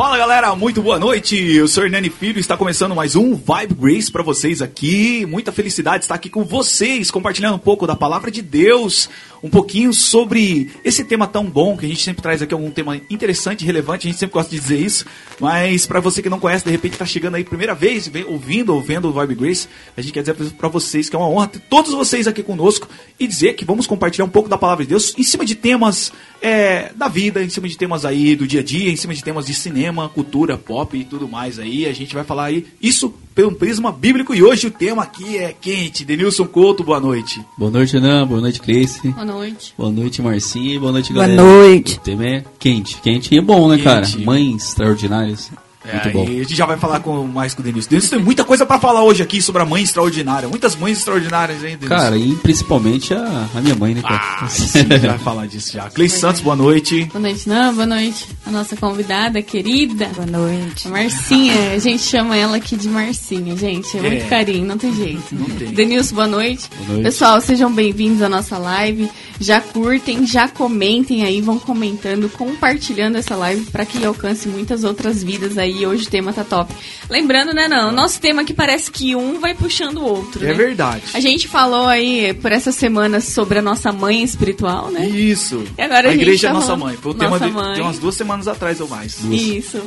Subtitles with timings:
[0.00, 1.36] Fala galera, muito boa noite.
[1.36, 5.26] Eu sou Hernani Filho está começando mais um Vibe Grace para vocês aqui.
[5.26, 9.10] Muita felicidade estar aqui com vocês, compartilhando um pouco da palavra de Deus,
[9.42, 13.00] um pouquinho sobre esse tema tão bom que a gente sempre traz aqui algum tema
[13.08, 14.06] interessante, relevante.
[14.06, 15.06] A gente sempre gosta de dizer isso,
[15.38, 18.74] mas para você que não conhece, de repente está chegando aí primeira vez, vem, ouvindo
[18.74, 21.48] ou vendo o Vibe Grace, a gente quer dizer para vocês que é uma honra
[21.48, 22.88] ter todos vocês aqui conosco
[23.18, 26.12] e dizer que vamos compartilhar um pouco da palavra de Deus em cima de temas
[26.42, 29.22] é, da vida, em cima de temas aí do dia a dia, em cima de
[29.22, 31.86] temas de cinema, cultura, pop e tudo mais aí.
[31.86, 35.54] A gente vai falar aí isso pelo prisma bíblico e hoje o tema aqui é
[35.58, 36.04] quente.
[36.04, 37.40] Denilson Couto, boa noite.
[37.56, 38.26] Boa noite, Renan.
[38.26, 39.08] Boa noite, Cleice.
[39.08, 39.74] Boa noite.
[39.78, 40.78] Boa noite, Marcinha.
[40.80, 41.42] Boa noite, Boa galera.
[41.42, 41.96] noite.
[41.96, 42.96] O tema é quente.
[43.00, 43.84] Quente é bom, né, Quente.
[43.84, 44.06] cara?
[44.24, 45.50] Mães extraordinárias.
[45.82, 46.24] É, Muito bom.
[46.30, 47.88] e a gente já vai falar com, mais com o Denilson.
[47.88, 50.46] Denilson tem muita coisa pra falar hoje aqui sobre a mãe extraordinária.
[50.46, 51.88] Muitas mães extraordinárias, hein, Denilson?
[51.88, 54.20] Cara, e principalmente a, a minha mãe, né, cara?
[54.42, 55.88] Ah, sim, a gente vai falar disso já.
[55.88, 57.04] Cleice Santos, boa noite.
[57.06, 58.28] Boa noite, não, boa noite.
[58.46, 60.86] A nossa convidada querida, Boa noite.
[60.86, 61.72] a Marcinha.
[61.72, 63.96] A gente chama ela aqui de Marcinha, gente.
[63.96, 64.28] É muito É.
[64.28, 65.34] carinho, não tem jeito.
[65.34, 65.68] Não tem.
[65.68, 66.68] Denilson, boa noite.
[66.76, 67.02] Boa noite.
[67.04, 69.08] Pessoal, sejam bem-vindos à nossa live.
[69.40, 75.22] Já curtem, já comentem aí, vão comentando, compartilhando essa live para que alcance muitas outras
[75.22, 75.69] vidas aí.
[75.86, 76.72] Hoje o tema tá top.
[77.08, 77.90] Lembrando, né, não?
[77.92, 80.54] Nosso tema aqui parece que um vai puxando o outro, É né?
[80.54, 81.02] verdade.
[81.14, 85.06] A gente falou aí por essa semana sobre a nossa mãe espiritual, né?
[85.08, 85.64] Isso.
[85.78, 86.96] E agora a a igreja é tá nossa mãe.
[86.96, 87.74] Foi o tema Nossa de, mãe.
[87.74, 89.18] de umas duas semanas atrás ou mais.
[89.24, 89.80] Isso.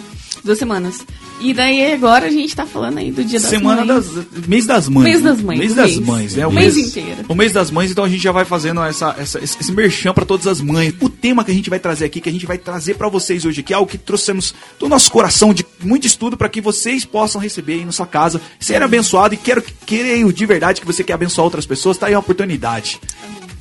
[0.43, 1.05] Duas semanas.
[1.43, 4.05] E daí agora a gente tá falando aí do dia das Semana mães.
[4.07, 4.47] das.
[4.47, 5.03] Mês das mães.
[5.03, 5.31] Mês né?
[5.31, 5.99] das mães, Mês o das mês.
[5.99, 6.47] mães, né?
[6.47, 7.25] O mês inteiro.
[7.27, 10.23] O mês das mães, então a gente já vai fazendo essa, essa, esse merchan pra
[10.23, 10.93] todas as mães.
[11.01, 13.43] O tema que a gente vai trazer aqui, que a gente vai trazer pra vocês
[13.43, 17.03] hoje aqui, é algo que trouxemos do nosso coração de muito estudo pra que vocês
[17.03, 20.87] possam receber aí na sua casa, ser abençoado e quero que creio de verdade que
[20.87, 23.01] você quer abençoar outras pessoas, tá aí a oportunidade.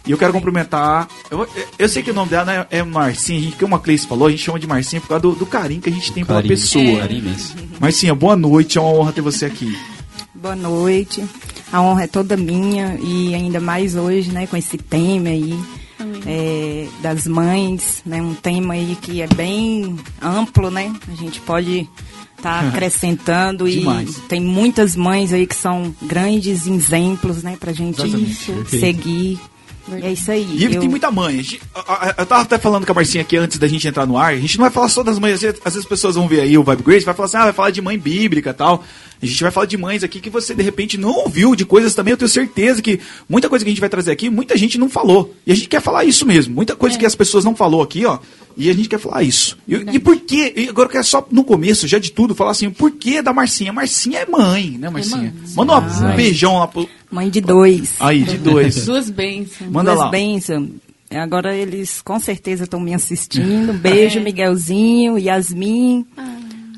[0.06, 1.08] E eu quero cumprimentar.
[1.30, 4.06] Eu, eu sei que o nome dela né, é Marcinha, a gente, que uma Cleice
[4.06, 6.24] falou, a gente chama de Marcinha por causa do, do carinho que a gente tem
[6.24, 6.54] pela Carinho.
[6.54, 6.98] pessoa.
[6.98, 7.54] Carinho imenso.
[7.80, 9.76] Marcinha, boa noite, é uma honra ter você aqui.
[10.34, 11.24] Boa noite.
[11.72, 15.58] A honra é toda minha e ainda mais hoje, né, com esse tema aí
[16.26, 20.92] é, das mães, né, um tema aí que é bem amplo, né?
[21.10, 21.88] A gente pode
[22.36, 24.16] estar acrescentando e Demais.
[24.28, 28.68] tem muitas mães aí que são grandes exemplos, né, pra gente Exatamente.
[28.68, 29.40] seguir.
[29.90, 30.46] É isso aí.
[30.56, 31.44] E Eu- tem muita mãe.
[32.16, 34.32] Eu tava até falando com a Marcinha aqui antes da gente entrar no ar.
[34.32, 35.34] A gente não vai falar só das mães.
[35.34, 37.52] Às vezes, as pessoas vão ver aí o Vibe Grace vai falar assim: ah, vai
[37.52, 38.84] falar de mãe bíblica e tal.
[39.20, 41.94] A gente vai falar de mães aqui que você de repente não ouviu, de coisas
[41.94, 42.10] também.
[42.12, 42.98] Eu tenho certeza que
[43.28, 45.34] muita coisa que a gente vai trazer aqui, muita gente não falou.
[45.46, 46.54] E a gente quer falar isso mesmo.
[46.54, 48.18] Muita coisa que as pessoas não falou aqui, ó.
[48.56, 49.56] E a gente quer falar isso.
[49.66, 50.52] E, e por quê?
[50.56, 53.32] E agora eu quero só no começo, já de tudo, falar assim: por que da
[53.32, 53.72] Marcinha?
[53.72, 55.32] Marcinha é mãe, né, Marcinha?
[55.34, 55.54] mãe.
[55.54, 56.88] Manda um beijão lá pro.
[57.12, 57.94] Mãe de dois.
[58.00, 58.86] Aí, de dois.
[58.86, 59.70] Duas bênçãos.
[59.70, 60.10] Manda Duas lá.
[60.10, 60.68] bênçãos.
[61.10, 63.70] Agora eles com certeza estão me assistindo.
[63.72, 66.06] Um beijo, Miguelzinho, Yasmin.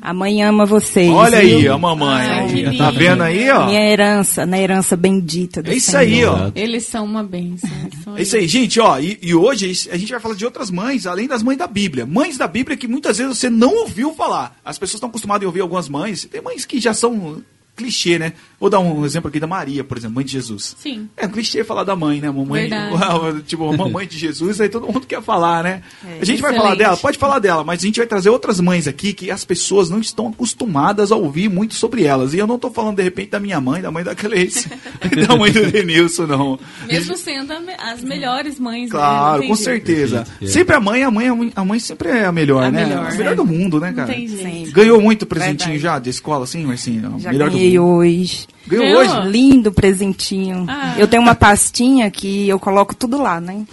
[0.01, 1.09] A mãe ama vocês.
[1.09, 1.73] Olha aí, viu?
[1.73, 2.27] a mamãe.
[2.27, 3.65] Ai, aí, tá vendo aí, ó?
[3.65, 6.03] Minha herança, na herança bendita do É isso Senhor.
[6.03, 6.51] aí, ó.
[6.53, 7.67] Eles são uma bênção.
[8.03, 8.99] são É isso aí, gente, ó.
[8.99, 12.05] E, e hoje a gente vai falar de outras mães, além das mães da Bíblia.
[12.05, 14.55] Mães da Bíblia que muitas vezes você não ouviu falar.
[14.63, 16.25] As pessoas estão acostumadas a ouvir algumas mães.
[16.25, 17.41] Tem mães que já são
[17.75, 18.33] clichê, né?
[18.59, 20.75] Vou dar um exemplo aqui da Maria, por exemplo, mãe de Jesus.
[20.79, 21.09] Sim.
[21.17, 22.31] É um clichê falar da mãe, né?
[22.31, 23.43] Mamãe, Verdade.
[23.45, 25.81] tipo, mamãe de Jesus, aí todo mundo quer falar, né?
[26.03, 26.57] É, a gente vai excelente.
[26.57, 29.43] falar dela, pode falar dela, mas a gente vai trazer outras mães aqui que as
[29.43, 32.33] pessoas não estão acostumadas a ouvir muito sobre elas.
[32.33, 34.69] E eu não tô falando, de repente, da minha mãe, da mãe da Cleice,
[35.27, 36.59] da mãe do Denilson, não.
[36.87, 38.89] Mesmo sendo as melhores mães, né?
[38.91, 39.65] Claro, tem com jeito.
[39.65, 40.17] certeza.
[40.19, 40.47] Perfeito, é.
[40.47, 42.85] Sempre a mãe, a mãe, a mãe, a mãe sempre é a melhor, A né?
[42.85, 43.35] melhor, a melhor é.
[43.35, 44.13] do mundo, né, Não cara?
[44.13, 44.43] tem jeito.
[44.43, 44.71] Sim.
[44.71, 45.79] Ganhou muito presentinho Verdade.
[45.79, 47.19] já de escola, assim, Marcinho?
[47.19, 48.47] Já melhor do ganhei hoje.
[48.67, 49.27] Ganhou hoje?
[49.29, 50.65] Lindo presentinho.
[50.67, 50.95] Ah.
[50.97, 53.65] Eu tenho uma pastinha que eu coloco tudo lá, né?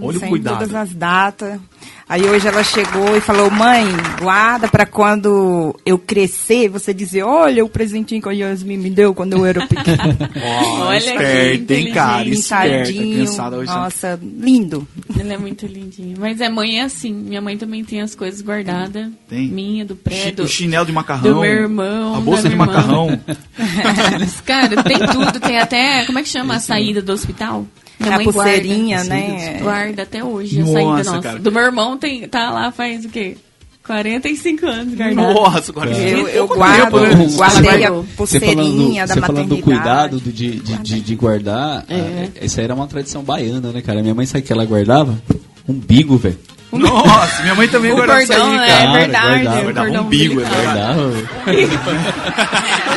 [0.00, 0.58] Olha o cuidado.
[0.58, 1.60] todas as datas.
[2.08, 3.84] Aí hoje ela chegou e falou, mãe,
[4.18, 9.12] guarda pra quando eu crescer, você dizer, olha o presentinho que a Yasmin me deu
[9.12, 10.16] quando eu era pequena.
[10.80, 12.28] Olha que esperta, hein, cara?
[12.28, 13.66] Esperta, hoje.
[13.66, 14.88] tá- Nossa, lindo.
[15.18, 16.16] Ele é muito lindinho.
[16.18, 17.12] Mas a mãe é assim.
[17.12, 19.08] Minha mãe também tem as coisas guardadas.
[19.28, 19.46] Tem?
[19.48, 20.44] Minha, do prédio.
[20.44, 21.34] O chinelo de macarrão.
[21.34, 22.66] do meu irmão, A bolsa da de irmã.
[22.66, 23.20] macarrão.
[24.46, 25.40] Cara, tem tudo.
[25.40, 26.04] Tem até.
[26.06, 27.66] Como é que chama a saída do hospital?
[28.00, 29.14] Minha a mãe pulseirinha, guarda.
[29.14, 29.58] né?
[29.60, 31.20] Guarda até hoje Nossa, a saída nossa.
[31.20, 31.38] cara.
[31.38, 33.36] Do meu irmão tem, tá lá faz o quê?
[33.86, 35.32] 45 anos guardado.
[35.34, 37.26] Nossa, agora Eu, eu guardo, tempo, né?
[37.34, 39.60] guardei a Você Você falando, pulseirinha da você falando maternidade.
[39.60, 41.94] do cuidado do- de, de, de, de guardar, É.
[41.96, 44.02] ah, essa aí era uma tradição baiana, né, cara?
[44.02, 45.16] Minha mãe sabe o que ela guardava?
[45.66, 46.38] Umbigo, velho.
[46.70, 48.66] Nossa, minha mãe também guardava isso cordão, aí, né?
[48.68, 48.82] cara.
[48.82, 49.26] É verdade.
[49.26, 50.98] guardava, o guardava cordão umbigo, é verdade.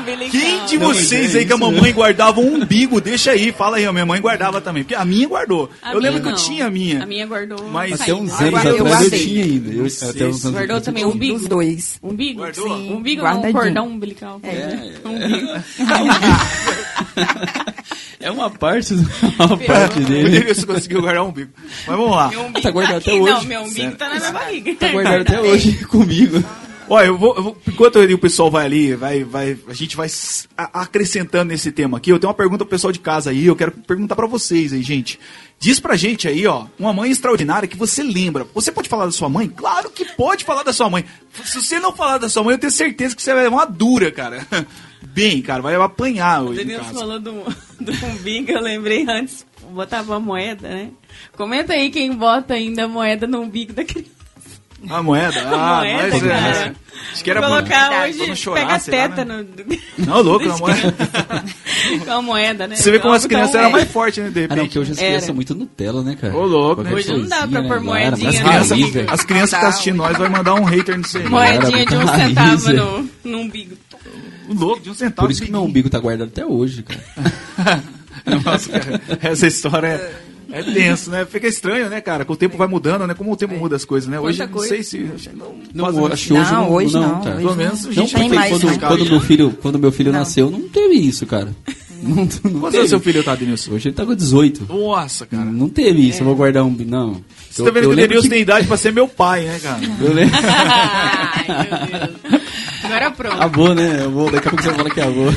[0.00, 0.40] Umbilical.
[0.40, 3.00] Quem de Não, vocês é aí que a mamãe guardava um umbigo?
[3.00, 4.82] Deixa aí, fala aí, a minha mãe guardava também.
[4.84, 5.70] Porque a minha guardou.
[5.82, 6.38] A eu lembro minha que eu não.
[6.38, 7.02] tinha a minha.
[7.02, 7.68] A minha guardou.
[7.70, 9.10] Mas Até uns anos eu atrás eu guardei.
[9.26, 9.72] tinha ainda.
[9.72, 11.38] Eu, até uns anos Guardou eu também umbigo?
[11.38, 11.98] Dos dois.
[12.02, 12.40] Umbigo?
[12.40, 12.68] Guardou?
[12.68, 12.92] Sim.
[12.92, 13.62] Umbigo não, um Guardadinho.
[13.62, 14.40] cordão umbilical.
[14.42, 15.48] É, Umbigo.
[18.20, 18.94] É uma parte,
[19.38, 20.40] uma parte dele.
[20.40, 21.50] Denilson conseguiu guardar um umbigo.
[21.86, 22.28] Mas vamos lá.
[22.28, 23.32] Meu umbigo Tá guardado até hoje.
[23.32, 24.74] Não, meu umbigo tá na minha barriga.
[24.74, 26.44] Tá guardado até hoje comigo.
[26.90, 30.08] Olha, eu vou, eu vou- enquanto o pessoal vai ali, vai, vai, a gente vai
[30.56, 32.10] acrescentando nesse tema aqui.
[32.10, 34.82] Eu tenho uma pergunta pro pessoal de casa aí, eu quero perguntar pra vocês aí,
[34.82, 35.18] gente.
[35.60, 38.46] Diz pra gente aí, ó, uma mãe extraordinária que você lembra.
[38.54, 39.48] Você pode falar da sua mãe?
[39.48, 41.04] Claro que pode falar da sua mãe.
[41.44, 43.66] Se você não falar da sua mãe, eu tenho certeza que você vai levar uma
[43.66, 44.46] dura, cara.
[45.02, 47.32] Bem, cara, vai apanhar O hoje em Denilson falou do,
[47.80, 50.90] do umbigo, eu lembrei antes, botava moeda, né?
[51.36, 54.17] Comenta aí quem bota ainda a moeda no umbigo da criança.
[54.88, 55.40] A moeda?
[55.50, 56.28] Ah, moeda, mas é.
[56.28, 56.74] cara.
[57.12, 59.44] Acho que era Colocar hoje, chorar, pega a sei lá, teta né?
[59.44, 59.76] no...
[60.06, 60.94] Não, louco, a moeda.
[62.04, 62.76] Com a moeda, né?
[62.76, 63.72] Você vê como as Óbvio que crianças é eram é.
[63.72, 64.30] mais fortes, né?
[64.30, 64.58] De Ah, repente.
[64.58, 66.36] não, que hoje as crianças são muito Nutella, né, cara?
[66.36, 66.92] Ô, louco, né?
[66.92, 67.80] Hoje não dá pra pôr né?
[67.80, 68.90] moedinha Mas no Criança- raiz, umbigo.
[68.92, 69.10] velho.
[69.12, 71.28] as crianças que Tá, assistem nós vai mandar um hater nisso aí.
[71.28, 73.76] Moedinha de um muito centavo no, no umbigo.
[74.48, 75.26] Louco, de um centavo.
[75.28, 77.82] Por isso que meu umbigo tá guardado até hoje, cara.
[78.44, 80.10] Nossa, cara, essa história
[80.50, 81.24] é, é tenso, né?
[81.24, 82.24] Fica estranho, né, cara?
[82.24, 83.14] Com o tempo vai mudando, né?
[83.14, 84.18] Como o tempo muda as coisas, né?
[84.18, 84.68] Hoje, não coisa.
[84.68, 84.98] sei se...
[84.98, 87.36] que Não, Não, acho que hoje Não, não, hoje não, não, cara.
[87.36, 90.12] hoje Pelo menos a Não, gente tem mais, quando, quando meu filho, quando meu filho
[90.12, 90.18] Não.
[90.20, 91.54] nasceu, não teve isso, cara.
[92.02, 92.78] Não, não Quantos teve.
[92.78, 93.72] anos seu filho tá, Denilson?
[93.72, 94.66] Hoje ele tá com 18.
[94.68, 95.44] Nossa, cara.
[95.44, 96.70] Não teve isso, eu vou guardar um...
[96.70, 97.20] Não.
[97.50, 99.80] Você tá vendo que o Denilson tem idade pra ser meu pai, né, cara?
[100.00, 100.36] Eu lembro...
[100.40, 102.40] Ai, meu Deus.
[102.84, 103.42] Agora pronto.
[103.42, 104.04] Avô, né?
[104.04, 105.32] Avô, daqui a pouco você fala que é avô.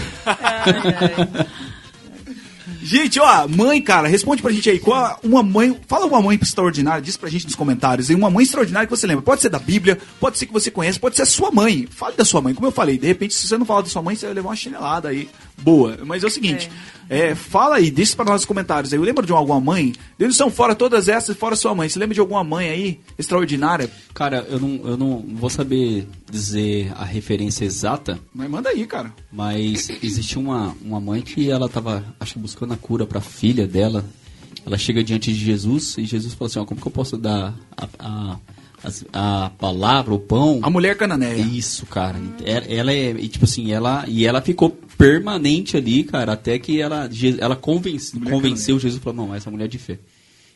[2.83, 4.79] Gente, ó, mãe, cara, responde pra gente aí.
[4.79, 5.79] Qual uma mãe.
[5.87, 8.09] Fala uma mãe extraordinária, diz pra gente nos comentários.
[8.09, 9.23] E uma mãe extraordinária que você lembra.
[9.23, 11.87] Pode ser da Bíblia, pode ser que você conhece, pode ser a sua mãe.
[11.89, 12.53] Fale da sua mãe.
[12.53, 14.49] Como eu falei, de repente, se você não falar da sua mãe, você vai levar
[14.49, 15.29] uma chinelada aí.
[15.61, 15.97] Boa.
[16.05, 16.69] Mas é o seguinte.
[17.09, 18.99] é, fala aí, deixa pra nós nos comentários aí.
[18.99, 19.93] Eu lembro de alguma mãe.
[20.19, 21.87] Eles são fora todas essas, fora sua mãe.
[21.89, 23.89] Você lembra de alguma mãe aí extraordinária?
[24.13, 29.13] Cara, eu não, eu não vou saber dizer a referência exata, Mas manda aí, cara.
[29.31, 33.67] mas existe uma, uma mãe que ela tava, acho que buscando a cura pra filha
[33.67, 34.03] dela.
[34.65, 37.53] Ela chega diante de Jesus e Jesus fala assim, ó, como que eu posso dar
[37.75, 40.59] a, a, a palavra, o pão?
[40.61, 41.41] A mulher cananeia.
[41.41, 42.19] Isso, cara.
[42.45, 47.09] Ela, ela é, tipo assim, ela e ela ficou permanente ali, cara, até que ela
[47.39, 49.99] ela convence, convenceu Jesus falou, não, essa mulher é de fé.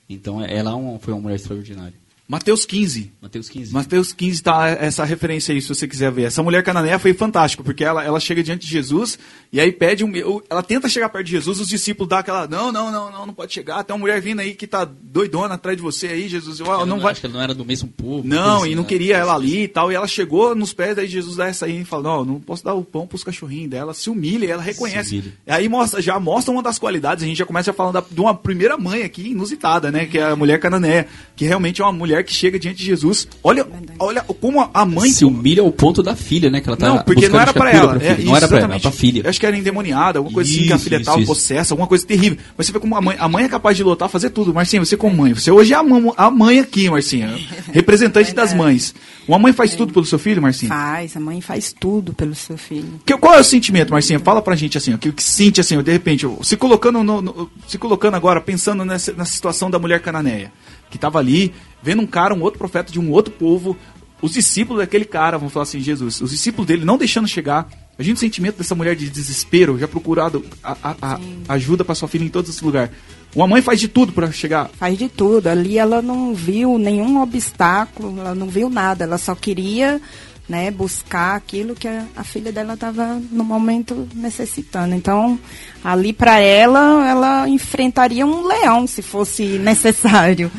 [0.08, 2.05] Então ela é foi uma mulher extraordinária.
[2.28, 3.12] Mateus 15.
[3.22, 3.72] Mateus 15.
[3.72, 6.24] Mateus 15 tá essa referência aí, se você quiser ver.
[6.24, 9.20] Essa mulher cananeia foi fantástico, porque ela, ela chega diante de Jesus
[9.54, 10.12] e aí pede um.
[10.50, 12.48] Ela tenta chegar perto de Jesus, os discípulos dão aquela.
[12.48, 13.84] Não, não, não, não, não pode chegar.
[13.84, 16.60] Tem uma mulher vindo aí que tá doidona atrás de você aí, Jesus.
[16.62, 17.12] Ó, Ela não vai.
[17.12, 18.28] Acho que ela não era do mesmo povo.
[18.28, 18.90] Não, assim, e não né?
[18.90, 19.92] queria ela ali e tal.
[19.92, 22.64] E ela chegou nos pés, daí Jesus dá essa aí e fala: Não, não posso
[22.64, 23.94] dar o pão pros cachorrinhos dela.
[23.94, 25.12] Se humilha, e ela reconhece.
[25.20, 25.34] Humilha.
[25.46, 27.24] Aí mostra, já mostra uma das qualidades.
[27.24, 30.08] A gente já começa falando da- de uma primeira mãe aqui, inusitada, né?
[30.08, 31.06] Que é a mulher canané.
[31.36, 33.28] Que realmente é uma mulher que chega diante de Jesus.
[33.44, 33.66] Olha,
[34.00, 35.10] olha como a- mãe.
[35.10, 36.62] se humilha ao ponto da filha, né?
[36.62, 38.00] Que ela tá Não, porque não era pra cura ela.
[38.00, 38.06] filha.
[38.12, 38.82] É, não isso, era pra ela, era exatamente.
[38.82, 39.22] pra filha.
[39.24, 41.28] Eu acho que era endemoniada, alguma coisa assim, que a Isso, filha isso, tava isso.
[41.28, 42.38] possessa, alguma coisa terrível.
[42.58, 44.54] Mas você vê como a mãe, a mãe é capaz de lutar, fazer tudo.
[44.54, 45.34] Marcinha, você como mãe.
[45.34, 45.84] Você hoje é a,
[46.18, 47.38] a mãe aqui, Marcinha.
[47.72, 48.94] Representante das mães.
[49.28, 50.70] Uma mãe faz tudo pelo seu filho, Marcinha?
[50.70, 53.00] Faz, a mãe faz tudo pelo seu filho.
[53.06, 54.20] Que- qual é o sentimento, Marcinha?
[54.20, 57.22] Fala pra gente assim, o que, que sente assim, ó, de repente, se colocando no-
[57.22, 60.52] no- se colocando agora, pensando nessa, nessa situação da mulher cananeia,
[60.96, 61.54] que tava ali,
[61.84, 63.76] vendo um cara, um outro profeta de um outro povo,
[64.22, 67.68] os discípulos daquele cara, vamos falar assim, Jesus, os discípulos dele não deixando chegar.
[68.00, 72.08] Imagina o sentimento dessa mulher de desespero, já procurado a- a- a- ajuda pra sua
[72.08, 72.92] filha em todos os lugares.
[73.36, 74.70] Uma mãe faz de tudo pra chegar.
[74.80, 75.48] Faz de tudo.
[75.48, 79.04] Ali ela não viu nenhum obstáculo, ela não viu nada.
[79.04, 80.02] Ela só queria
[80.48, 84.94] né, buscar aquilo que a, a filha dela estava no momento necessitando.
[84.94, 85.40] Então,
[85.84, 90.52] ali para ela, ela enfrentaria um leão se fosse necessário.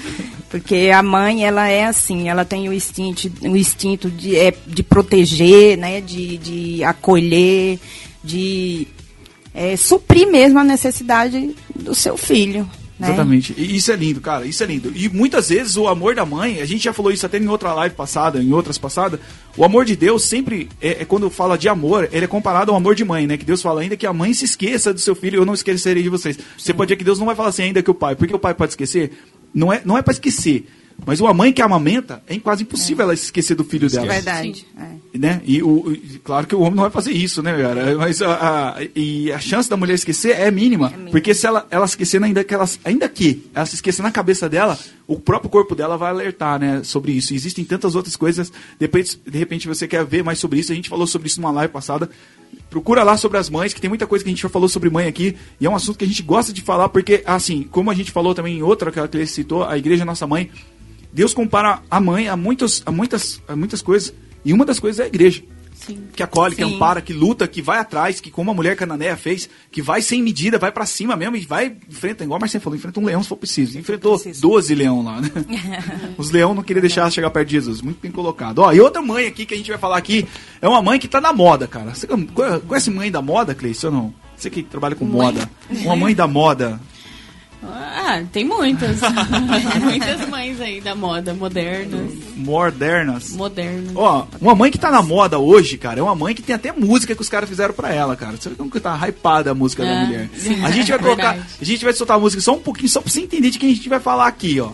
[0.50, 4.82] Porque a mãe, ela é assim, ela tem o instinto, o instinto de, é, de
[4.82, 7.78] proteger, né, de, de acolher,
[8.22, 8.86] de
[9.54, 12.68] é, suprir mesmo a necessidade do seu filho.
[12.98, 13.08] Né?
[13.08, 13.54] Exatamente.
[13.56, 14.46] E isso é lindo, cara.
[14.46, 14.90] Isso é lindo.
[14.94, 17.74] E muitas vezes o amor da mãe, a gente já falou isso até em outra
[17.74, 19.20] live passada, em outras passadas.
[19.56, 22.76] O amor de Deus sempre, é, é quando fala de amor, ele é comparado ao
[22.76, 23.36] amor de mãe, né?
[23.36, 26.02] Que Deus fala ainda que a mãe se esqueça do seu filho, eu não esquecerei
[26.02, 26.38] de vocês.
[26.56, 28.38] Você pode dizer que Deus não vai falar assim ainda que o pai, porque o
[28.38, 29.12] pai pode esquecer.
[29.52, 30.66] Não é, não é para esquecer.
[31.04, 34.06] Mas uma mãe que amamenta, é quase impossível ela se esquecer do filho dela.
[34.06, 34.66] É verdade.
[34.78, 35.18] É.
[35.18, 35.40] Né?
[35.44, 37.96] E o, e claro que o homem não vai fazer isso, né, cara?
[37.96, 38.32] Mas a,
[38.76, 41.10] a- e a chance da mulher esquecer é mínima, mínima.
[41.10, 44.48] porque se ela, ela esquecer, ainda que, ela, ainda que ela se esquecer na cabeça
[44.48, 47.32] dela, o próprio corpo dela vai alertar, né, sobre isso.
[47.32, 50.74] E existem tantas outras coisas, depois, de repente você quer ver mais sobre isso, a
[50.74, 52.10] gente falou sobre isso numa live passada,
[52.70, 54.90] Procura lá sobre as mães, que tem muita coisa que a gente já falou sobre
[54.90, 55.36] mãe aqui.
[55.60, 58.10] E é um assunto que a gente gosta de falar, porque, assim, como a gente
[58.10, 60.50] falou também em outra que ele citou, a igreja é nossa mãe.
[61.16, 64.12] Deus compara a mãe a, muitos, a, muitas, a muitas coisas.
[64.44, 65.42] E uma das coisas é a igreja.
[65.72, 66.08] Sim.
[66.14, 66.74] Que acolhe, que Sim.
[66.74, 70.22] ampara, que luta, que vai atrás, que como a mulher cananeia fez, que vai sem
[70.22, 73.22] medida, vai pra cima mesmo e vai, enfrenta, igual a Marcinha falou, enfrenta um leão
[73.22, 73.78] se for preciso.
[73.78, 74.42] Enfrentou preciso.
[74.42, 75.30] 12 leão lá, né?
[76.18, 77.80] Os leão não queriam deixar chegar perto de Jesus.
[77.80, 78.58] Muito bem colocado.
[78.58, 80.28] Ó, e outra mãe aqui que a gente vai falar aqui
[80.60, 81.94] é uma mãe que tá na moda, cara.
[81.94, 84.14] Você conhece mãe da moda, Cleice, ou não?
[84.36, 85.48] Você que trabalha com moda.
[85.70, 86.78] Uma mãe da moda.
[87.62, 89.00] Ah, tem muitas.
[89.82, 92.10] muitas mães aí da moda, modernas.
[92.36, 93.30] Modernas.
[93.30, 93.92] Modernas.
[93.94, 96.72] Ó, uma mãe que tá na moda hoje, cara, é uma mãe que tem até
[96.72, 98.36] música que os caras fizeram pra ela, cara.
[98.36, 100.30] Você vê como que tá hypada a música da É, mulher.
[100.36, 100.62] sim.
[100.64, 101.52] A gente vai colocar, Verdade.
[101.60, 103.70] a gente vai soltar a música só um pouquinho, só pra você entender de quem
[103.70, 104.70] a gente vai falar aqui, ó.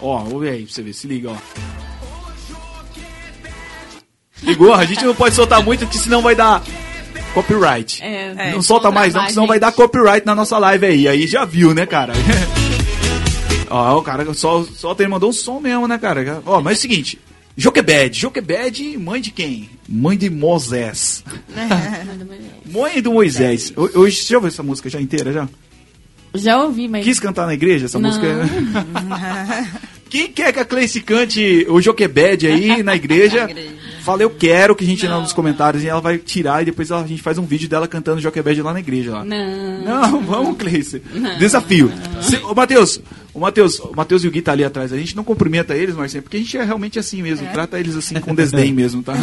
[0.00, 1.36] Ó, vou ver aí pra você ver, se liga, ó.
[4.42, 4.74] Ligou?
[4.74, 6.62] A gente não pode soltar muito, porque senão vai dar
[7.32, 8.02] copyright.
[8.02, 11.06] É, não solta vão mais não, porque senão vai dar copyright na nossa live aí.
[11.08, 12.12] Aí já viu, né, cara?
[13.72, 16.42] Ó, o cara só, só ele mandou um som mesmo, né, cara?
[16.44, 17.18] Ó, mas é o seguinte.
[17.56, 18.18] Joquebed.
[18.18, 19.68] Joquebed, mãe de quem?
[19.88, 21.24] Mãe de Moisés.
[22.70, 23.72] mãe do Moisés.
[23.76, 25.48] Ho- Hoje, você já ouviu essa música já inteira, já?
[26.34, 27.04] Já ouvi, mas.
[27.04, 28.08] Quis cantar na igreja essa Não.
[28.08, 28.26] música?
[30.08, 33.48] Quem quer que a Cleice cante o Joquebed aí na igreja?
[34.02, 36.90] Fala, eu quero que a gente lá nos comentários e ela vai tirar e depois
[36.90, 39.12] ela- a gente faz um vídeo dela cantando Joquebed lá na igreja.
[39.12, 39.24] Lá.
[39.24, 39.82] Não.
[39.84, 41.00] Não, vamos, Cleice.
[41.38, 41.90] Desafio.
[42.20, 43.00] Se, ô, Matheus,
[43.32, 44.92] o Matheus, o Matheus e o Gui tá ali atrás.
[44.92, 47.46] A gente não cumprimenta eles, Marcinho, porque a gente é realmente assim mesmo.
[47.52, 49.14] Trata eles assim com desdém mesmo, tá?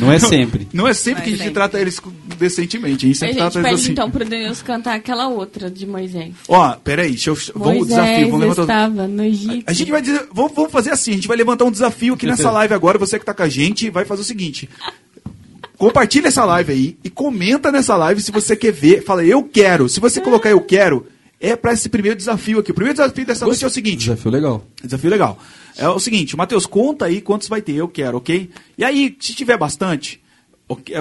[0.00, 0.68] Não é sempre.
[0.72, 1.54] Não é sempre Não é que a gente sempre.
[1.54, 2.00] trata eles
[2.38, 3.04] decentemente.
[3.04, 3.92] A gente A sempre gente trata pede eles assim.
[3.92, 6.32] então pro Deus cantar aquela outra de Moisés.
[6.48, 7.38] Ó, peraí, deixa eu.
[7.54, 8.62] Vamos desafio, vamos levantar.
[8.62, 9.64] estava no Egito.
[9.66, 12.26] A gente vai dizer, vamos, vamos fazer assim, a gente vai levantar um desafio aqui
[12.26, 14.68] nessa live agora, você que tá com a gente, vai fazer o seguinte.
[15.76, 19.02] Compartilha essa live aí e comenta nessa live se você quer ver.
[19.02, 19.88] Fala, eu quero.
[19.88, 21.06] Se você colocar eu quero,
[21.40, 22.70] é pra esse primeiro desafio aqui.
[22.70, 24.00] O primeiro desafio dessa noite é o seguinte.
[24.00, 24.66] Desafio legal.
[24.82, 25.38] Desafio legal.
[25.78, 28.50] É o seguinte, Matheus, conta aí quantos vai ter, eu quero, ok?
[28.76, 30.20] E aí, se tiver bastante,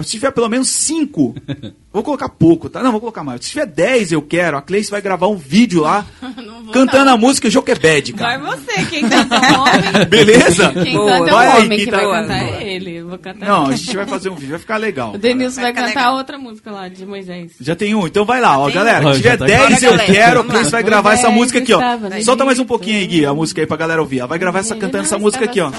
[0.04, 1.36] se tiver pelo menos cinco,
[1.94, 2.82] vou colocar pouco, tá?
[2.82, 3.42] Não, vou colocar mais.
[3.46, 6.06] Se tiver dez, eu quero, a Cleice vai gravar um vídeo lá,
[6.74, 8.56] cantando a música Joquebed, Vai cara.
[8.58, 10.06] você, quem canta é um homem.
[10.10, 10.72] Beleza?
[10.72, 11.12] Quem Boa.
[11.12, 12.58] canta é Vai um aí, homem quem que tá- vai cantar Boa.
[12.62, 12.96] é ele.
[12.98, 13.46] Eu vou cantar.
[13.48, 15.14] Não, a gente vai fazer um vídeo, vai ficar legal.
[15.14, 16.16] O Denilson vai Vai cantar legal.
[16.18, 17.52] outra música lá de Moisés.
[17.60, 19.08] Já tem um, então vai lá, ó, tem galera.
[19.08, 19.14] um.
[19.14, 20.14] Se tiver tá 10 Bora, eu galera.
[20.14, 21.80] quero, a Cleice vai gravar essa música aqui, ó.
[22.24, 24.20] Solta mais um pouquinho aí, Gui, a música aí pra galera ouvir.
[24.20, 25.72] Ela vai gravar essa, cantando essa Não música aqui, ó.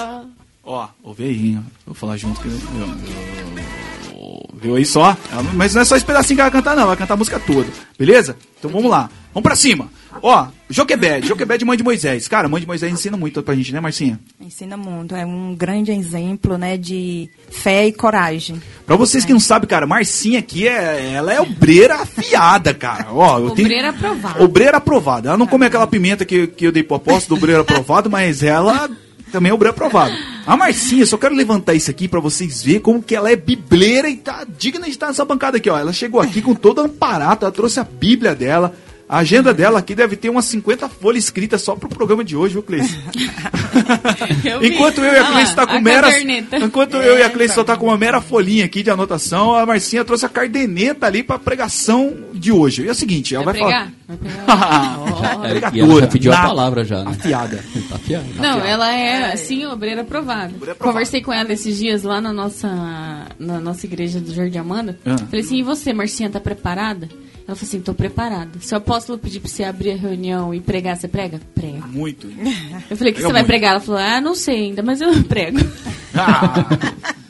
[0.62, 1.62] Ó, ouve aí, ó.
[1.86, 2.40] Vou falar junto.
[2.40, 2.48] Que...
[4.62, 5.16] Viu aí só?
[5.54, 6.82] Mas não é só esse pedacinho que ela vai cantar, não.
[6.82, 7.66] Ela vai cantar a música toda.
[7.98, 8.36] Beleza?
[8.58, 9.08] Então vamos lá.
[9.32, 9.88] Vamos pra cima.
[10.22, 11.26] Ó, Joquebed.
[11.26, 12.26] Joquebed, mãe de Moisés.
[12.28, 14.18] Cara, mãe de Moisés ensina muito pra gente, né, Marcinha?
[14.40, 15.14] Ensina muito.
[15.14, 18.60] É um grande exemplo, né, de fé e coragem.
[18.84, 23.06] Pra vocês que não sabem, cara, Marcinha aqui, é, ela é obreira afiada, cara.
[23.12, 24.44] Ó, eu tenho- Obreira aprovada.
[24.44, 25.28] Obreira aprovada.
[25.28, 28.42] Ela não come aquela pimenta que, que eu dei pro apóstolo do obreiro aprovado, mas
[28.42, 28.90] ela
[29.30, 30.14] também é obreira aprovada.
[30.46, 34.08] A Marcinha, só quero levantar isso aqui pra vocês verem como que ela é bibleira
[34.08, 35.78] e tá digna de estar nessa bancada aqui, ó.
[35.78, 38.74] Ela chegou aqui com todo aparato, ela trouxe a Bíblia dela.
[39.10, 42.52] A agenda dela aqui deve ter umas 50 folhas escritas só pro programa de hoje,
[42.52, 42.96] viu, Cleice?
[44.44, 44.64] Eu.
[44.64, 46.56] Enquanto eu e a Ah Cleice lá, tá com a caderneta.
[46.58, 49.66] Enquanto eu e a Cleice só tá com uma mera folhinha aqui de anotação, a
[49.66, 52.84] Marcinha trouxe a cardeneta ali pra pregação de hoje.
[52.84, 53.92] E é o seguinte, ela Vai vai, pregar?
[54.46, 55.38] falar.
[55.38, 55.74] Vai pregar?
[55.74, 56.48] É, e ela já pediu a nada.
[56.48, 57.10] palavra já, né?
[57.10, 57.64] Afiada.
[57.90, 58.26] Afiado.
[58.38, 60.52] Não, ela é, assim, obreira aprovada.
[60.54, 60.92] Obreira aprovada.
[60.92, 64.98] Conversei com ela esses dias lá na nossa, na nossa igreja do Jardim Amanda.
[65.04, 65.16] Ah.
[65.18, 67.08] Falei assim, e você, Marcinha, tá preparada?
[67.50, 68.60] Ela falou assim, tô preparada.
[68.60, 71.40] Se o apóstolo pedir pra você abrir a reunião e pregar, você prega?
[71.52, 71.84] Prega.
[71.88, 72.28] Muito.
[72.88, 73.46] Eu falei, o que você vai muito.
[73.46, 73.72] pregar?
[73.72, 75.58] Ela falou, ah, não sei ainda, mas eu prego.
[76.14, 76.64] Ah,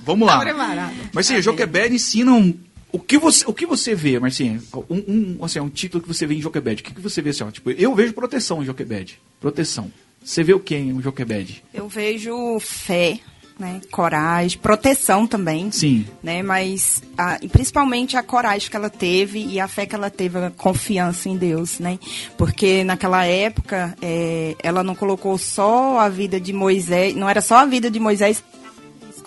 [0.04, 0.38] vamos lá.
[0.40, 0.92] preparada.
[1.14, 2.52] Marcinha, Joquebed ensina um.
[2.92, 4.60] O que, você, o que você vê, Marcinha?
[4.90, 6.82] Um, um, assim, um título que você vê em Joquebed.
[6.82, 7.50] O que, que você vê assim, ó?
[7.50, 9.18] Tipo, eu vejo proteção em Joquebed.
[9.40, 9.90] Proteção.
[10.22, 11.64] Você vê o que em Joquebed?
[11.72, 13.18] Eu vejo fé,
[13.60, 15.70] né, coragem, proteção também.
[15.70, 16.06] Sim.
[16.22, 20.38] Né, mas a- principalmente a coragem que ela teve e a fé que ela teve,
[20.38, 21.98] a confiança em Deus, né?
[22.38, 27.58] Porque naquela época é, ela não colocou só a vida de Moisés, não era só
[27.58, 28.42] a vida de Moisés,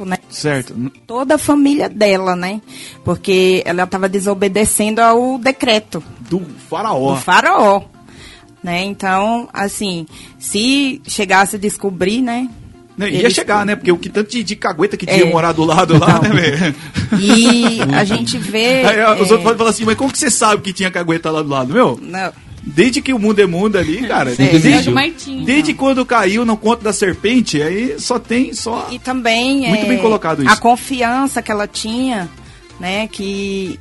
[0.04, 0.18] né?
[0.28, 0.74] Certo.
[1.06, 2.60] toda a família dela, né?
[3.06, 7.14] Porque ela estava desobedecendo ao decreto Do faraó.
[7.14, 7.84] do faraó,
[8.64, 8.84] né?
[8.84, 10.08] Então, assim,
[10.40, 12.50] se chegasse a descobrir, né?
[12.98, 13.76] Né, Ia eles- chegar, né?
[13.76, 15.14] Porque o que tanto de, de cagueta que É.
[15.16, 16.34] tinha morar do lado lá, Então.
[16.34, 16.76] né, velho?
[17.20, 18.84] E a gente vê.
[18.86, 20.92] Aí ó, os é, outros podem falar assim, mas como que você sabe que tinha
[20.92, 21.74] cagueta lá do lado?
[21.74, 22.32] Meu, não,
[22.62, 24.32] desde que o mundo é mundo ali, cara.
[24.32, 24.36] É.
[24.36, 28.88] Desde, Desde desde quando caiu no conto da serpente, aí só tem só.
[28.92, 30.62] E também Muito é, bem colocado a isso.
[30.62, 32.30] confiança que ela tinha
[32.80, 33.80] né, que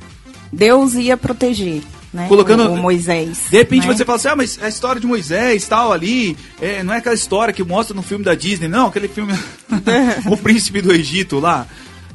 [0.51, 1.81] Deus ia proteger.
[2.13, 3.45] Né, Colocando o, o Moisés.
[3.49, 3.93] De repente né?
[3.93, 7.15] você fala assim, ah, mas a história de Moisés tal ali, é, não é aquela
[7.15, 9.33] história que mostra no filme da Disney, não, aquele filme
[10.29, 11.65] O Príncipe do Egito lá.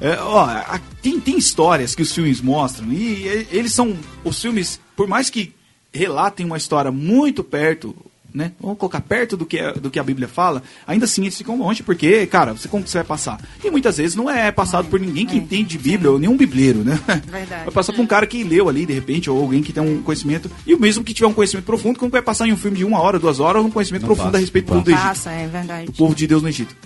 [0.00, 4.40] É, ó, a- tem, tem histórias que os filmes mostram e, e- eles são os
[4.40, 5.52] filmes, por mais que
[5.93, 7.97] relatem uma história muito perto,
[8.32, 8.52] né?
[8.61, 11.56] Vamos colocar perto do que, é- do que a Bíblia fala, ainda assim eles ficam
[11.58, 13.40] longe, porque, cara, você como que você vai passar?
[13.64, 16.37] E muitas vezes não é passado por ninguém que é, entende de Bíblia, ou nenhum
[16.37, 16.99] bibleiro, né?
[17.26, 17.64] Verdade.
[17.64, 20.02] Vai passar por um cara que leu ali, de repente, ou alguém que tem um
[20.02, 22.76] conhecimento, e o mesmo que tiver um conhecimento profundo, como vai passar em um filme
[22.78, 24.85] de uma hora, duas horas, um conhecimento Não profundo passa, a respeito do não povo
[24.85, 25.88] do Egito Passa, é verdade.
[25.88, 26.76] o povo de Deus no Egito.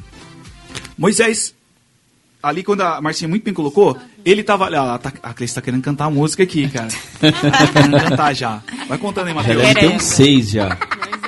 [0.96, 1.54] Moisés,
[2.42, 4.66] ali quando a Marcinha muito bem colocou, ele tava.
[4.66, 6.88] Ela tá, a Cleice tá querendo cantar a música aqui, cara.
[7.20, 8.62] tá querendo cantar já.
[8.88, 9.60] Vai contando aí, Matheus.
[9.62, 10.76] deve ter um seis já.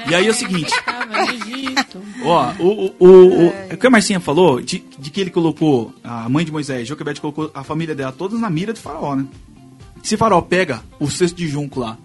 [0.08, 0.72] E aí é o seguinte.
[1.04, 2.02] No Egito.
[2.24, 5.94] Ó, o, o, o, o, o que a Marcinha falou, de, de que ele colocou,
[6.02, 9.26] a mãe de Moisés, Joquebede colocou a família dela todas na mira do faraó, né?
[10.02, 11.96] Se faraó pega o cesto de junco lá,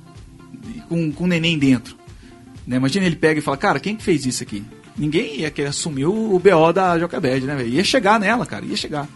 [0.88, 1.96] com, com o neném dentro,
[2.68, 2.76] né?
[2.76, 4.64] Imagina ele pega e fala, cara, quem que fez isso aqui?
[4.98, 7.70] Ninguém ia querer assumir o, o BO da Joquebede, né, velho?
[7.70, 9.08] Ia chegar nela, cara, ia chegar.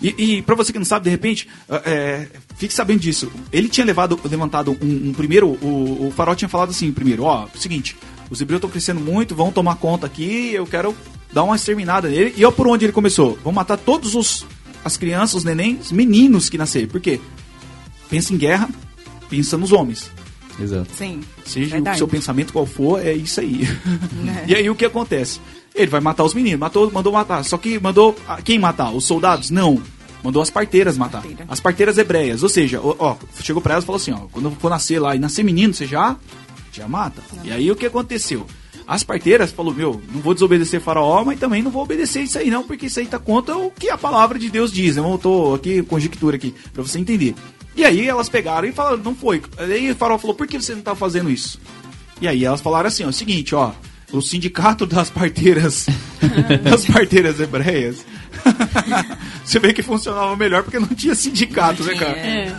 [0.00, 1.48] E, e pra você que não sabe, de repente,
[1.84, 3.32] é, fique sabendo disso.
[3.52, 7.46] Ele tinha levado, levantado um, um primeiro, o, o faraó tinha falado assim, primeiro, ó,
[7.54, 7.96] seguinte,
[8.34, 10.94] os hebreus estão crescendo muito, vão tomar conta aqui, eu quero
[11.32, 12.34] dar uma exterminada nele.
[12.36, 13.38] E ó por onde ele começou?
[13.42, 14.44] Vão matar todos os
[14.84, 16.86] as crianças, os nenéns, meninos que nascerem.
[16.86, 17.18] Por quê?
[18.10, 18.68] Pensa em guerra,
[19.30, 20.10] pensa nos homens.
[20.60, 20.90] Exato.
[20.94, 21.20] Sim.
[21.44, 21.96] Seja verdade.
[21.96, 23.66] o seu pensamento qual for, é isso aí.
[24.22, 24.44] Né?
[24.48, 25.40] E aí o que acontece?
[25.74, 27.42] Ele vai matar os meninos, matou, mandou matar.
[27.44, 28.92] Só que mandou ah, quem matar?
[28.92, 29.50] Os soldados?
[29.50, 29.80] Não.
[30.22, 31.22] Mandou as parteiras matar.
[31.22, 31.44] Parteira.
[31.48, 32.42] As parteiras hebreias.
[32.42, 35.16] Ou seja, ó, ó, chegou pra elas e falou assim: ó, quando for nascer lá
[35.16, 36.16] e nascer menino, você já,
[36.76, 37.22] já mata.
[37.42, 38.46] E aí o que aconteceu?
[38.86, 42.50] As parteiras falou, meu, não vou desobedecer faraó, mas também não vou obedecer isso aí
[42.50, 44.96] não, porque isso aí tá contra o que a palavra de Deus diz.
[44.96, 47.34] Eu tô aqui, conjectura aqui, pra você entender.
[47.74, 49.42] E aí elas pegaram e falaram, não foi.
[49.56, 51.58] Aí o faraó falou, por que você não tá fazendo isso?
[52.20, 53.72] E aí elas falaram assim, ó, o seguinte, ó,
[54.12, 55.86] o sindicato das parteiras,
[56.62, 58.04] das parteiras hebreias,
[59.44, 62.18] você vê que funcionava melhor porque não tinha sindicato, né, cara?
[62.18, 62.52] É.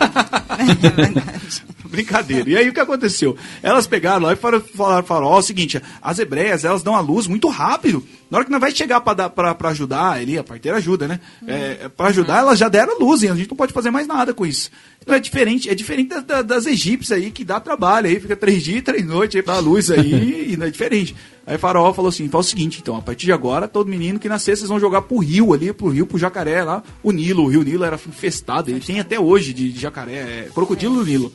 [0.59, 1.63] É verdade.
[1.89, 2.49] Brincadeira.
[2.49, 3.35] E aí o que aconteceu?
[3.63, 6.95] Elas pegaram lá e falaram, falaram, falaram ó, é o seguinte, as hebreias, elas dão
[6.95, 8.03] a luz muito rápido.
[8.29, 11.19] Na hora que nós vai chegar pra ajudar, ali, a parteira ajuda, né?
[11.47, 14.07] É, pra ajudar, elas já deram a luz e a gente não pode fazer mais
[14.07, 14.71] nada com isso.
[15.01, 18.35] Então é diferente, é diferente da- da- das egípcias aí, que dá trabalho aí, fica
[18.35, 21.15] três dias, três noites aí pra luz aí, e não é diferente.
[21.45, 24.27] Aí Faraó falou assim, fala o seguinte, então, a partir de agora, todo menino que
[24.27, 27.47] nascer, vocês vão jogar pro rio ali, pro rio, pro jacaré lá, o Nilo, o
[27.47, 31.31] rio Nilo era infestado, ele tem até hoje de, de jacaré, é, crocodilo do Nilo.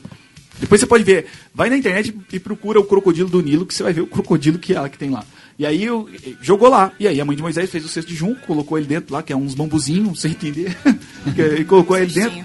[0.61, 3.83] Depois você pode ver, vai na internet e procura o crocodilo do Nilo, que você
[3.83, 5.25] vai ver o crocodilo que ela que tem lá.
[5.59, 6.07] E aí eu,
[6.41, 6.91] jogou lá.
[6.99, 9.21] E aí a mãe de Moisés fez o cesto de junco, colocou ele dentro lá,
[9.21, 10.77] que é uns bambuzinhos, sem entender.
[11.59, 12.43] e colocou ele dentro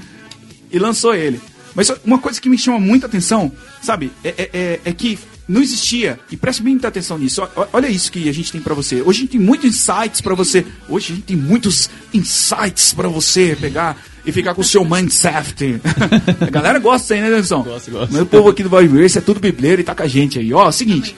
[0.72, 1.40] e lançou ele.
[1.74, 3.52] Mas uma coisa que me chama muita atenção,
[3.82, 8.10] sabe, é, é- é- é que não existia, e preste muita atenção nisso, olha isso
[8.10, 8.96] que a gente tem pra você.
[9.02, 13.08] Hoje a gente tem muitos insights pra você, hoje a gente tem muitos insights pra
[13.08, 15.80] você pegar e ficar com o seu mindset.
[16.40, 17.62] a galera gosta aí, né, Anderson?
[17.62, 18.08] Gosta, gosta.
[18.12, 20.38] Mas o povo aqui do Vai Ver, é tudo bibleiro e tá com a gente
[20.38, 20.52] aí.
[20.52, 21.16] Ó, seguinte,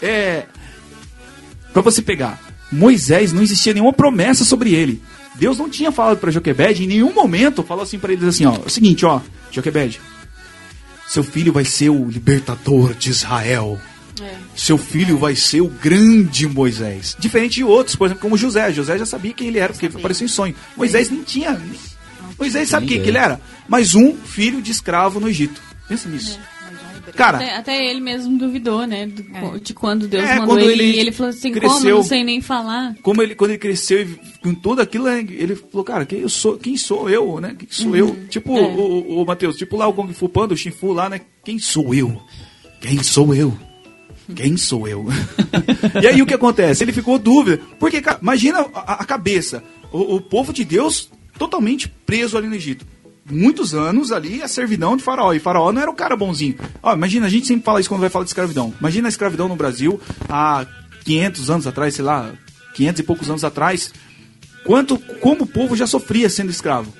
[0.00, 0.44] é...
[1.72, 2.38] Pra você pegar,
[2.70, 5.02] Moisés não existia nenhuma promessa sobre ele.
[5.36, 8.56] Deus não tinha falado pra Joquebed em nenhum momento, falou assim pra eles assim, ó,
[8.56, 9.98] é o seguinte, ó, Joquebed,
[11.08, 13.80] seu filho vai ser o libertador de Israel.
[14.20, 14.34] É.
[14.54, 17.16] Seu filho vai ser o grande Moisés.
[17.18, 18.72] Diferente de outros, por exemplo, como José.
[18.72, 20.54] José já sabia quem ele era, porque apareceu em sonho.
[20.76, 21.60] Moisés nem tinha.
[22.42, 23.40] Moisés sabe quem que ele era?
[23.68, 25.60] Mais um filho de escravo no Egito.
[25.88, 26.38] Pensa nisso.
[27.16, 29.06] Cara, Até, até ele mesmo duvidou, né?
[29.06, 30.82] do- De quando Deus É, mandou quando ele.
[30.84, 31.60] ele E ele falou assim: como?
[31.60, 31.90] cresceu.
[31.90, 32.94] Eu não sei nem falar.
[33.02, 36.28] como ele quando ele cresceu e com tudo aquilo né, ele falou cara quem eu
[36.28, 38.60] sou quem sou eu né quem sou eu tipo É.
[38.62, 38.64] o,
[39.18, 41.58] o, o Matheus tipo lá o Kung Fu Panda o Shin Fu lá né quem
[41.58, 42.22] sou eu
[42.80, 43.56] quem sou eu
[44.34, 45.04] quem sou eu
[46.02, 50.16] e aí o que acontece ele ficou dúvida porque cara, imagina a, a cabeça o,
[50.16, 51.10] o povo de Deus
[51.42, 52.86] totalmente preso ali no Egito
[53.24, 55.32] muitos anos ali a servidão de Faraó.
[55.32, 56.56] E Faraó não era o cara bonzinho.
[56.82, 58.74] Ó, imagina, a gente sempre fala isso quando vai falar de escravidão.
[58.78, 60.66] Imagina a escravidão no Brasil há
[61.04, 62.32] 500 anos atrás, sei lá,
[62.74, 63.92] 500 e poucos anos atrás.
[64.64, 66.92] Quanto, como o povo já sofria sendo escravo.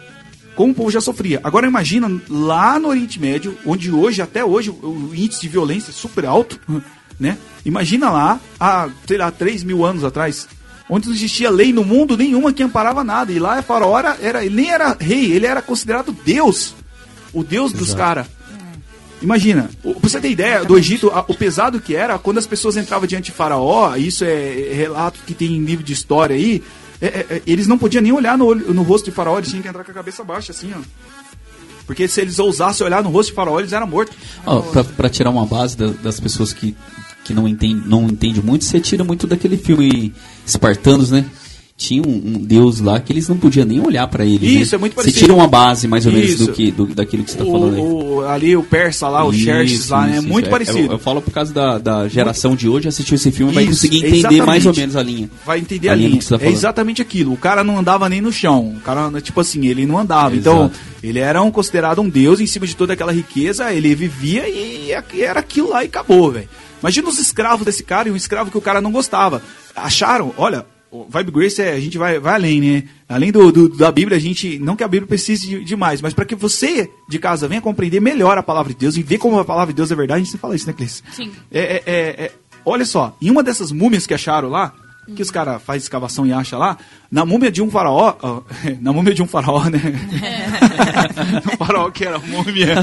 [0.54, 1.40] Como o povo já sofria.
[1.42, 5.94] Agora imagina lá no Oriente Médio, onde hoje, até hoje, o índice de violência é
[5.94, 6.60] super alto,
[7.18, 7.38] né?
[7.64, 10.46] Imagina lá, há, sei lá, 3 mil anos atrás,
[10.88, 13.32] onde não existia lei no mundo nenhuma que amparava nada.
[13.32, 16.74] E lá Faraó era, era, ele nem era rei, ele era considerado Deus.
[17.32, 18.26] O Deus dos caras.
[19.20, 22.76] Imagina, pra você ter ideia do Egito, a- o pesado que era, quando as pessoas
[22.76, 26.60] entravam diante de Faraó, isso é, é relato que tem em livro de história aí,
[27.00, 29.48] é- é- é, eles não podiam nem olhar no, olho- no rosto de Faraó, eles
[29.48, 30.80] tinham que entrar com a cabeça baixa, assim, ó.
[31.86, 34.16] Porque se eles ousassem olhar no rosto de faraó, eles eram mortos.
[34.46, 36.76] Ó, pra, pra tirar uma base da- das pessoas que,
[37.24, 40.12] que não entendem não entende muito, você tira muito daquele filme
[40.46, 41.24] Espartanos, né?
[41.74, 44.46] Tinha um, um deus lá que eles não podiam nem olhar pra ele.
[44.46, 44.76] Isso, né?
[44.76, 45.18] é muito Você parecido.
[45.20, 46.46] tira uma base mais ou menos Isso.
[46.46, 47.80] do que, do, daquilo que você tá falando aí.
[47.80, 50.18] O, o- ali o persa lá, o Xerxes lá, né?
[50.18, 50.48] isso, muito isso.
[50.48, 50.78] É, parecido.
[50.78, 53.72] Eu, eu falo por causa da, da geração de hoje, assistiu esse filme vai Isso,
[53.72, 54.46] conseguir entender exatamente.
[54.46, 55.30] mais ou menos a linha.
[55.44, 56.18] Vai entender A a linha linha.
[56.20, 57.32] que você tá é exatamente aquilo.
[57.32, 58.74] O cara não andava nem no chão.
[58.76, 60.36] O cara, tipo assim, ele não andava.
[60.36, 60.78] Então, Exato.
[61.02, 63.72] ele era um, considerado um deus em cima de toda aquela riqueza.
[63.72, 66.48] Ele vivia e aqui era aquilo lá e acabou, velho.
[66.82, 69.42] Imagina os escravos desse cara e um escravo que o cara não gostava.
[69.74, 72.84] Acharam, olha, o Vibe Grace é, a gente vai, vai além, né?
[73.08, 74.58] Além do, do- da Bíblia, a gente.
[74.58, 77.60] Não que a Bíblia precise de, de mais, mas para que você de casa venha
[77.62, 80.20] compreender melhor a palavra de Deus e ver como a palavra de Deus é verdade,
[80.20, 81.02] a gente fala isso, né, Cleice?
[81.12, 81.30] Sim.
[81.50, 82.32] É, é, é, é,
[82.64, 84.74] olha só, em uma dessas múmias que acharam lá,
[85.14, 86.78] que os caras fazem escavação e acham lá,
[87.10, 88.42] na múmia de um faraó, ó,
[88.80, 89.80] na múmia de um faraó, né?
[91.52, 92.74] um faraó que era múmia.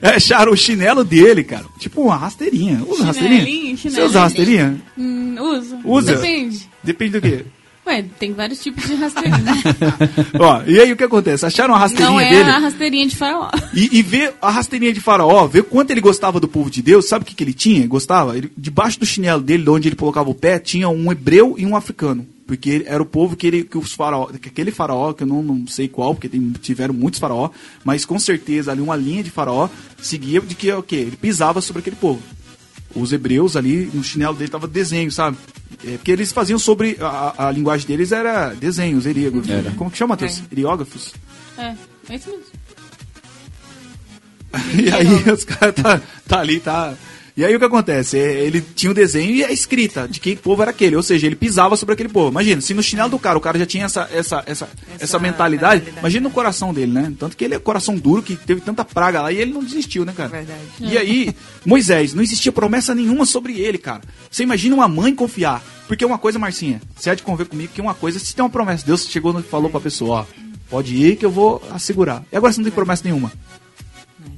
[0.00, 1.64] É, acharam o chinelo dele, cara.
[1.78, 2.82] Tipo uma rasteirinha.
[2.86, 3.44] Usa rasteirinha?
[3.44, 4.80] Chinelinho, Você usa rasteirinha?
[4.96, 5.78] Hum, uso.
[5.84, 6.16] Usa?
[6.16, 6.68] Depende.
[6.82, 7.44] Depende do quê?
[7.88, 9.54] Ué, tem vários tipos de rasteirinha.
[10.38, 11.46] Ó, e aí o que acontece?
[11.46, 12.50] Acharam a rasteirinha Não é dele?
[12.50, 13.50] a rasteirinha de faraó.
[13.74, 17.08] E, e ver a rasteirinha de faraó, ver quanto ele gostava do povo de Deus,
[17.08, 17.86] sabe o que, que ele tinha?
[17.86, 18.36] Gostava?
[18.36, 21.64] Ele, debaixo do chinelo dele, de onde ele colocava o pé, tinha um hebreu e
[21.64, 22.26] um africano.
[22.46, 25.42] Porque era o povo que, ele, que os faraó, que aquele faraó, que eu não,
[25.42, 27.50] não sei qual, porque tem- tiveram muitos faraó,
[27.84, 29.68] mas com certeza ali uma linha de faraó
[30.00, 30.96] seguia de que o quê?
[30.96, 32.20] Ele pisava sobre aquele povo.
[32.94, 35.36] Os hebreus ali, no chinelo dele tava desenho, sabe?
[35.84, 36.96] É, porque eles faziam sobre.
[37.00, 39.50] A, a linguagem deles era desenhos, hierógrafos.
[39.50, 39.70] Era.
[39.72, 40.42] Como que chama, Matheus?
[40.54, 41.14] Hierógrafos.
[41.56, 41.74] É,
[42.08, 42.44] é isso mesmo.
[44.82, 46.94] E aí os caras tá, tá ali, tá.
[47.38, 48.18] E aí o que acontece?
[48.18, 50.96] É, Ele tinha o desenho e a escrita de que povo era aquele.
[50.96, 52.30] Ou seja, ele pisava sobre aquele povo.
[52.30, 55.84] Imagina, se no chinelo do cara o cara já tinha essa, essa, essa, essa, mentalidade,
[55.84, 55.98] mentalidade.
[56.00, 57.12] imagina no coração dele, né?
[57.16, 60.04] Tanto que ele é coração duro, que teve tanta praga lá e ele não desistiu,
[60.04, 60.30] né, cara?
[60.30, 60.60] Verdade.
[60.80, 61.32] E aí,
[61.64, 64.02] Moisés, não existia promessa nenhuma sobre ele, cara.
[64.28, 65.62] Você imagina uma mãe confiar.
[65.86, 68.50] Porque uma coisa, Marcinha, você há de conver comigo que uma coisa, se tem uma
[68.50, 70.26] promessa, Deus chegou e falou pra pessoa, ó,
[70.68, 72.24] pode ir que eu vou assegurar.
[72.32, 73.30] E agora você não tem promessa nenhuma.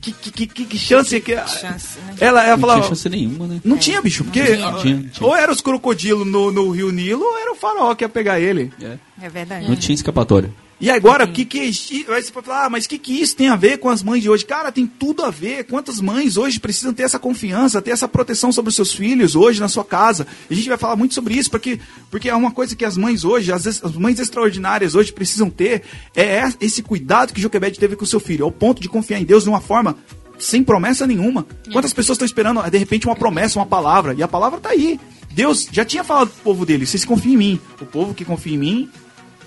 [0.01, 1.35] Que, que, que, que- que chance é que.
[1.37, 2.15] Chance, né?
[2.21, 2.81] Ela, ela Não falava.
[2.81, 3.61] tinha chance nenhuma, né?
[3.65, 5.27] Não tinha, bicho, porque tinha, tinha, tinha.
[5.27, 8.39] ou era os crocodilos no, no Rio Nilo, ou era o faraó que ia pegar
[8.41, 8.73] ele.
[8.81, 8.99] É.
[9.23, 9.69] É verdade.
[9.69, 10.51] Não tinha escapatória.
[10.81, 13.37] E agora, o que que aí você pode falar, ah, mas o que que isso
[13.37, 14.47] tem a ver com as mães de hoje?
[14.47, 15.65] Cara, tem tudo a ver.
[15.65, 19.61] Quantas mães hoje precisam ter essa confiança, ter essa proteção sobre os seus filhos hoje
[19.61, 20.27] na sua casa?
[20.49, 21.79] E a gente vai falar muito sobre isso, porque,
[22.11, 25.83] porque é uma coisa que as mães hoje, as, as mães extraordinárias hoje precisam ter,
[26.17, 29.25] é esse cuidado que Joquebed teve com o seu filho, ao ponto de confiar em
[29.25, 29.99] Deus de uma forma
[30.39, 31.47] sem promessa nenhuma.
[31.71, 34.99] Quantas pessoas estão esperando, de repente, uma promessa, uma palavra, e a palavra está aí.
[35.31, 37.61] Deus já tinha falado pro povo dele, vocês confiam em mim.
[37.83, 38.91] O povo que confia em mim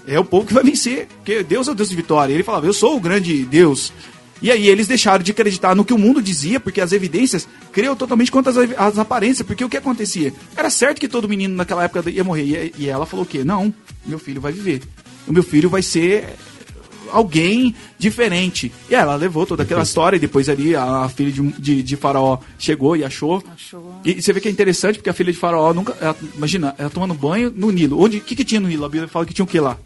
[0.07, 1.07] é o povo que vai vencer.
[1.17, 2.33] Porque Deus é o Deus de vitória.
[2.33, 3.91] Ele falava, eu sou o grande Deus.
[4.41, 7.95] E aí eles deixaram de acreditar no que o mundo dizia, porque as evidências criam
[7.95, 9.47] totalmente contra as, as aparências.
[9.47, 10.33] Porque o que acontecia?
[10.55, 12.73] Era certo que todo menino naquela época ia morrer.
[12.77, 13.43] E, e ela falou o quê?
[13.43, 13.73] Não,
[14.05, 14.81] meu filho vai viver.
[15.25, 16.35] O meu filho vai ser
[17.13, 18.71] alguém diferente.
[18.89, 22.37] E ela levou toda aquela história, e depois ali a, filha de, de, de Faraó
[22.59, 23.43] chegou e achou.
[23.53, 24.01] Achou.
[24.03, 25.95] E, você vê que é interessante, porque a filha de Faraó nunca.
[26.01, 28.01] ela- imagina, ela tomando banho no Nilo.
[28.01, 28.17] Onde?
[28.17, 28.85] O que, que tinha no Nilo?
[28.85, 29.77] A Bíblia fala que tinha o que lá?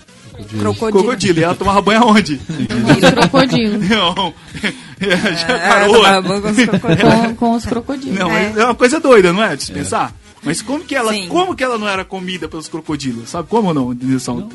[0.60, 1.02] Crocodilo.
[1.04, 1.40] Crocodilo.
[1.40, 2.40] E ela tomava banho aonde?
[2.50, 3.80] E crocodilo.
[3.90, 4.34] Não.
[5.02, 5.96] Já É, parou?
[5.96, 7.14] tomava banho com os crocodilos.
[7.28, 8.20] com, com os crocodilos.
[8.20, 9.56] Não, mas é uma coisa doida, não é?
[9.56, 10.14] De se pensar.
[10.44, 11.28] Mas como que ela, Sim.
[11.28, 13.30] como que ela não era comida pelos crocodilos?
[13.30, 14.48] Sabe como não, Nilson?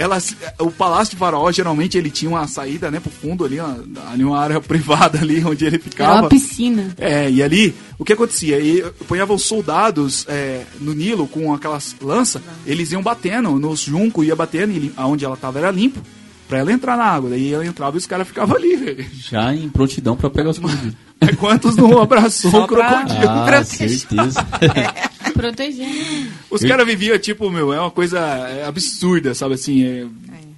[0.00, 0.18] Ela,
[0.58, 4.24] o palácio de Faraó geralmente ele tinha uma saída, né, pro fundo ali, uma, ali
[4.24, 6.20] uma área privada ali onde ele Era ficava.
[6.22, 6.94] uma piscina.
[6.96, 8.58] É, e ali, o que acontecia?
[8.58, 14.34] E ponhavam soldados é, no Nilo com aquelas lanças, eles iam batendo nos juncos, ia
[14.34, 16.00] batendo, e aonde ela tava era limpo,
[16.48, 17.28] pra ela entrar na água.
[17.28, 19.06] Daí ela entrava e os caras ficavam ali, velho.
[19.12, 20.94] Já em prontidão pra pegar os crocodilos.
[21.20, 23.28] É Quantos não abraçou o crocodilo?
[23.28, 24.46] Ah, certeza.
[25.40, 26.30] Protegendo.
[26.50, 29.84] Os caras viviam, tipo, meu, é uma coisa é, absurda, sabe assim?
[29.84, 30.06] É,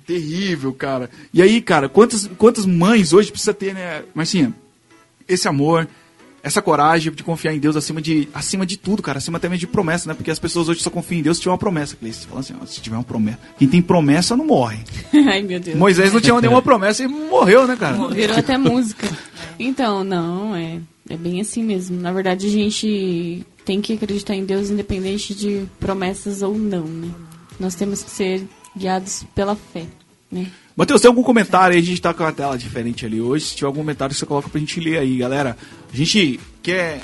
[0.06, 1.10] terrível, cara.
[1.32, 4.52] E aí, cara, quantas, quantas mães hoje precisa ter, né, Marcinha?
[5.28, 5.88] Esse amor,
[6.42, 9.60] essa coragem de confiar em Deus acima de, acima de tudo, cara, acima até mesmo
[9.60, 10.14] de promessa, né?
[10.14, 11.96] Porque as pessoas hoje só confiam em Deus se tiver uma promessa.
[11.96, 12.26] Cleice.
[12.26, 13.38] Fala assim, ó, se tiver uma promessa.
[13.58, 14.80] Quem tem promessa não morre.
[15.28, 15.78] Ai, meu Deus.
[15.78, 18.08] Moisés não tinha nenhuma promessa e morreu, né, cara?
[18.08, 19.08] Virou até música.
[19.58, 22.00] Então, não, é, é bem assim mesmo.
[22.00, 27.10] Na verdade, a gente tem que acreditar em Deus independente de promessas ou não, né?
[27.58, 28.46] Nós temos que ser
[28.76, 29.86] guiados pela fé,
[30.30, 30.50] né?
[30.74, 31.82] Matheus, tem algum comentário aí?
[31.82, 33.46] A gente tá com a tela diferente ali hoje.
[33.46, 35.56] Se tiver algum comentário, você coloca pra gente ler aí, galera.
[35.92, 37.02] A gente quer,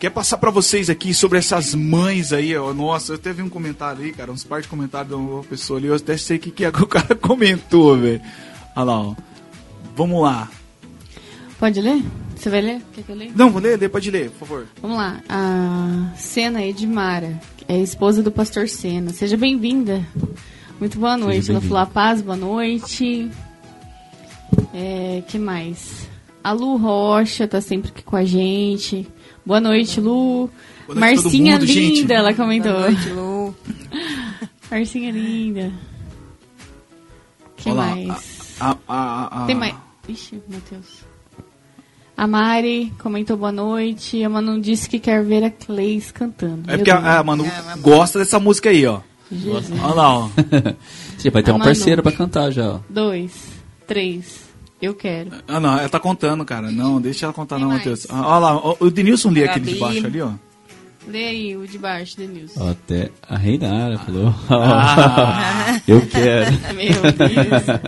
[0.00, 2.74] quer passar pra vocês aqui sobre essas mães aí, ó.
[2.74, 5.86] Nossa, eu teve um comentário aí, cara, uns par de comentários de uma pessoa ali.
[5.86, 8.20] Eu até sei o que, que é que o cara comentou, velho.
[8.74, 9.14] Olha lá, ó.
[9.94, 10.50] Vamos lá.
[11.58, 12.02] Pode ler?
[12.36, 12.82] Você vai ler?
[12.92, 13.32] Quer que eu leia?
[13.34, 14.66] Não, vou ler, ler, pode ler, por favor.
[14.82, 15.20] Vamos lá.
[15.28, 19.10] A Sena Edmara, é esposa do pastor Sena.
[19.12, 20.06] Seja bem-vinda.
[20.78, 21.50] Muito boa noite.
[21.50, 23.30] Ela falou a paz, boa noite.
[24.74, 26.06] É, que mais?
[26.44, 29.08] A Lu Rocha tá sempre aqui com a gente.
[29.44, 30.50] Boa noite, Lu.
[30.86, 32.12] Boa noite Marcinha mundo, linda, gente.
[32.12, 32.72] ela comentou.
[32.72, 33.54] Boa noite, Lu.
[34.70, 35.72] Marcinha linda.
[37.56, 38.56] que Olha lá, mais?
[38.60, 39.74] A, a, a, a- Tem mais.
[40.08, 41.05] Ixi, Matheus.
[42.16, 44.22] A Mari comentou boa noite.
[44.24, 46.62] A Manu disse que quer ver a Cleis cantando.
[46.66, 49.00] É Meu porque a, a Manu É, gosta dessa música aí, ó.
[49.30, 49.70] Jesus.
[49.82, 50.28] Olha lá, ó.
[51.18, 51.64] Você vai ter A uma Manu.
[51.70, 52.80] parceira pra cantar já, ó.
[52.88, 53.32] Dois,
[53.86, 54.46] três.
[54.80, 55.30] Eu quero.
[55.48, 56.70] Ah, não, ela tá contando, cara.
[56.70, 57.80] Não, deixa ela contar, Tem não, mais.
[57.80, 58.06] Matheus.
[58.10, 60.30] Ah, Olha lá, ó, o Denilson lê aquele de baixo ali, ó.
[61.08, 62.68] Lê aí o de baixo, Denilson.
[62.70, 64.34] Até a Reinara falou.
[64.50, 65.80] Ah.
[65.88, 66.50] Eu quero.
[66.74, 67.80] Meu Deus.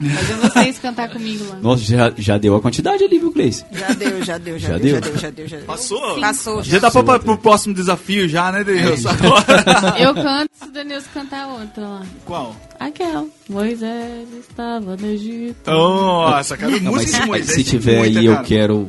[0.00, 1.56] Fazer vocês cantar comigo lá.
[1.56, 3.64] Nossa, já, já deu a quantidade ali, viu, Cleice?
[3.70, 4.94] Já deu, já deu, já, Já deu, deu?
[4.94, 5.66] já deu, já deu, já deu.
[5.66, 6.20] Passou?
[6.20, 6.62] Passou.
[6.62, 9.04] Já dá pra, pra, pro próximo desafio já, né, Deus?
[9.04, 9.44] Agora.
[10.00, 12.02] Eu canto se o Denilson cantar outra lá.
[12.24, 12.56] Qual?
[12.78, 13.26] Aquela.
[13.48, 15.70] Moisés estava no Egito.
[15.70, 17.54] Nossa, cara, Não, mas música de se, Moisés.
[17.56, 18.88] se tiver aí, eu quero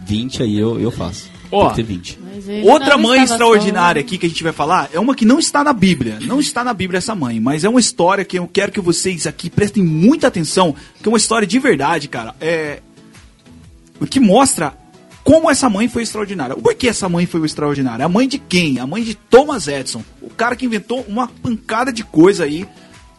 [0.00, 1.28] 20, aí eu, eu faço.
[1.50, 2.18] Ó, Tem que ter 20.
[2.22, 4.06] Mas ele Outra mãe extraordinária só.
[4.06, 6.18] aqui que a gente vai falar é uma que não está na Bíblia.
[6.22, 9.26] Não está na Bíblia essa mãe, mas é uma história que eu quero que vocês
[9.26, 12.34] aqui prestem muita atenção, que é uma história de verdade, cara.
[12.40, 12.80] É
[14.00, 14.74] o que mostra
[15.24, 16.54] como essa mãe foi extraordinária.
[16.54, 18.04] Por que essa mãe foi extraordinária?
[18.04, 18.78] A mãe de quem?
[18.78, 22.66] A mãe de Thomas Edison, o cara que inventou uma pancada de coisa aí.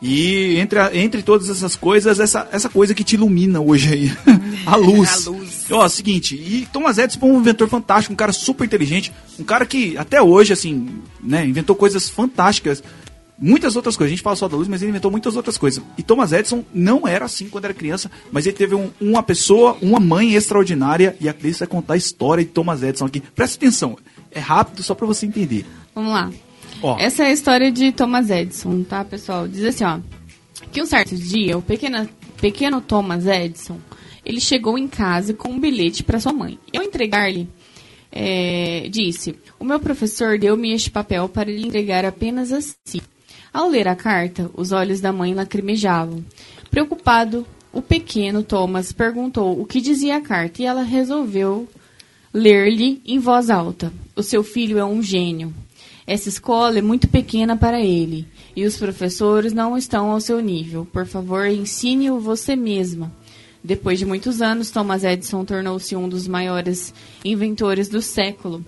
[0.02, 4.12] E entre, a- entre todas essas coisas, essa, essa coisa que te ilumina hoje aí,
[4.66, 5.28] a luz.
[5.28, 5.66] A luz.
[5.72, 9.66] Ó, seguinte, e Thomas Edison foi um inventor fantástico, um cara super inteligente, um cara
[9.66, 10.88] que até hoje, assim,
[11.22, 12.84] né, inventou coisas fantásticas,
[13.40, 14.12] muitas outras coisas.
[14.12, 15.84] A gente fala só da luz, mas ele inventou muitas outras coisas.
[15.98, 19.78] E Thomas Edison não era assim quando era criança, mas ele teve um- uma pessoa,
[19.82, 23.20] uma mãe extraordinária, e a Cris vai contar a história de Thomas Edison aqui.
[23.20, 23.98] Presta atenção,
[24.32, 25.66] é rápido só pra você entender.
[25.96, 26.32] Vamos lá.
[27.00, 29.48] Essa é a história de Thomas Edison, tá, pessoal?
[29.48, 30.00] Diz assim, ó.
[30.72, 32.08] Que um certo dia, o pequeno,
[32.40, 33.80] pequeno Thomas Edison,
[34.26, 36.60] ele chegou em casa com um bilhete para sua mãe.
[36.72, 37.48] Eu entregar-lhe,
[38.12, 43.02] é, disse, o meu professor deu-me este papel para lhe entregar apenas assim.
[43.54, 46.24] Ao ler a carta, os olhos da mãe lacrimejavam.
[46.70, 51.68] Preocupado, o pequeno Thomas perguntou o que dizia a carta e ela resolveu
[52.34, 53.92] ler-lhe em voz alta.
[54.16, 55.54] O seu filho é um gênio.
[56.08, 60.88] Essa escola é muito pequena para ele e os professores não estão ao seu nível.
[60.90, 63.12] Por favor, ensine-o você mesma.
[63.62, 66.94] Depois de muitos anos, Thomas Edison tornou-se um dos maiores
[67.26, 68.66] inventores do século.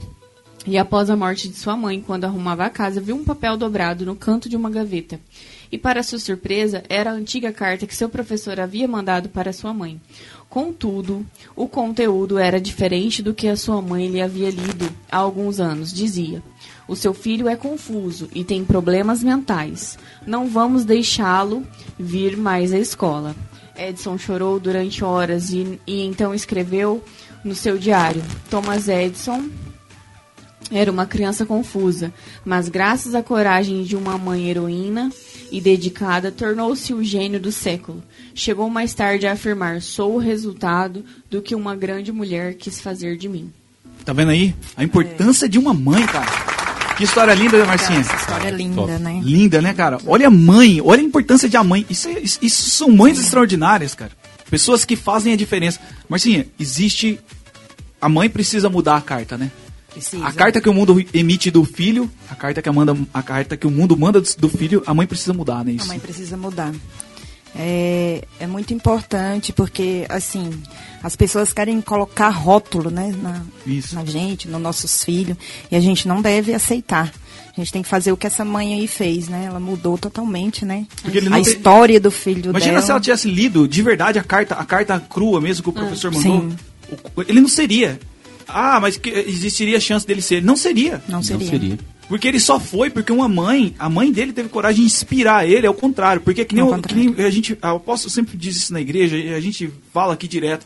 [0.67, 4.05] E após a morte de sua mãe, quando arrumava a casa, viu um papel dobrado
[4.05, 5.17] no canto de uma gaveta.
[5.71, 9.73] E para sua surpresa, era a antiga carta que seu professor havia mandado para sua
[9.73, 10.01] mãe.
[10.49, 11.25] Contudo,
[11.55, 15.93] o conteúdo era diferente do que a sua mãe lhe havia lido há alguns anos.
[15.93, 16.43] Dizia:
[16.89, 19.95] O seu filho é confuso e tem problemas mentais.
[20.25, 21.63] Não vamos deixá-lo
[21.99, 23.35] vir mais à escola.
[23.77, 27.03] Edson chorou durante horas e, e então escreveu
[27.43, 29.47] no seu diário: Thomas Edison
[30.71, 32.11] era uma criança confusa,
[32.43, 35.11] mas graças à coragem de uma mãe heroína
[35.51, 38.03] e dedicada, tornou-se o gênio do século.
[38.33, 43.15] Chegou mais tarde a afirmar: sou o resultado do que uma grande mulher quis fazer
[43.15, 43.53] de mim.
[44.03, 44.55] Tá vendo aí?
[44.75, 46.58] A importância de uma mãe, cara.
[46.99, 48.01] Que história linda, né, Marcinha?
[48.01, 48.91] Essa história é linda, Top.
[48.91, 49.21] né?
[49.23, 49.99] Linda, né, cara?
[50.05, 51.85] Olha a mãe, olha a importância de a mãe.
[51.89, 54.11] Isso, é- isso- isso são mães extraordinárias, cara.
[54.49, 55.79] Pessoas que fazem a diferença.
[56.09, 57.17] Marcinha, existe.
[58.01, 59.49] A mãe precisa mudar a carta, né?
[59.93, 60.25] Precisa.
[60.25, 63.55] A carta que o mundo emite do filho, a carta que, a manda, a carta
[63.55, 65.71] que o mundo manda do filho, a mãe precisa mudar, né?
[65.71, 65.87] A Isso.
[65.87, 66.73] mãe precisa mudar.
[67.55, 70.51] É, é muito importante porque, assim,
[71.03, 73.41] as pessoas querem colocar rótulo, né, na,
[73.93, 75.35] na gente, nos nossos filhos,
[75.71, 77.11] e a gente não deve aceitar.
[77.57, 79.45] A gente tem que fazer o que essa mãe aí fez, né?
[79.47, 80.85] Ela mudou totalmente, né?
[81.01, 82.85] Porque ele não a tem- história do filho Imagina dela.
[82.85, 86.09] se ela tivesse lido de verdade a carta, a carta crua mesmo que o professor
[86.13, 86.41] mandou.
[86.41, 86.55] Sim.
[87.27, 87.99] Ele não seria.
[88.47, 90.41] Ah, mas que- existiria chance dele ser.
[90.41, 91.01] Não seria.
[91.09, 91.43] Não seria.
[91.43, 91.79] Não seria.
[92.09, 95.65] Porque ele só foi porque uma mãe, a mãe dele teve coragem de inspirar ele,
[95.67, 96.21] ao contrário.
[96.21, 99.15] Porque que nem, o- que nem a gente, o apóstolo sempre diz isso na igreja,
[99.15, 100.65] e a gente fala aqui direto.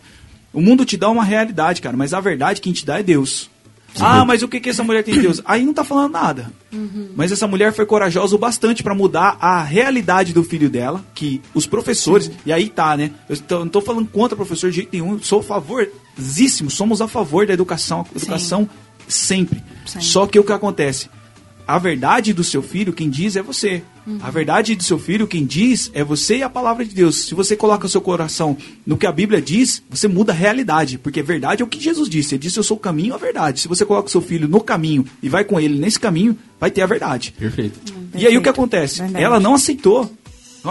[0.54, 3.52] O mundo te dá uma realidade, cara, mas a verdade quem te dá é Deus.
[4.00, 5.40] Ah, mas o que que essa mulher tem de Deus?
[5.46, 6.52] Aí não tá falando nada.
[7.16, 11.40] Mas essa mulher foi corajosa o bastante pra mudar a realidade do filho dela, que
[11.54, 13.12] os professores, e aí tá, né?
[13.30, 17.08] Eu tô- não tô falando contra professor de jeito nenhum, sou a favorzíssimo, somos a
[17.08, 18.68] favor da educação, educação
[19.08, 19.62] sempre.
[19.86, 20.02] Sim.
[20.02, 21.08] Só que o que acontece?
[21.66, 23.82] A verdade do seu filho, quem diz é você.
[24.22, 27.26] A verdade do seu filho, quem diz, é você e a palavra de Deus.
[27.26, 30.98] Se você coloca o seu coração no que a Bíblia diz, você muda a realidade.
[30.98, 32.36] Porque verdade é o que Jesus disse.
[32.36, 33.62] Ele disse, eu sou o caminho, a verdade.
[33.62, 36.70] Se você coloca o seu filho no caminho e vai com ele nesse caminho, vai
[36.70, 37.34] ter a verdade.
[37.38, 37.80] Perfeito.
[38.14, 39.00] E aí o que acontece?
[39.00, 39.24] Verdade.
[39.24, 40.12] Ela não aceitou.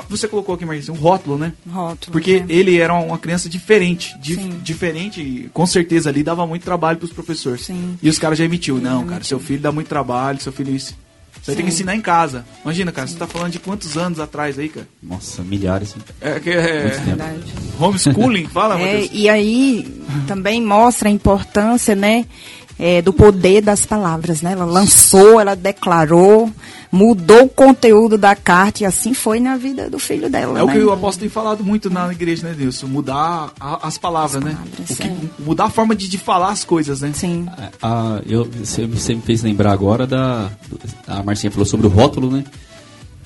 [0.09, 1.53] Você colocou aqui, Marisa, um rótulo, né?
[1.71, 2.47] Rótulo, Porque né?
[2.49, 4.17] ele era uma criança diferente.
[4.19, 4.59] di- Sim.
[4.63, 7.63] diferente, com certeza ali dava muito trabalho pros professores.
[7.67, 7.99] Sim.
[8.03, 8.79] E os caras já emitiu.
[8.79, 10.95] Não, cara, seu filho dá muito trabalho, seu filho isso.
[11.43, 12.45] Você tem que ensinar em casa.
[12.65, 14.87] Imagina, cara, você tá falando de quantos anos atrás aí, cara?
[15.03, 15.95] Nossa, milhares.
[16.21, 16.87] É, que é.
[16.87, 17.41] Verdade.
[17.81, 19.11] homeschooling, fala, É, Matheus.
[19.13, 22.27] e aí também mostra a importância, né,
[22.79, 24.53] é, do poder das palavras, né?
[24.53, 26.51] Ela lançou, ela declarou,
[26.91, 30.59] mudou o conteúdo da carta e assim foi na vida do filho dela.
[30.59, 30.73] É o né?
[30.73, 32.83] que o apóstolo tem falado muito na igreja, né, Deus?
[32.83, 34.53] Mudar a- as palavras, né?
[34.53, 35.17] palavras, O que- é.
[35.39, 37.13] mudar a forma de, de falar as coisas, né?
[37.15, 37.47] Sim.
[37.83, 40.51] Ah, eu, você, você me fez lembrar agora da.
[41.07, 42.45] A Marcinha falou sobre o rótulo, né?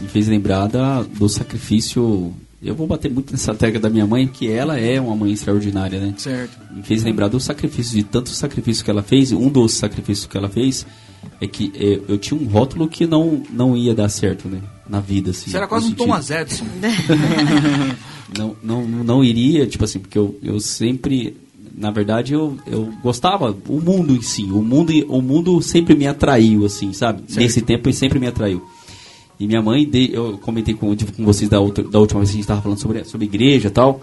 [0.00, 2.32] Me fez lembrar da, do sacrifício.
[2.66, 6.00] Eu vou bater muito nessa tecla da minha mãe, que ela é uma mãe extraordinária,
[6.00, 6.14] né?
[6.16, 6.58] Certo.
[6.74, 9.32] Me fez lembrar do sacrifício, de tantos sacrifícios que ela fez.
[9.32, 10.86] Um dos sacrifícios que ela fez
[11.40, 14.60] é que eh, eu tinha um rótulo que não, não ia dar certo, né?
[14.88, 15.50] Na vida, assim.
[15.50, 16.64] Você era quase um sentido- Thomas Edison.
[18.36, 21.36] não, não, não iria, tipo assim, porque eu, eu sempre,
[21.76, 26.06] na verdade, eu, eu gostava, o mundo em si, o mundo, o mundo sempre me
[26.06, 27.22] atraiu, assim, sabe?
[27.26, 27.40] Certo.
[27.40, 28.62] Nesse tempo ele sempre me atraiu.
[29.38, 32.34] E minha mãe, de- eu comentei com, com vocês da, outra, da última vez que
[32.34, 34.00] a gente estava falando sobre, sobre igreja e tal,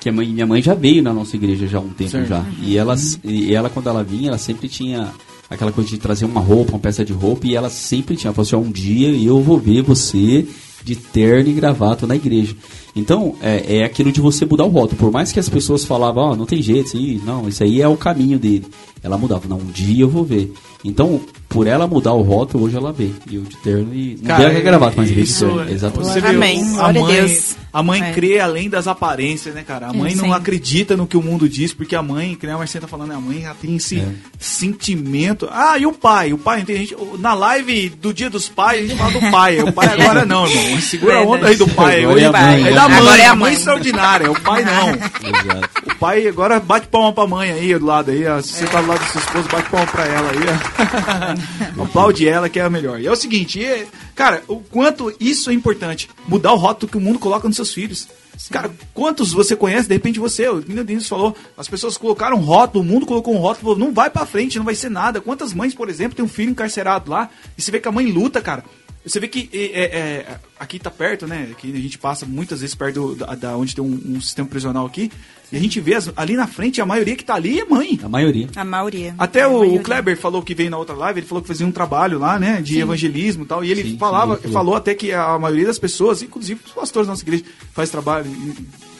[0.00, 2.28] que a mãe, minha mãe já veio na nossa igreja já há um tempo Certo.
[2.28, 2.44] já.
[2.62, 5.12] E, elas, e ela, quando ela vinha, ela sempre tinha
[5.50, 8.34] aquela coisa de trazer uma roupa, uma peça de roupa, e ela sempre tinha, ela
[8.34, 10.46] falou assim, "Ó, um dia eu vou ver você
[10.84, 12.54] de terno e gravata na igreja.
[12.94, 14.96] Então, é, é aquilo de você mudar o rótulo.
[14.98, 17.88] Por mais que as pessoas falavam, ó, não tem jeito, assim, não, isso aí é
[17.88, 18.64] o caminho dele.
[19.02, 20.52] Ela mudava, não, um dia eu vou ver.
[20.84, 23.10] Então, por ela mudar o rótulo, hoje ela vê.
[23.30, 24.18] E eu de terno e.
[24.20, 25.70] Não Cara, deu a gravata, mas veio de isso, terno.
[25.70, 26.12] Exatamente.
[26.12, 26.78] Você Amém.
[26.78, 27.56] a mãe, Deus.
[27.72, 28.12] a mãe É.
[28.12, 29.86] crê além das aparências, né, cara?
[29.88, 30.32] A mãe não sim.
[30.32, 33.12] acredita no que o mundo diz, porque a mãe, que nem a Marcela tá falando,
[33.12, 34.06] a mãe já tem esse É.
[34.38, 35.48] sentimento.
[35.50, 36.32] Ah, e o pai?
[36.32, 39.60] O pai, tem gente, na live do dia dos pais, a gente fala do pai.
[39.62, 40.80] O pai agora não, irmão.
[40.82, 42.00] Segura a onda aí do pai.
[42.04, 43.52] Agora Hoje é a mãe, é da mãe, Agora é a mãe mãe.
[43.54, 44.30] extraordinária.
[44.30, 44.90] O pai não.
[44.90, 45.70] Exato.
[45.86, 48.26] O pai agora bate palma pra mãe aí do lado aí.
[48.26, 48.40] ó.
[48.42, 51.34] Se você tá do lado da sua esposa, bate palma pra ela aí.
[51.34, 51.37] ó.
[51.82, 53.00] Aplaude ela que é a melhor.
[53.00, 56.08] E é o seguinte, e, cara, o quanto isso é importante.
[56.26, 58.08] Mudar o rótulo que o mundo coloca nos seus filhos.
[58.50, 59.88] Cara, quantos você conhece?
[59.88, 63.34] De repente você, o Nino Diniz falou, as pessoas colocaram um rótulo, o mundo colocou
[63.34, 65.20] um rótulo, não vai pra frente, não vai ser nada.
[65.20, 68.06] Quantas mães, por exemplo, tem um filho encarcerado lá, e você vê que a mãe
[68.06, 68.64] luta, cara.
[69.04, 71.48] Você vê que é, é, é, aqui tá perto, né?
[71.52, 74.46] Aqui a gente passa muitas vezes perto do- da, da onde tem um, um sistema
[74.48, 75.10] prisional aqui.
[75.50, 77.98] E a gente vê as- ali na frente, a maioria que tá ali é mãe.
[78.02, 78.48] A maioria.
[78.54, 79.14] A maioria.
[79.16, 79.80] Até A o, maioria.
[79.80, 82.38] o Kleber falou que veio na outra live, ele falou que fazia um trabalho lá,
[82.38, 84.74] né, de evangelismo e tal, e ele Sim, sim, falava, ele falou.
[84.74, 88.26] até que a maioria das pessoas, inclusive os pastores da nossa igreja, faz trabalho,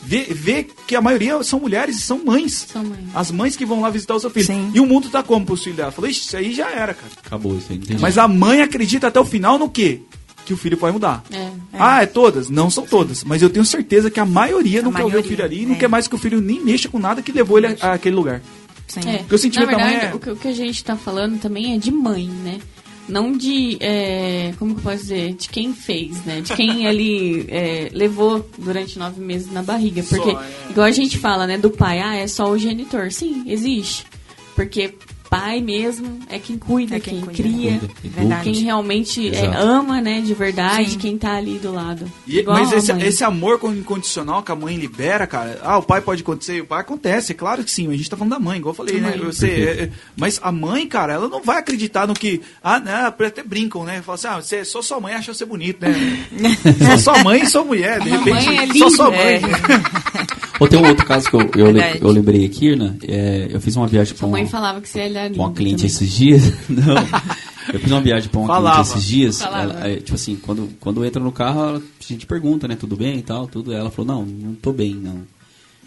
[0.03, 2.67] vê, vê que a maioria são mulheres e são mães.
[2.73, 3.01] São mães.
[3.15, 4.47] As mães que vão lá visitar o seu filho.
[4.47, 4.71] Sim.
[4.75, 5.91] E o mundo tá como pro filho dela?
[5.93, 7.13] Falou, "Ixi, isso aí já era, cara.
[7.25, 7.79] Acabou isso aí.
[7.79, 10.01] não tem Mas a mãe acredita até o final no quê?
[10.47, 11.23] Que o filho vai mudar.
[11.31, 11.51] É.
[11.75, 12.49] Ah, é todas?
[12.49, 13.23] Não são todas.
[13.23, 15.63] Mas eu tenho certeza que a maioria A não quer ver o maioria, filho ali
[15.63, 15.79] e não é.
[15.79, 18.41] quer mais que o filho nem mexa com nada que levou ele a- àquele lugar.
[18.87, 19.01] Sim.
[19.07, 19.19] É.
[19.19, 20.97] Porque o sentimento Na da mãe verdade, é- o, que, o que a gente tá
[20.97, 22.59] falando também é de mãe, né?
[23.09, 23.79] Não de.
[23.81, 25.35] é, como que eu posso dizer?
[25.35, 26.41] De quem fez, né?
[26.41, 30.03] De quem ali é, levou durante nove meses na barriga.
[30.03, 30.71] Porque, Só, é.
[30.71, 31.57] igual a gente fala, né?
[31.57, 33.11] Do pai, ah, é só o genitor.
[33.11, 34.07] Sim, existe.
[34.55, 34.95] Porque
[35.31, 37.43] pai mesmo é quem cuida, É quem, quem cuida.
[37.43, 37.71] cria.
[37.79, 38.01] Cuida, educa.
[38.21, 38.45] Verdade.
[38.45, 40.99] Quem realmente é, ama, né, de verdade, Sim.
[40.99, 42.11] quem tá ali do lado.
[42.27, 45.59] E- mas a esse, esse amor incondicional que a mãe libera, cara.
[45.63, 47.89] Ah, o pai pode acontecer, o pai acontece, é claro que sim.
[47.93, 49.17] A gente tá falando da mãe, igual eu falei, Da né?
[49.17, 49.27] mãe.
[49.27, 52.41] Você, é, é, mas a mãe, cara, ela não vai acreditar no que.
[52.63, 52.95] Ah, né?
[53.27, 54.01] Até brincam, né?
[54.03, 55.95] Fala assim, ah, você, só sua mãe acha você bonito, né?
[56.97, 58.47] só sua mãe e sua mulher, de A repente.
[58.47, 59.19] mãe é só sua mãe.
[59.37, 59.41] é.
[60.61, 62.97] Ou tem um outro caso que eu, eu, eu lembrei aqui, Irna.
[63.07, 65.77] É, eu fiz uma viagem Sua com mãe falava que você era com uma cliente
[65.77, 65.87] também.
[65.87, 66.43] esses dias.
[66.69, 66.95] Não.
[67.73, 68.77] Eu fiz uma viagem pra uma Falava.
[68.83, 69.41] cliente esses dias.
[69.43, 72.77] Ela, é, tipo assim, quando, quando entra no carro, a gente pergunta, né?
[72.77, 73.73] Tudo bem e tal, tudo.
[73.73, 75.21] Ela falou, não, não tô bem, não.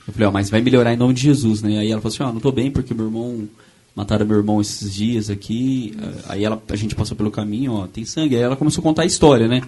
[0.08, 1.80] Eu falei, ó, mas vai melhorar em nome de Jesus, né?
[1.80, 3.48] Aí ela falou assim, ó, não tô bem porque meu irmão.
[3.94, 5.94] Mataram meu irmão esses dias aqui.
[6.30, 8.36] Aí ela, a gente passou pelo caminho, ó, tem sangue.
[8.38, 9.62] Aí ela começou a contar a história, né?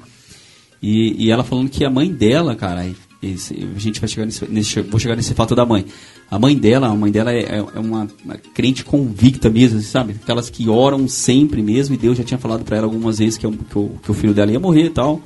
[0.82, 2.90] E, e ela falando que a mãe dela, cara,
[3.22, 5.86] esse- a gente vai chegar nesse, nesse- vou chegar nesse fato da mãe.
[6.34, 10.16] A mãe dela, a mãe dela é, é uma, uma crente convicta mesmo, sabe?
[10.24, 13.46] Aquelas que oram sempre mesmo, e Deus já tinha falado pra ela algumas vezes que,
[13.46, 15.22] o- que que o filho dela ia morrer e tal.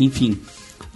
[0.00, 0.36] Enfim.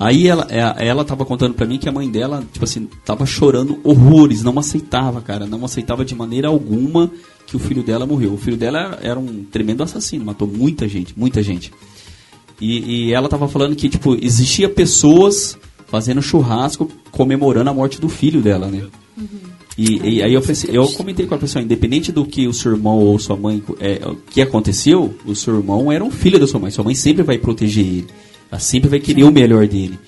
[0.00, 3.24] Aí ela, é- ela tava contando pra mim que a mãe dela, tipo assim, tava
[3.24, 7.08] chorando horrores, não aceitava, cara, não aceitava de maneira alguma
[7.46, 8.32] que o filho dela morreu.
[8.34, 11.72] O filho dela era um tremendo assassino, matou muita gente, muita gente.
[12.60, 15.56] E, e ela tava falando que, tipo, existia pessoas
[15.86, 18.86] fazendo churrasco comemorando a morte do filho dela, né?
[19.76, 22.72] E, e aí eu, pensei, eu comentei com a pessoa, independente do que o seu
[22.72, 24.00] irmão ou sua mãe, é,
[24.30, 26.70] que aconteceu, o seu irmão era um filho da sua mãe.
[26.70, 28.06] Sua mãe sempre vai proteger ele.
[28.50, 29.98] Ela sempre vai querer o melhor dele.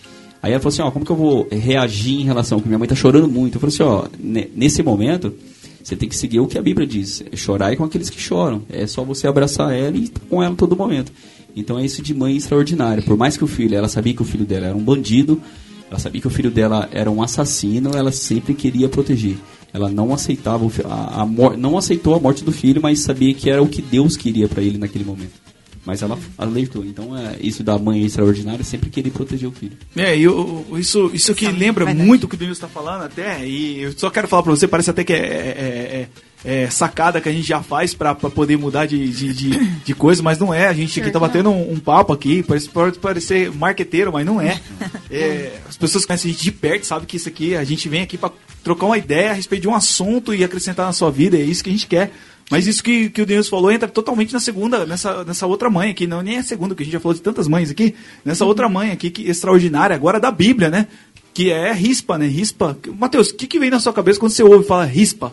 [0.42, 2.86] Aí ela falou assim, ó, como que eu vou reagir em relação que minha mãe
[2.86, 3.56] tá chorando muito?
[3.56, 5.32] Eu falei assim, ó, ne- nesse momento,
[5.82, 7.24] você tem que seguir o que a Bíblia diz.
[7.32, 8.62] É chorar é com aqueles que choram.
[8.68, 11.10] É só você abraçar ela e estar com ela em todo momento.
[11.56, 13.02] Então é isso de mãe extraordinária.
[13.02, 15.40] Por mais que o filho, ela sabia que o filho dela era um bandido,
[15.90, 19.36] ela sabia que o filho dela era um assassino, ela sempre queria proteger.
[19.74, 23.60] Ela não aceitava a, a não aceitou a morte do filho, mas sabia que era
[23.62, 25.42] o que Deus queria para ele naquele momento.
[25.84, 26.82] Mas ela alertou.
[26.82, 29.76] Então é isso da mãe extraordinária sempre querer proteger o filho.
[29.94, 32.06] É, e o- isso, isso que lembra verdade.
[32.06, 34.66] muito o que o Denilson está falando até, e eu só quero falar para você,
[34.66, 36.08] parece até que é, é-
[36.46, 39.50] é- é sacada que a gente já faz para poder mudar de, de, de,
[39.84, 40.68] de coisa, mas não é.
[40.68, 44.40] A gente aqui tá batendo um, um papo aqui, parece, pode parecer marqueteiro, mas não
[44.40, 44.60] é.
[45.10, 47.88] É, As pessoas que conhecem a gente de perto sabem que isso aqui, a gente
[47.88, 48.30] vem aqui para
[48.64, 51.62] trocar uma ideia a respeito de um assunto e acrescentar na sua vida, é isso
[51.62, 52.10] que a gente quer.
[52.50, 55.90] Mas isso que, que o Denilson falou entra totalmente na segunda, nessa, nessa outra mãe
[55.90, 57.94] aqui, não nem é a segunda, porque a gente já falou de tantas mães aqui,
[58.24, 60.88] nessa outra mãe aqui, que extraordinária, agora da Bíblia, né?
[61.32, 62.26] Que é rispa, né?
[62.26, 62.76] Rispa.
[62.98, 65.32] Matheus, o que, que vem na sua cabeça quando você ouve falar rispa?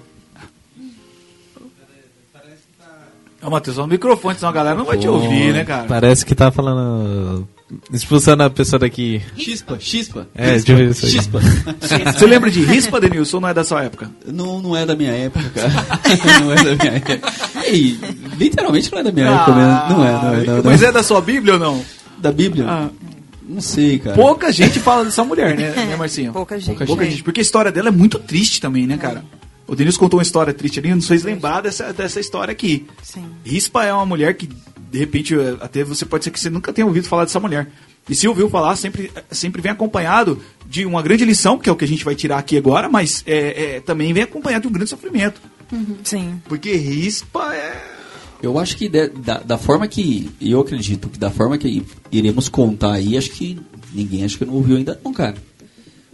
[3.44, 5.88] Ó, Matheus, ó, o microfone, senão a galera não vai te ouvir, né, cara?
[5.88, 7.48] Parece que tá falando.
[7.92, 9.22] Expulsando a pessoa daqui.
[9.38, 10.28] Chispa, chispa.
[10.36, 11.12] É, deixa eu ver isso aí.
[11.12, 11.40] Chispa.
[12.14, 14.10] Você lembra de rispa, Denilson, ou não é da sua época?
[14.26, 15.72] Não, não é da minha época, cara.
[16.42, 17.22] não é da minha época.
[17.68, 18.00] E,
[18.38, 19.72] literalmente não é da minha época mesmo.
[19.72, 20.44] Não é, não é.
[20.46, 20.64] Não, não.
[20.64, 21.86] Mas é da sua Bíblia ou não?
[22.18, 22.66] Da Bíblia?
[22.68, 22.90] Ah,
[23.48, 24.16] Não sei, cara.
[24.16, 26.32] pouca gente fala dessa mulher, né, né Marcinho?
[26.34, 26.86] Pouca gente.
[26.86, 29.24] Pouca gente, porque a história dela é muito triste também, né, cara?
[29.68, 32.86] O Denilson contou uma história triste ali, não fez lembrar dessa, dessa história aqui.
[33.02, 33.26] Sim.
[33.46, 34.50] Rispa é uma mulher que,
[34.92, 37.72] de repente, eh, até você pode ser que você nunca tenha ouvido falar dessa mulher.
[38.10, 41.76] E se ouviu falar, sempre, sempre vem acompanhado de uma grande lição, que é o
[41.76, 44.72] que a gente vai tirar aqui agora, mas é, é, também vem acompanhado de um
[44.72, 45.39] grande sofrimento.
[46.04, 46.42] Sim.
[46.50, 47.82] Porque rispa é.
[48.44, 50.30] Eu acho que de- da, da forma que.
[50.42, 53.60] Eu acredito que da forma que iremos contar aí, acho que
[53.94, 55.36] ninguém acho que não ouviu ainda não, cara.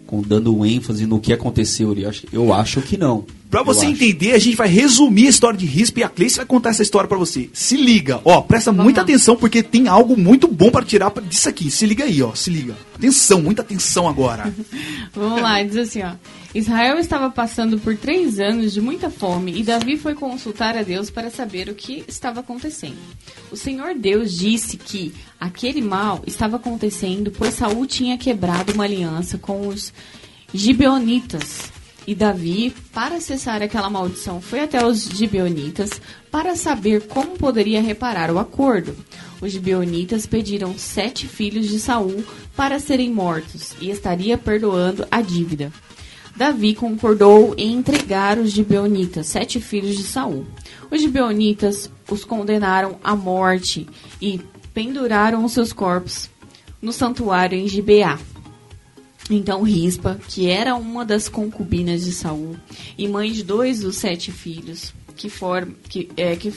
[0.05, 2.03] Com, dando um ênfase no que aconteceu ali.
[2.03, 3.25] Eu acho, eu acho que não.
[3.49, 3.93] Pra Eu você acho.
[3.95, 6.81] entender, a gente vai resumir a história de Rispa e a Cleice vai contar essa
[6.83, 7.49] história pra você.
[7.53, 9.03] Se liga, ó, presta muita lá.
[9.03, 11.71] atenção porque tem algo muito bom para tirar disso aqui.
[11.71, 12.75] Se liga aí, ó, se liga.
[12.95, 14.53] Atenção, muita atenção agora.
[15.13, 16.11] Vamos lá, diz assim, ó.
[16.53, 21.09] Israel estava passando por três anos de muita fome e Davi foi consultar a Deus
[21.09, 22.97] para saber o que estava acontecendo.
[23.51, 29.37] O Senhor Deus disse que aquele mal estava acontecendo pois Saul tinha quebrado uma aliança
[29.37, 29.93] com os
[30.53, 31.71] gibeonitas.
[32.08, 35.89] E Davi, para cessar aquela maldição, foi até os gibeonitas
[36.32, 38.95] para saber como poderia reparar o acordo.
[39.41, 42.24] Os gibeonitas pediram sete filhos de Saul
[42.55, 45.70] para serem mortos e estaria perdoando a dívida.
[46.34, 50.45] Davi concordou em entregar os gibeonitas, sete filhos de Saul.
[50.89, 53.86] Os gibeonitas os condenaram à morte
[54.22, 54.39] e
[54.74, 56.30] penduraram os seus corpos
[56.82, 58.18] no santuário em Gibeá.
[59.30, 62.55] Então Rispa, que era uma das concubinas de Saul
[62.97, 66.53] e mãe de dois dos sete filhos que, for, que, é, que,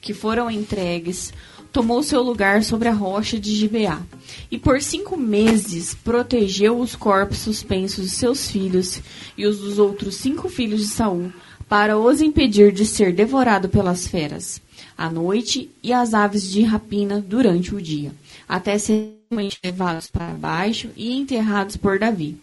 [0.00, 1.32] que foram entregues,
[1.72, 4.02] tomou seu lugar sobre a rocha de Gibeá
[4.50, 9.00] e por cinco meses protegeu os corpos suspensos de seus filhos
[9.38, 11.32] e os dos outros cinco filhos de Saul
[11.68, 14.60] para os impedir de ser devorado pelas feras
[15.00, 18.12] à noite e as aves de rapina durante o dia,
[18.50, 19.16] até serem
[19.64, 22.36] levados para baixo e enterrados por Davi.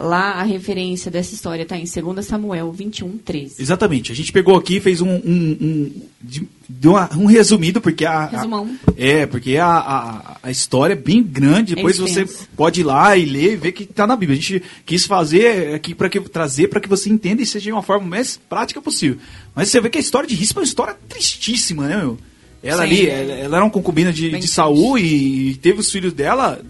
[0.00, 3.60] Lá a referência dessa história está em 2 Samuel 21, 13.
[3.60, 4.10] Exatamente.
[4.10, 8.06] A gente pegou aqui e fez um, um, um, de- de uma- um resumido, porque
[8.06, 8.20] a.
[8.20, 8.74] a- Resumão.
[8.96, 11.74] é, porque a, a, a história é bem grande.
[11.74, 12.48] Depois você extenso.
[12.56, 14.38] pode ir lá e ler e ver que está na Bíblia.
[14.38, 17.72] A gente quis fazer aqui para que trazer para que você entenda e seja de
[17.72, 19.18] uma forma mais prática possível.
[19.54, 22.18] Mas você vê que a história de Rispa é uma história tristíssima, né, meu?
[22.62, 22.88] Ela Sim.
[22.88, 26.60] ali, ela, ela era uma concubina de, Bem de Saul e teve os filhos dela.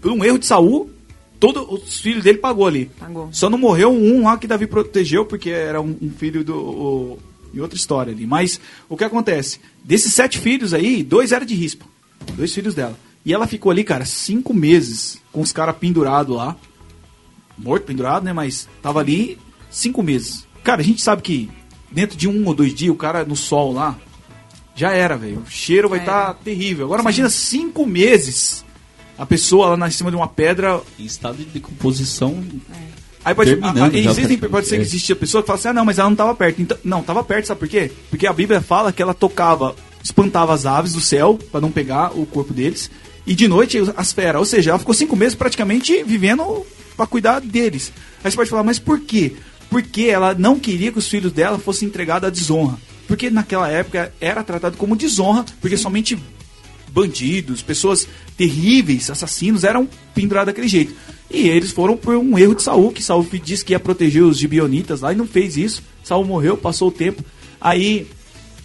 [0.00, 0.90] Por um erro de Saul,
[1.38, 2.90] todos os filhos dele pagou ali.
[2.98, 3.28] Pagou.
[3.32, 6.56] Só não morreu um lá que Davi protegeu, porque era um, um filho do.
[6.56, 7.18] o-
[7.54, 8.26] em outra história ali.
[8.26, 9.60] Mas o que acontece?
[9.84, 11.84] Desses sete filhos aí, dois eram de rispa.
[12.34, 12.98] Dois filhos dela.
[13.24, 16.56] E ela ficou ali, cara, cinco meses com os caras pendurados lá.
[17.56, 18.32] Morto, pendurado, né?
[18.32, 19.38] Mas tava ali
[19.70, 20.44] cinco meses.
[20.64, 21.48] Cara, a gente sabe que
[21.92, 23.96] dentro de um ou dois dias, o cara no sol lá,
[24.74, 25.42] já era, velho.
[25.46, 26.02] O cheiro vai É.
[26.02, 26.86] estar terrível.
[26.86, 28.64] Agora imagina cinco meses
[29.16, 32.42] a pessoa lá na em cima de uma pedra Em estado de decomposição.
[33.24, 34.84] Aí pode, Terminando ah, já, existem, pode ser que É.
[34.84, 36.60] existe a pessoa que fala assim, ah não, mas ela não estava perto.
[36.60, 37.90] Então, não, estava perto, sabe por quê?
[38.10, 42.10] Porque a Bíblia fala que ela tocava, espantava as aves do céu para não pegar
[42.18, 42.90] o corpo deles
[43.26, 44.40] e de noite as feras.
[44.40, 46.66] Ou seja, ela ficou cinco meses praticamente vivendo
[46.96, 47.92] para cuidar deles.
[48.22, 49.32] Aí você pode falar, mas por quê?
[49.70, 52.76] Porque ela não queria que os filhos dela fossem entregados à desonra.
[53.06, 56.18] Porque naquela época era tratado como desonra, porque somente
[56.88, 60.94] bandidos, pessoas terríveis, assassinos, eram pendurados daquele jeito.
[61.30, 64.38] E eles foram por um erro de Saul, que Saul disse que ia proteger os
[64.38, 65.82] gibionitas lá e não fez isso.
[66.02, 67.24] Saul morreu, passou o tempo.
[67.60, 68.06] Aí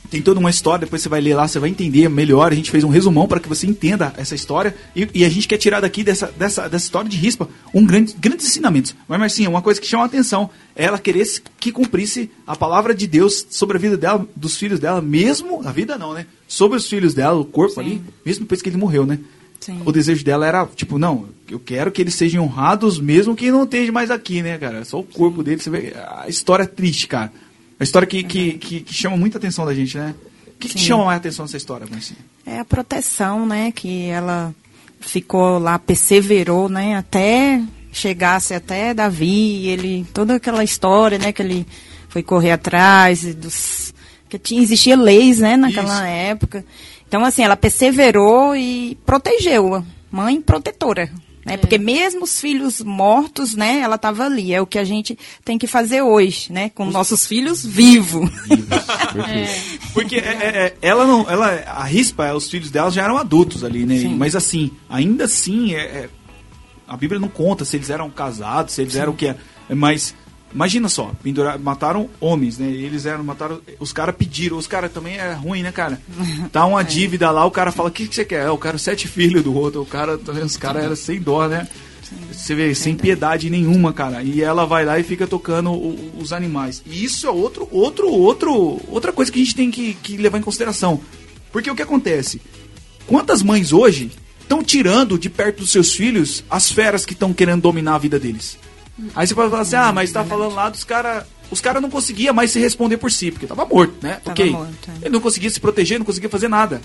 [0.09, 2.51] tem toda uma história, depois você vai ler lá, você vai entender melhor.
[2.51, 4.75] A gente fez um resumão para que você entenda essa história.
[4.95, 8.15] E, e, a gente quer tirar daqui dessa, dessa, dessa história de rispa um grande,
[8.19, 8.95] grandes ensinamentos.
[9.07, 11.25] Mas, Marcinha, uma coisa que chama a atenção é ela querer
[11.59, 15.61] que cumprisse a palavra de Deus sobre a vida dela, dos filhos dela, mesmo.
[15.65, 16.25] A vida não, né?
[16.47, 17.81] Sobre os filhos dela, o corpo Sim.
[17.81, 19.19] ali, mesmo depois que ele morreu, né?
[19.59, 19.81] Sim.
[19.85, 23.63] O desejo dela era, tipo, não, eu quero que eles sejam honrados mesmo que não
[23.63, 24.85] esteja mais aqui, né, cara?
[24.85, 25.93] Só o corpo dele, você vê.
[25.95, 27.31] A história é triste, cara.
[27.79, 30.13] Uma história que, que, que, que, chama muita atenção da gente, né?
[30.47, 32.19] O que, que chama mais atenção nessa história, Marcinha?
[32.45, 33.71] É a proteção, né?
[33.71, 34.53] Que ela
[34.99, 36.97] ficou lá, perseverou, né?
[36.97, 37.61] Até
[37.91, 41.31] chegasse até Davi, ele toda aquela história, né?
[41.31, 41.65] Que ele
[42.09, 43.93] foi correr atrás dos
[44.27, 45.55] que tinha existia leis, né?
[45.55, 46.03] Naquela Isso.
[46.03, 46.65] época.
[47.07, 51.09] Então assim, ela perseverou e protegeu, mãe protetora,
[51.49, 51.55] né?
[51.55, 51.57] É.
[51.57, 54.53] Porque mesmo os filhos mortos, né, ela estava ali.
[54.53, 56.93] É o que a gente tem que fazer hoje, né, com os...
[56.93, 58.29] nossos filhos vivos.
[59.27, 59.61] é.
[59.93, 63.63] Porque é, é, é, ela não, ela, a rispa, os filhos dela já eram adultos
[63.63, 63.99] ali, né?
[63.99, 64.15] Sim.
[64.15, 66.09] Mas assim, ainda assim, é,
[66.87, 68.99] a Bíblia não conta se eles eram casados, se eles Sim.
[68.99, 69.35] eram o que é.
[69.69, 70.15] Mas
[70.53, 72.67] Imagina só, pendurar, mataram homens, né?
[72.67, 73.61] Eles eram, mataram.
[73.79, 76.01] Os caras pediram, os caras também é ruim, né, cara?
[76.51, 76.83] Tá uma é.
[76.83, 78.45] dívida lá, o cara fala, o que, que você quer?
[78.45, 79.81] É, eu quero sete filhos do outro.
[79.81, 81.67] O cara, os caras eram sem dó, né?
[82.31, 84.23] Você vê, sem piedade nenhuma, cara.
[84.23, 86.81] E ela vai lá e fica tocando o, os animais.
[86.85, 90.39] E isso é outro, outro, outro, outra coisa que a gente tem que, que levar
[90.39, 90.99] em consideração.
[91.51, 92.41] Porque o que acontece?
[93.05, 97.61] Quantas mães hoje estão tirando de perto dos seus filhos as feras que estão querendo
[97.61, 98.57] dominar a vida deles?
[99.15, 101.25] Aí você pode falar assim, ah, mas tá falando lá dos caras.
[101.51, 104.19] Os caras não conseguiam mais se responder por si, porque tava morto, né?
[104.23, 104.51] Tava ok.
[104.51, 105.05] Morto, é.
[105.05, 106.79] Ele não conseguia se proteger, não conseguia fazer nada.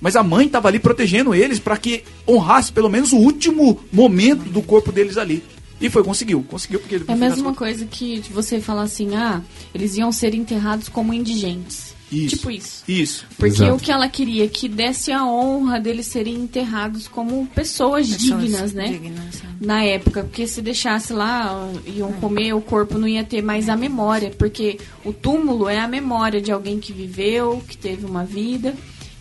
[0.00, 4.44] Mas a mãe tava ali protegendo eles para que honrasse pelo menos o último momento
[4.44, 5.42] do corpo deles ali.
[5.80, 6.44] E foi, conseguiu.
[6.48, 9.42] Conseguiu porque É a mesma coisa que você falar assim, ah,
[9.74, 11.93] eles iam ser enterrados como indigentes.
[12.14, 12.36] Isso.
[12.36, 12.84] Tipo isso.
[12.86, 13.26] Isso.
[13.36, 13.74] Porque Exato.
[13.74, 18.72] o que ela queria que desse a honra deles serem enterrados como pessoas, pessoas dignas,
[18.72, 18.88] né?
[18.88, 19.64] Dignas, é.
[19.64, 22.12] Na época, porque se deixasse lá, iam é.
[22.14, 26.40] comer, o corpo não ia ter mais a memória, porque o túmulo é a memória
[26.40, 28.74] de alguém que viveu, que teve uma vida.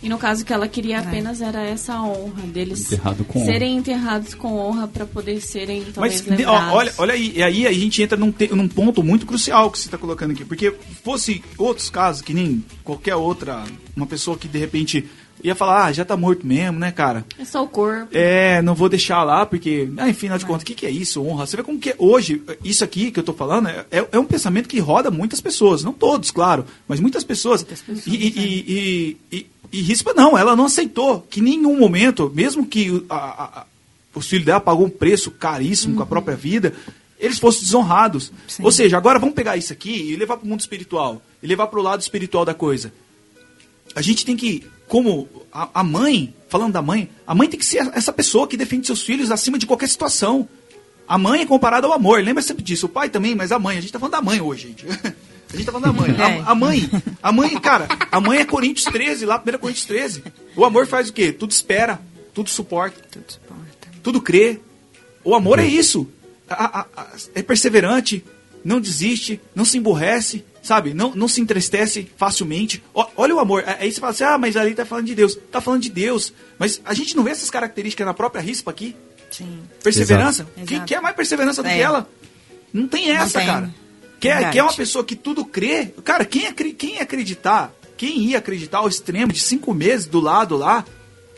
[0.04, 1.00] E no caso que ela queria é.
[1.00, 3.80] apenas era essa honra deles Enterrado serem honra.
[3.80, 6.74] enterrados com honra para poder serem talvez Mas lembrados.
[6.74, 9.88] olha, olha aí, aí a gente entra num, te, num ponto muito crucial que você
[9.88, 13.64] está colocando aqui, porque fosse outros casos que nem qualquer outra,
[13.96, 15.10] uma pessoa que de repente
[15.44, 17.26] ia falar, ah, já tá morto mesmo, né, cara?
[17.38, 18.08] É só o corpo.
[18.14, 20.90] É, não vou deixar lá, porque, ah, enfim, afinal de contas, o que, que é
[20.90, 21.46] isso, honra?
[21.46, 24.26] Você vê como que é, hoje, isso aqui que eu tô falando, é, é um
[24.26, 27.62] pensamento que roda muitas pessoas, não todos, claro, mas muitas pessoas.
[27.62, 32.32] Muitas pessoas e, e, e, e Rispa não, ela não aceitou que em nenhum momento,
[32.34, 33.16] mesmo que a,
[33.62, 33.66] a,
[34.14, 35.98] os filhos dela pagou um preço caríssimo uhum.
[35.98, 36.10] com a uhum.
[36.10, 36.74] própria vida,
[37.20, 38.32] eles fossem desonrados.
[38.48, 38.64] Sim.
[38.64, 41.68] Ou seja, agora vamos pegar isso aqui e levar para o mundo espiritual, e levar
[41.68, 42.94] para o lado espiritual da coisa.
[43.96, 47.66] A gente tem que, como a, a, mãe, falando da mãe, a mãe tem que
[47.66, 50.48] ser essa pessoa que defende seus filhos acima de qualquer situação.
[51.08, 52.86] A mãe é comparada ao amor, lembra sempre disso.
[52.88, 53.78] O pai também, mas a mãe.
[53.78, 54.86] A gente está falando da mãe hoje, gente.
[55.54, 56.16] A gente tá falando da mãe.
[56.18, 56.40] É.
[56.42, 56.90] A, a, mãe,
[57.22, 60.24] a mãe, cara, a mãe é Coríntios 13, lá, 1 Coríntios 13.
[60.56, 61.32] O amor faz o quê?
[61.32, 62.02] Tudo espera,
[62.34, 63.88] tudo suporta, tudo, suporta.
[64.02, 64.60] tudo crê.
[65.24, 66.10] O amor é isso.
[66.50, 68.26] A, a, é perseverante,
[68.66, 70.94] não desiste, não se emborrece, sabe?
[70.94, 72.84] Não, não se entristece facilmente.
[72.94, 73.64] O, olha o amor.
[73.80, 75.38] Aí você fala assim, ah, mas ali tá falando de Deus.
[75.52, 76.34] Tá falando de Deus.
[76.58, 78.96] Mas a gente não vê essas características na própria rispa aqui?
[79.30, 79.62] Sim.
[79.84, 80.48] Perseverança?
[80.56, 80.68] Exato.
[80.68, 81.76] Quem quer mais perseverança do é.
[81.76, 82.10] que ela?
[82.74, 83.54] Não tem essa, não tem.
[83.54, 83.83] cara.
[84.24, 85.88] Quer, quer uma pessoa que tudo crê?
[86.02, 87.76] Cara, quem, quem ia acreditar?
[87.98, 90.86] Quem ia acreditar ao extremo de cinco meses do lado lá,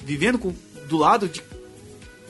[0.06, 0.54] vivendo com,
[0.88, 1.42] do lado de,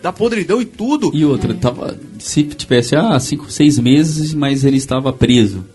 [0.02, 1.12] da podridão e tudo?
[1.14, 1.56] E outra, é.
[1.58, 5.66] tava, se tivesse, ah, cinco, seis meses, mas ele estava preso.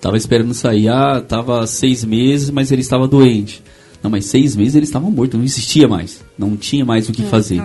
[0.00, 3.62] Tava esperando sair, ah, tava seis meses, mas ele estava doente.
[4.02, 6.24] Não, mas seis meses ele estava morto, não existia mais.
[6.38, 7.62] Não tinha mais o que é, fazer.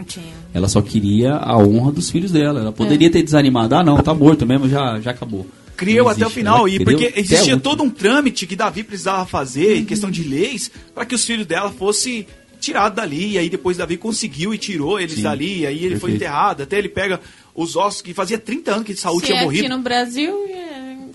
[0.53, 2.59] Ela só queria a honra dos filhos dela.
[2.59, 3.09] Ela poderia é.
[3.09, 3.73] ter desanimado.
[3.73, 5.47] Ah, não, tá morto mesmo, já, já acabou
[5.77, 6.67] criou até o final.
[6.67, 11.05] E porque existia todo um trâmite que Davi precisava fazer, em questão de leis, para
[11.05, 12.25] que os filhos dela fossem
[12.59, 13.33] tirados dali.
[13.33, 15.59] E aí depois Davi conseguiu e tirou eles Sim, dali.
[15.59, 16.01] E aí ele perfeito.
[16.01, 16.63] foi enterrado.
[16.63, 17.21] Até ele pega
[17.53, 19.65] os ossos que fazia 30 anos que Saúl tinha morrido.
[19.65, 20.66] aqui no Brasil, é...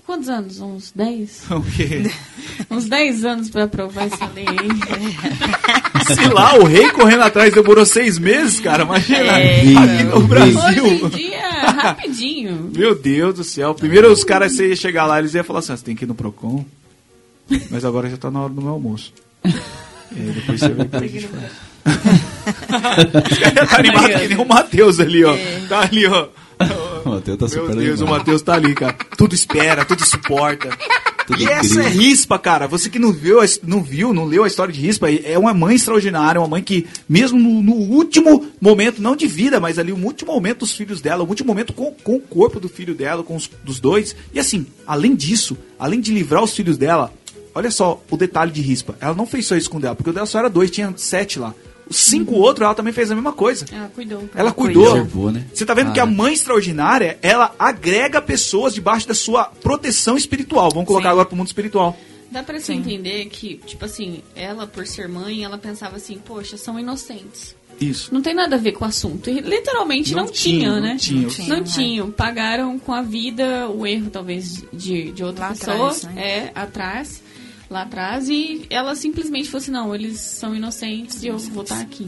[0.05, 0.59] quantos anos?
[0.59, 1.43] Uns 10?
[1.51, 2.09] O quê?
[2.69, 6.05] Uns 10 anos para aprovar essa lei aí.
[6.15, 9.39] Se lá o rei correndo atrás demorou seis meses, cara, imagina.
[9.39, 9.59] É.
[9.59, 10.83] Aqui no Brasil.
[10.85, 12.71] Hoje em dia, rapidinho.
[12.75, 13.73] Meu Deus do céu.
[13.73, 16.03] Primeiro os caras, você ia chegar lá, eles iam falar assim, "Ah, você tem que
[16.03, 16.65] ir no Procon.
[17.69, 19.13] Mas agora já tá na hora do meu almoço.
[19.45, 19.49] E
[20.19, 21.51] aí depois você vê o que a gente faz.
[23.69, 25.35] Tá animado que nem o Matheus ali, ó.
[25.69, 26.27] Tá ali, ó.
[27.25, 28.07] O Matheus tá Meu Deus, o.
[28.07, 28.95] Matheus tá ali, cara.
[29.17, 30.69] Tudo espera, tudo suporta.
[31.25, 31.85] Tudo e essa incrível.
[31.85, 32.67] é Rispa, cara.
[32.67, 35.75] Você que não viu, não viu, não leu a história de Rispa, é uma mãe
[35.75, 40.05] extraordinária, uma mãe que, mesmo no, no último momento, não de vida, mas ali, o
[40.05, 43.23] último momento dos filhos dela, o último momento com, com o corpo do filho dela,
[43.23, 44.15] com os dos dois.
[44.33, 47.13] E assim, além disso, além de livrar os filhos dela,
[47.55, 48.95] olha só o detalhe de Rispa.
[48.99, 50.93] Ela não fez só isso com o dela, porque o dela só era dois, tinha
[50.97, 51.53] sete lá.
[51.93, 53.65] Cinco outros, ela também fez a mesma coisa.
[53.71, 54.29] Ela cuidou.
[54.35, 54.91] Ela cuidou.
[54.91, 55.45] Preservou, né?
[55.53, 60.69] Você tá vendo que a mãe extraordinária, ela agrega pessoas debaixo da sua proteção espiritual.
[60.71, 61.11] Vamos colocar Sim.
[61.11, 61.97] agora pro mundo espiritual.
[62.31, 66.57] Dá pra você entender que, tipo assim, ela, por ser mãe, ela pensava assim, poxa,
[66.57, 67.55] são inocentes.
[67.79, 68.13] Isso.
[68.13, 69.29] Não tem nada a ver com o assunto.
[69.29, 70.89] E literalmente não, Não tinha, tinha, né?
[70.91, 71.21] não tinha.
[71.21, 71.63] Não, Não tinha, é.
[71.63, 72.11] tinham.
[72.11, 75.75] Pagaram com a vida o erro, talvez, de, de outra Lá pessoa.
[75.75, 76.21] atrás, né?
[76.23, 77.21] É, atrás.
[77.73, 78.29] Lá atrás.
[78.29, 82.07] E ela simplesmente falou assim, não, eles são inocentes e eu vou estar aqui.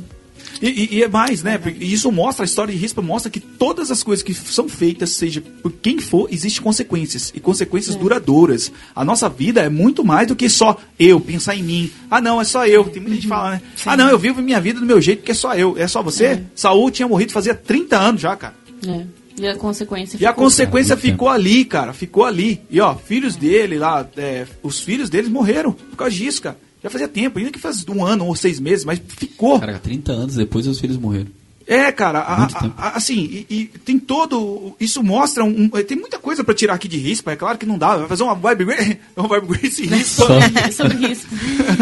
[0.62, 1.58] E, e- e é mais, né?
[1.58, 5.10] Porque isso mostra, a história de Rispa mostra que todas as coisas que são feitas,
[5.10, 7.34] seja por quem for, existem consequências.
[7.36, 8.72] E consequências duradouras.
[8.96, 11.92] A nossa vida é muito mais do que só eu, pensar em mim.
[12.12, 12.84] Ah, não, é só eu.
[12.84, 13.62] Tem muita gente que fala, né?
[13.88, 15.76] Ah, não, eu vivo minha vida do meu jeito porque é só eu.
[15.80, 16.44] É só você?
[16.54, 18.54] Saul tinha morrido fazia 30 anos já, cara.
[18.88, 19.04] É.
[19.38, 21.92] E a consequência E a ficou- consequência ficou ali, cara.
[21.94, 22.62] Ficou ali.
[22.70, 26.58] E ó, filhos dele lá, é, os filhos deles morreram por causa disso, cara.
[26.84, 29.60] Já fazia tempo, ainda que faz um ano ou seis meses, mas ficou.
[29.60, 31.28] Cara, 30 anos depois os filhos morreram.
[31.68, 34.76] É, cara, a- a- assim, e, e tem todo.
[34.80, 35.64] Isso mostra um.
[35.64, 37.98] um- tem muita coisa pra tirar aqui de rispa, é claro que não dá.
[37.98, 38.66] Vai fazer uma vibe,
[39.18, 40.26] uma vibe grace rispa.
[40.64, 41.26] É, sobre isso.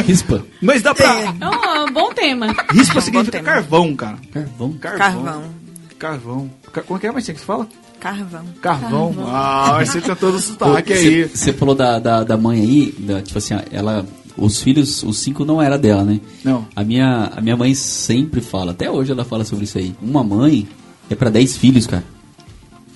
[0.08, 0.46] rispa.
[0.62, 1.20] Mas dá pra.
[1.20, 2.48] É um bom tema.
[2.72, 3.44] Rispa É um significa tema.
[3.44, 4.18] carvão, cara.
[4.32, 4.72] Carvão.
[4.80, 4.98] Carvão.
[5.00, 5.63] Carvão.
[6.08, 6.50] Carvão.
[6.74, 7.66] Ca- Como é que é, Marcinho, que você fala?
[7.98, 8.44] Carvão.
[8.62, 9.16] Carvão.
[9.26, 11.24] Ah, você tem todo o Pô, sotaque aí.
[11.30, 14.06] Você falou da, da, da mãe aí, da- tipo assim, ela.
[14.36, 16.20] Os filhos, os cinco não era dela, né?
[16.44, 16.66] Não.
[16.76, 19.96] A minha, a minha mãe sempre fala, até hoje ela fala sobre isso aí.
[20.02, 20.68] Uma mãe
[21.10, 22.04] é pra 10 filhos, cara.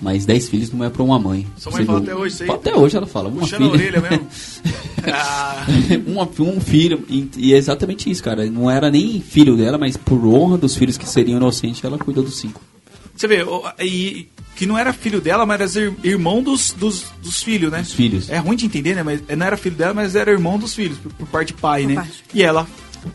[0.02, 1.46] Mas 10 filhos não é pra uma mãe.
[1.56, 2.50] Sua mãe Você fala até hoje isso aí?
[2.50, 3.28] Até hoje ela fala.
[3.30, 3.98] Uma Puxando a filha.
[3.98, 4.26] orelha mesmo.
[5.10, 5.64] Ah,
[6.06, 7.04] uma, um filho.
[7.08, 8.44] E, e é exatamente isso, cara.
[8.50, 12.22] Não era nem filho dela, mas por honra dos filhos que seriam inocentes, ela cuidou
[12.22, 12.60] dos cinco.
[13.20, 13.44] Você vê,
[13.80, 17.80] e, que não era filho dela, mas era ir- irmão dos, dos, dos filhos, né?
[17.82, 18.28] Dos filhos.
[18.30, 19.02] É ruim de entender, né?
[19.02, 21.82] Mas não era filho dela, mas era irmão dos filhos, por, por parte de pai,
[21.82, 21.94] Por né?
[21.96, 22.24] parte.
[22.34, 22.66] E ela,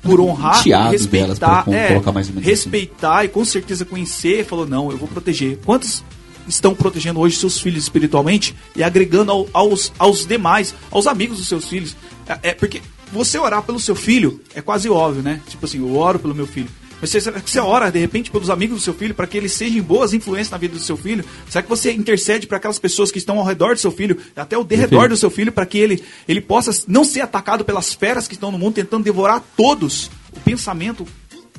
[0.01, 2.51] por honrar, respeitar, pra é, colocar mais ou menos assim.
[2.51, 5.57] respeitar e com certeza conhecer, falou, não, eu vou proteger.
[5.65, 6.03] Quantos
[6.47, 11.47] estão protegendo hoje seus filhos espiritualmente e agregando ao- aos, aos demais, aos amigos dos
[11.47, 11.95] seus filhos?
[12.27, 12.81] É, é porque
[13.11, 15.41] você orar pelo seu filho é quase óbvio, né?
[15.47, 16.67] Tipo assim, eu oro pelo meu filho.
[17.03, 19.35] Mas você, será que você ora, de repente, pelos amigos do seu filho, para que
[19.35, 21.25] eles sejam boas influências na vida do seu filho?
[21.49, 24.57] Será que você intercede para aquelas pessoas que estão ao redor do seu filho, até
[24.57, 28.25] o derredor do seu filho, para que ele, ele possa não ser atacado pelas feras
[28.25, 30.09] que estão no mundo, tentando devorar todos?
[30.31, 31.05] O pensamento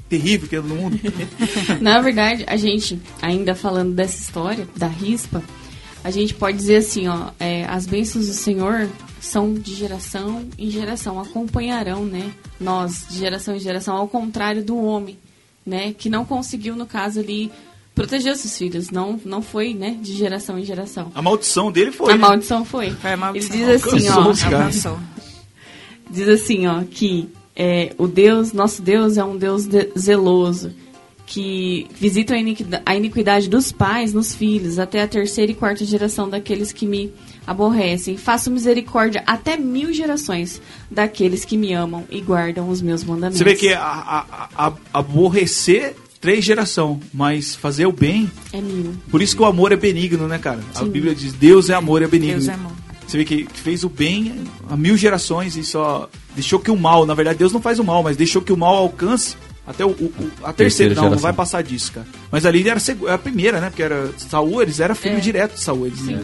[0.08, 0.98] terrível que é no mundo.
[1.78, 5.42] Na verdade, a gente, ainda falando dessa história, da rispa,
[6.02, 8.88] a gente pode dizer assim, ó, é, as bênçãos do Senhor
[9.20, 14.76] são de geração em geração, acompanharão, né, nós, de geração em geração, ao contrário do
[14.76, 15.18] homem,
[15.66, 17.50] né, que não conseguiu, no caso ali,
[17.94, 21.10] proteger os seus filhos, não, não foi, né, de geração em geração.
[21.14, 22.12] A maldição dele foi.
[22.12, 22.20] a né?
[22.20, 22.90] maldição foi.
[22.90, 23.56] Foi a maldição.
[23.56, 24.96] Ele diz assim, ó,
[26.10, 30.72] diz assim, ó, que é, o Deus, nosso Deus é um Deus de- zeloso,
[31.26, 35.84] que visita a iniquida- a iniquidade dos pais nos filhos, até a terceira e quarta
[35.84, 37.12] geração daqueles que me
[37.46, 38.16] aborrecem.
[38.16, 43.38] Faço misericórdia até mil gerações daqueles que me amam e guardam os meus mandamentos.
[43.38, 44.26] Você vê que a, a-
[44.56, 48.30] a- a- aborrecer três geração, mas fazer o bem.
[48.52, 48.94] É mil.
[49.10, 50.60] Por isso que o amor é benigno, né, cara?
[50.74, 50.90] A Sim.
[50.90, 52.36] Bíblia diz: Deus é amor, é benigno.
[52.36, 52.72] Deus é amor.
[53.06, 54.34] Você vê que que fez o bem
[54.70, 57.84] a mil gerações e só deixou que o mal, na verdade, Deus não faz o
[57.84, 59.36] mal, mas deixou que o mal alcance
[59.66, 60.94] até o, o- o- a terceira.
[60.94, 62.06] Terceira Não, não vai passar disso, cara.
[62.30, 62.80] Mas ali era
[63.12, 63.70] a primeira, né?
[63.70, 65.20] Porque era Saul, eles eram filho É.
[65.20, 65.86] direto de Saul.
[65.86, 66.20] Eles, Sim.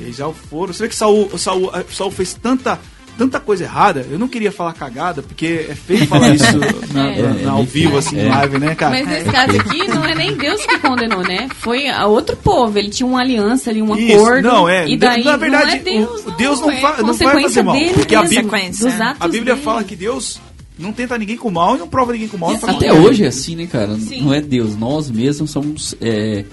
[0.00, 0.72] eles já foram.
[0.72, 2.78] Você vê que Saul, Saul, Saul fez tanta.
[3.18, 6.56] Tanta coisa errada, eu não queria falar cagada, porque é feio falar isso
[6.94, 7.20] na, É.
[7.22, 8.24] na- na- ao vivo, assim, É.
[8.24, 8.92] em live, né, cara?
[8.92, 11.46] Mas nesse caso aqui, não é nem Deus que condenou, né?
[11.58, 12.78] Foi a outro povo.
[12.78, 14.48] Ele tinha uma aliança ali, um Isso, acordo.
[14.48, 14.88] não, é.
[14.88, 17.62] E daí, Na verdade, não é Deus, o- Deus não é fa- não vai fazer
[17.62, 19.64] mal, dele porque a Bíblia- dos atos A Bíblia dele.
[19.66, 20.40] fala que Deus
[20.80, 22.50] não tenta ninguém com mal e não prova ninguém com mal.
[22.50, 23.94] Assim, Até hoje é assim, né, cara?
[23.96, 24.22] Sim.
[24.22, 24.76] Não é Deus.
[24.76, 25.94] Nós mesmos somos.
[26.00, 26.44] é,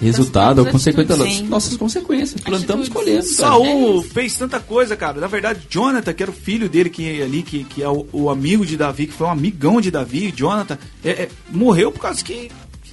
[0.00, 2.40] resultado, ou nossas consequência das nossas consequências.
[2.40, 3.36] Plantamos, colhemos.
[3.36, 5.20] Saul fez tanta coisa, cara.
[5.20, 8.30] Na verdade, Jonathan, que era o filho dele, que ali, que, que é o, o
[8.30, 12.22] amigo de Davi, que foi um amigão de Davi, Jonathan, é, é, morreu por causa
[12.22, 12.50] que,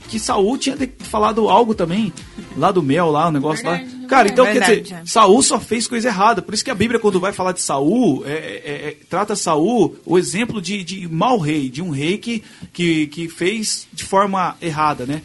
[0.07, 2.13] que Saul tinha falado algo também,
[2.57, 3.77] lá do mel, lá, o negócio lá.
[3.77, 5.05] Verdade, Cara, então quer verdade, dizer, é.
[5.05, 6.41] Saul só fez coisa errada.
[6.41, 9.95] Por isso que a Bíblia, quando vai falar de Saul, é, é, é, trata Saul
[10.05, 14.55] o exemplo de, de mau rei, de um rei que, que, que fez de forma
[14.61, 15.21] errada, né?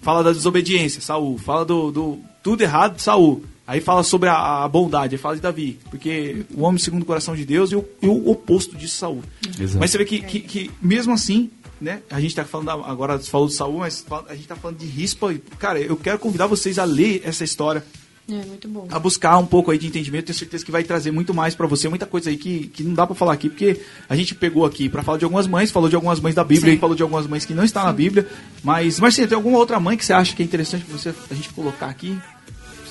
[0.00, 1.38] Fala da desobediência, Saul.
[1.38, 3.44] Fala do, do tudo errado, Saul.
[3.64, 5.78] Aí fala sobre a, a bondade, aí fala de Davi.
[5.88, 9.22] Porque o homem segundo o coração de Deus e o, e o oposto de Saul.
[9.58, 9.78] Exato.
[9.78, 11.48] Mas você vê que, que, que mesmo assim,
[11.82, 12.00] né?
[12.10, 15.34] A gente tá falando agora, falou de Saul, mas a gente tá falando de Rispa.
[15.58, 17.84] Cara, eu quero convidar vocês a ler essa história
[18.28, 18.86] É, muito bom.
[18.90, 20.26] a buscar um pouco aí de entendimento.
[20.26, 22.94] Tenho certeza que vai trazer muito mais pra você, muita coisa aí que, que não
[22.94, 25.88] dá pra falar aqui, porque a gente pegou aqui pra falar de algumas mães, falou
[25.88, 26.76] de algumas mães da Bíblia Sim.
[26.76, 28.26] e falou de algumas mães que não estão na Bíblia.
[28.62, 31.48] Mas, Marcinha, tem alguma outra mãe que você acha que é interessante você, a gente
[31.50, 32.16] colocar aqui?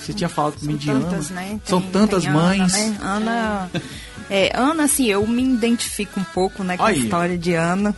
[0.01, 1.05] Você tinha falado também de Ana.
[1.05, 1.59] tantas, né?
[1.63, 2.73] São Tem- tantas tem mães.
[2.73, 2.97] Ana, né?
[3.01, 3.71] Ana,
[4.34, 6.95] é, Ana, assim, eu me identifico um pouco né, com Aí.
[6.95, 7.93] a história de Ana.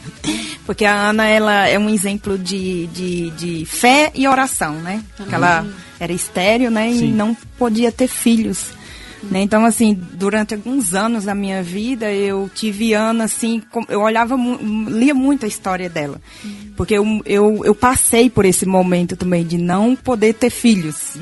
[0.66, 5.02] Porque a Ana, ela é um exemplo de, de, de fé e oração, né?
[5.16, 5.66] Porque ela
[5.98, 6.92] era estéreo, né?
[6.92, 7.08] Sim.
[7.08, 8.66] E não podia ter filhos.
[9.30, 9.42] Né?
[9.42, 14.36] Então, assim, durante alguns anos da minha vida, eu tive Ana, assim, eu olhava,
[14.88, 16.20] lia muito a história dela.
[16.76, 21.16] Porque eu, eu, eu passei por esse momento também de não poder ter filhos.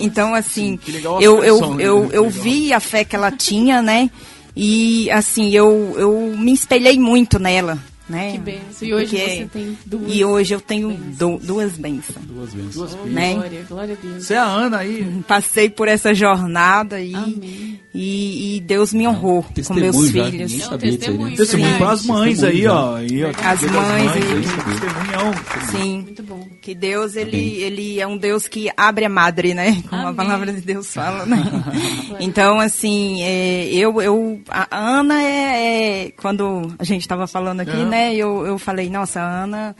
[0.00, 1.84] Então, assim, a eu, eu, né?
[1.84, 4.10] eu, eu vi a fé que ela tinha, né?
[4.56, 7.78] E, assim, eu, eu me espelhei muito nela,
[8.08, 8.32] né?
[8.32, 8.88] Que benção.
[8.88, 10.14] E hoje Porque- você tem duas.
[10.14, 12.76] E hoje eu tenho du- duas bênçãos, Duas vezes.
[12.76, 13.34] Oh, né?
[13.34, 14.26] Glória, glória a Deus.
[14.26, 15.22] Você é a Ana aí.
[15.26, 17.73] Passei por essa jornada e, Amém.
[17.94, 20.32] E, e Deus me honrou com Testemunho meus já, filhos.
[20.32, 21.36] ninguém É sabia disso aí, testemunho, né?
[21.36, 21.84] Testemunho Verdade.
[21.84, 22.96] para as mães aí, ó.
[22.96, 24.22] Aí, ó As mães aí.
[24.22, 24.42] aí.
[24.42, 25.34] Testemunhão.
[25.70, 26.00] Sim.
[26.02, 26.48] Muito bom.
[26.60, 29.80] Que Deus, ele, ele é um Deus que abre a madre, né?
[29.88, 30.14] Como a Amém.
[30.16, 31.36] palavra de Deus fala, né?
[32.20, 37.76] então, assim, é, eu, eu, a Ana é, é- quando a gente estava falando aqui,
[37.80, 37.84] É.
[37.84, 38.14] né?
[38.14, 39.76] Eu, eu falei, nossa, a Ana,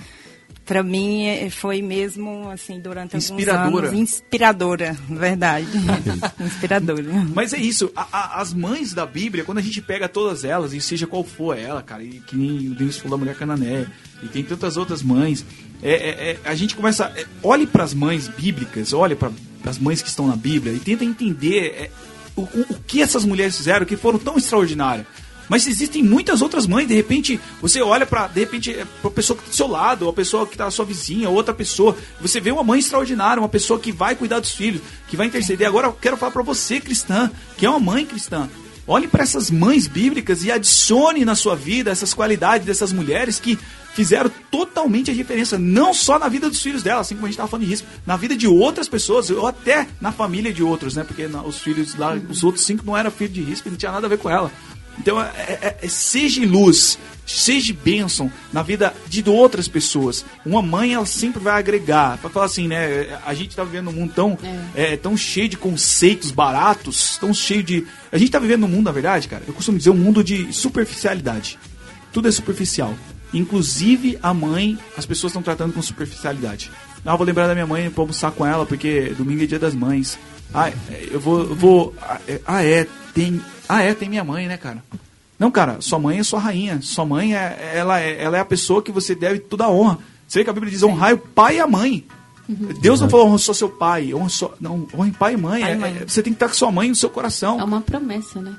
[0.64, 3.88] pra mim, é- foi mesmo, assim, durante alguns Inspiradora.
[3.88, 5.66] anos, inspiradora, verdade.
[6.40, 7.04] inspiradora.
[7.34, 10.72] Mas é isso, a- a- as mães da Bíblia, quando a gente pega todas elas,
[10.72, 13.86] e seja qual for ela, cara, e que nem o Deus falou da mulher canané,
[14.22, 15.44] e tem tantas outras mães,
[15.82, 17.12] é, é- é- a gente começa.
[17.16, 19.30] é, olhe para as mães bíblicas, olhe para
[19.66, 21.90] as mães que estão na Bíblia e tenta entender é,
[22.36, 25.06] o- o que essas mulheres fizeram que foram tão extraordinárias.
[25.48, 29.36] Mas existem muitas outras mães, de repente, você olha pra, de repente, é, pra pessoa
[29.36, 31.96] que tá do seu lado, ou a pessoa que tá sua vizinha, ou outra pessoa,
[32.20, 35.66] você vê uma mãe extraordinária, uma pessoa que vai cuidar dos filhos, que vai interceder.
[35.66, 38.48] Agora eu quero falar pra você, cristã, que é uma mãe cristã.
[38.86, 43.58] Olhe para essas mães bíblicas e adicione na sua vida essas qualidades dessas mulheres que
[43.94, 47.34] fizeram totalmente a diferença, não só na vida dos filhos dela, assim como a gente
[47.34, 51.04] estava falando disso, na vida de outras pessoas, ou até na família de outros, né?
[51.04, 54.06] Porque os filhos lá, os outros cinco não eram filho de risco, não tinha nada
[54.06, 54.50] a ver com ela.
[54.98, 60.24] Então, é, é- é- seja luz, seja bênção na vida de outras pessoas.
[60.44, 62.18] Uma mãe, ela sempre vai agregar.
[62.18, 63.18] Pra falar assim, né?
[63.26, 64.38] A gente tá vivendo num mundo tão,
[64.74, 67.86] é, tão cheio de conceitos baratos, tão cheio de.
[68.12, 70.52] A gente tá vivendo num mundo, na verdade, cara, eu costumo dizer, um mundo de
[70.52, 71.58] superficialidade.
[72.12, 72.94] Tudo é superficial.
[73.32, 76.70] Inclusive a mãe, as pessoas estão tratando com superficialidade.
[77.04, 79.58] Não, eu vou lembrar da minha mãe pra almoçar com ela, porque domingo é dia
[79.58, 80.16] das mães.
[80.52, 81.40] Ah, é, eu vou.
[81.40, 83.40] Eu vou ah, é, ah, é, tem.
[83.76, 84.82] Ah, é, tem minha mãe, né, cara?
[85.38, 86.80] Não, cara, sua mãe é sua rainha.
[86.82, 89.98] Sua mãe é, ela é, ela é a pessoa que você deve toda a honra.
[90.26, 92.04] Você vê que a Bíblia diz honrar o pai e a mãe.
[92.80, 95.62] Deus não falou honra só seu pai, honra só, não, honre pai e mãe.
[95.62, 95.96] Pai É- mãe.
[96.02, 97.58] é- você tem que estar com sua mãe no seu coração.
[97.58, 98.54] É uma promessa, né?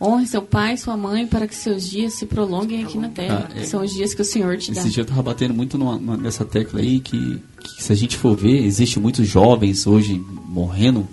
[0.00, 3.48] Honre seu pai e sua mãe para que seus dias se prolonguem aqui na terra.
[3.54, 3.64] Ah, é.
[3.64, 4.80] São os dias que o Senhor te dá.
[4.80, 7.96] Esse dia eu tava batendo muito numa- numa- nessa tecla aí que, que se a
[7.96, 11.08] gente for ver, existe muitos jovens hoje morrendo,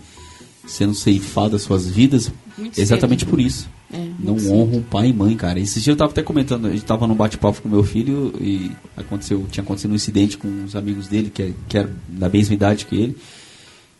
[0.67, 3.29] sendo ceifados as suas vidas, Muito exatamente cedo.
[3.29, 3.67] por isso.
[3.93, 5.59] É, Não honram pai e mãe, cara.
[5.59, 8.71] Esse dia eu tava até comentando, a gente tava num bate-papo com meu filho e
[8.95, 12.53] aconteceu, tinha acontecido um incidente com uns amigos dele, que, é- que era da mesma
[12.55, 13.17] idade que ele.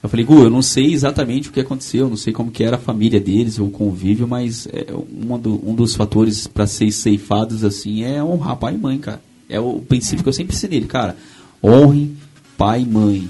[0.02, 2.78] Eu falei, Gu, eu não sei exatamente o que aconteceu, não sei como que era
[2.78, 8.04] a família deles, o convívio, mas é, do- um dos fatores para ser ceifados assim
[8.04, 9.22] é honrar pai e mãe, cara.
[9.50, 11.18] É o princípio que eu sempre ensinei ele, cara.
[11.62, 12.12] Honre
[12.58, 13.30] pai e mãe.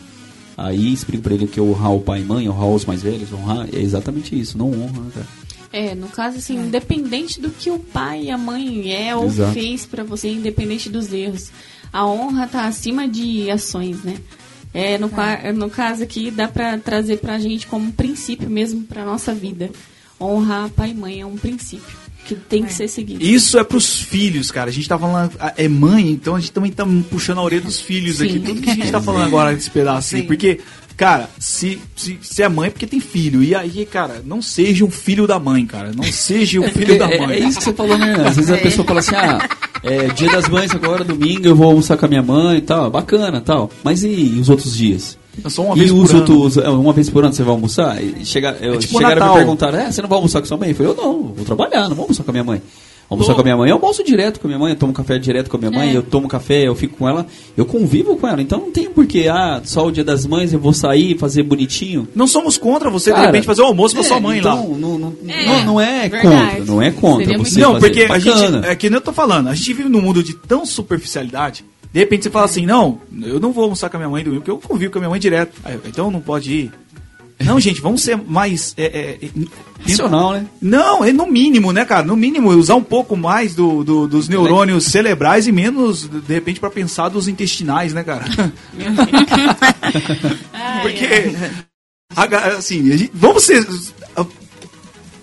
[0.58, 3.68] Aí explico pra ele que honrar o pai e mãe, honrar os mais velhos, honrar,
[3.74, 5.28] é exatamente isso, não honra, né, cara.
[5.74, 9.54] É, no caso, assim, independente do que o pai e a mãe é ou Exato.
[9.54, 11.49] fez pra você, independente dos erros,
[11.93, 14.18] a honra tá acima de ações, né?
[14.74, 18.84] É, no, qua- no caso aqui, dá pra trazer pra gente como um princípio mesmo
[18.84, 19.70] pra nossa vida.
[20.20, 21.97] Honrar pai e mãe é um princípio.
[22.26, 23.24] Que tem que ser seguido.
[23.24, 24.70] Isso é pros filhos, cara.
[24.70, 25.32] A gente tá falando.
[25.58, 28.26] É mãe, então a gente também tá puxando a orelha dos filhos Sim.
[28.26, 28.40] aqui.
[28.40, 30.24] Tudo que a gente tá falando agora nesse pedaço aí.
[30.24, 30.60] Porque,
[30.96, 33.44] cara, se, se, se é mãe, é porque tem filho.
[33.44, 35.92] E aí, cara, não seja um filho da mãe, cara.
[35.96, 37.36] Não seja um filho da É, mãe.
[37.36, 38.14] é isso que você falou, né?
[38.28, 39.50] Às vezes a pessoa fala assim, ah,
[39.84, 42.90] é dia das mães agora, domingo, eu vou almoçar com a minha mãe e tal,
[42.92, 43.70] bacana tal.
[43.84, 45.18] Mas e os outros dias?
[45.44, 46.20] É só uma e vez por os ano.
[46.20, 48.04] outros, é, uma vez por ano você vai almoçar?
[48.04, 49.34] E chega, eu, É tipo chegaram a Natal.
[49.34, 50.70] me perguntar, é, você não vai almoçar com sua mãe?
[50.70, 52.62] Eu falei, eu não, eu vou trabalhar, não vou almoçar com a minha mãe.
[53.10, 53.36] Almoçar Pô.
[53.36, 55.50] com a minha mãe, eu almoço direto com a minha mãe, eu tomo café direto
[55.50, 55.98] com a minha mãe, É.
[55.98, 57.26] eu tomo café, eu fico com ela,
[57.58, 58.42] eu convivo com ela.
[58.42, 62.08] Então não tem porquê, ah, só o dia das mães eu vou sair, fazer bonitinho.
[62.16, 64.72] Não somos contra você, de Cara, repente, fazer o almoço pra é, sua mãe então,
[64.72, 64.78] lá.
[64.78, 66.56] Não, não, É, não, não é verdade.
[66.58, 67.86] contra, não é contra Seria você Não, fazer.
[67.88, 68.38] porque a Bacana.
[68.62, 68.66] gente.
[68.68, 71.66] É que nem eu tô falando, a gente vive num mundo de tão superficialidade.
[71.94, 74.42] De repente você fala assim, não, eu não vou almoçar com a minha mãe domingo,
[74.44, 75.54] porque eu convivo com a minha mãe direto.
[75.64, 76.72] Aí, então não pode ir.
[77.44, 78.72] Não, gente, vamos ser mais.
[78.78, 79.30] É, é, é,
[79.89, 80.46] Racional, né?
[80.62, 82.06] Não, é no mínimo, né, cara?
[82.06, 86.60] No mínimo, usar um pouco mais do, do- dos neurônios cerebrais e menos, de repente,
[86.60, 88.26] pra pensar dos intestinais, né, cara?
[90.84, 91.34] Porque,
[92.58, 93.66] assim, a gente- vamos ser.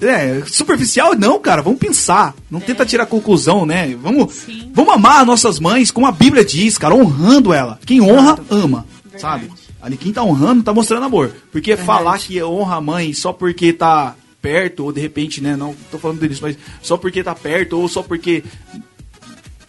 [0.00, 2.34] É, superficial não, cara, vamos pensar.
[2.50, 3.96] Não tenta tirar conclusão, né?
[4.00, 4.70] Vamos, Sim.
[4.72, 7.78] vamos amar nossas mães, como a Bíblia diz, cara, honrando ela.
[7.84, 9.20] Quem honra, ama, Verdade.
[9.20, 9.50] sabe?
[9.80, 11.32] Ali quem tá honrando tá mostrando amor.
[11.52, 15.56] Porque falar que honra a mãe só porque tá perto, ou de repente, né?
[15.56, 18.44] Não tô falando disso, mas só porque tá perto, ou só porque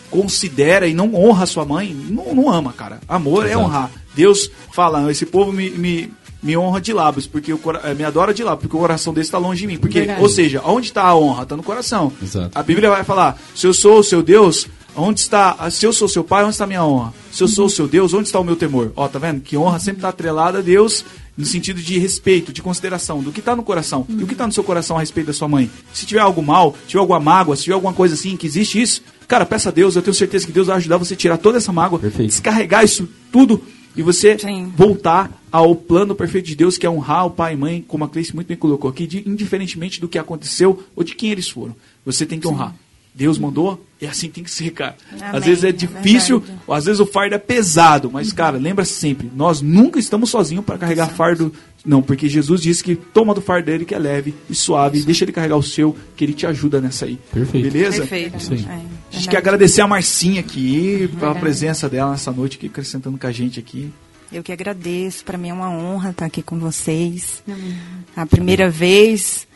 [0.09, 2.99] considera e não honra a sua mãe, não, não ama, cara.
[3.07, 3.65] Amor é Exato.
[3.65, 3.91] honrar.
[4.15, 6.11] Deus fala, esse povo me, me,
[6.41, 9.27] me honra de lábios, porque o eh, me adora de lábios, porque o coração desse
[9.27, 9.77] está longe de mim.
[9.77, 10.21] Porque, Verdade.
[10.21, 11.43] ou seja, onde está a honra?
[11.43, 12.11] Está no coração.
[12.21, 12.57] Exato.
[12.57, 15.69] A Bíblia vai falar: se eu sou o seu Deus, onde está?
[15.69, 17.13] Se eu sou seu pai, onde está a minha honra?
[17.31, 18.91] Se eu sou o seu Deus, onde está o meu temor?
[18.95, 19.41] Ó, tá vendo?
[19.41, 21.05] Que honra sempre está atrelada a Deus
[21.37, 24.05] no sentido de respeito, de consideração, do que está no coração.
[24.09, 25.71] E o que está no seu coração a respeito da sua mãe?
[25.93, 28.81] Se tiver algo mal, se tiver alguma mágoa, se tiver alguma coisa assim, que existe
[28.81, 31.37] isso, cara, peça a Deus, eu tenho certeza que Deus vai ajudar você a tirar
[31.37, 32.29] toda essa mágoa, Perfeito.
[32.29, 33.63] descarregar isso tudo
[33.95, 34.71] e você Sim.
[34.75, 38.09] voltar ao plano perfeito de Deus, que é honrar o pai e mãe, como a
[38.09, 41.75] Cleice muito bem colocou aqui, de- indiferentemente do que aconteceu ou de quem eles foram.
[42.05, 42.75] Você tem que honrar.
[43.19, 44.95] Deus mandou, e assim tem que ser, cara.
[45.13, 46.61] às Amém, vezes é é difícil, verdade.
[46.65, 50.63] ou às vezes o fardo é pesado, mas, cara, lembra sempre, nós nunca estamos sozinhos
[50.63, 51.51] para carregar fardo.
[51.85, 55.25] Não, porque Jesus disse que toma do fardo dele que é leve e suave, deixa
[55.25, 57.17] ele carregar o seu, que ele te ajuda nessa aí.
[57.33, 57.71] Perfeito.
[57.71, 57.97] Beleza?
[57.99, 58.39] Perfeito.
[58.41, 58.65] Sim.
[58.69, 61.39] É, A gente quer agradecer a Marcinha aqui pela Verdade.
[61.39, 63.91] presença dela nessa noite aqui, acrescentando com a gente aqui.
[64.31, 67.41] Eu que agradeço, para mim é uma honra estar aqui com vocês.
[68.15, 69.47] A primeira vez,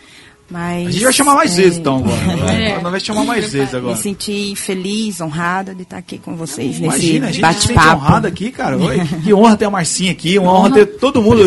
[0.53, 0.87] mas.
[0.87, 2.15] A gente vai chamar mais é, vezes então agora.
[2.45, 2.71] né?
[2.71, 2.81] É.
[2.81, 3.95] Nós vai chamar mais vezes agora.
[3.95, 7.73] Me senti feliz, honrada de estar aqui com vocês Imagina, a nesse gente se sente
[7.73, 8.05] bate-papo.
[8.05, 8.77] honrado aqui, cara.
[8.77, 11.43] Oi, que- que honra ter a Marcinha aqui, uma honra ter todo mundo.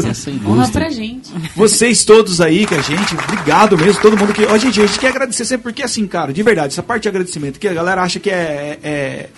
[0.46, 1.30] Honra pra gente.
[1.54, 4.44] Vocês todos aí com a gente, obrigado mesmo, todo mundo que.
[4.44, 7.09] Ó, gente, a gente quer agradecer sempre, porque assim, cara, de verdade, essa parte de
[7.09, 8.78] agradecimento, que a galera acha que é.
[8.82, 9.28] é-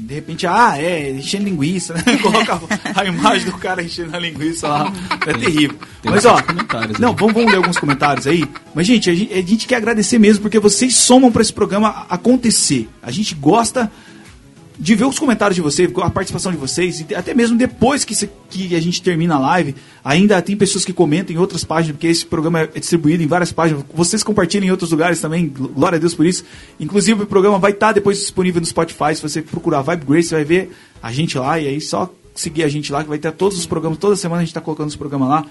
[0.00, 2.02] de repente, ah, é, enchendo linguiça, né?
[2.22, 2.60] Coloca
[2.94, 4.92] a imagem do cara enchendo a linguiça lá.
[5.26, 5.78] É terrível.
[6.02, 6.36] Tem Mas, ó,
[6.98, 8.44] não, vamos, vamos ler alguns comentários aí.
[8.74, 12.06] Mas, gente a, gente, a gente quer agradecer mesmo, porque vocês somam para esse programa
[12.08, 12.88] acontecer.
[13.02, 13.90] A gente gosta
[14.82, 18.30] de ver os comentários de vocês, a participação de vocês, até mesmo depois que, se-
[18.48, 22.06] que a gente termina a live, ainda tem pessoas que comentam em outras páginas, porque
[22.06, 23.84] esse programa é distribuído em várias páginas.
[23.94, 26.44] Vocês compartilham em outros lugares também, glória a Deus por isso.
[26.80, 29.14] Inclusive, o programa vai estar depois disponível no Spotify.
[29.14, 30.72] Se você procurar Vibe Grace, você vai ver
[31.02, 33.66] a gente lá, e aí só seguir a gente lá, que vai ter todos os
[33.66, 35.44] programas, toda semana a gente está colocando os programas lá.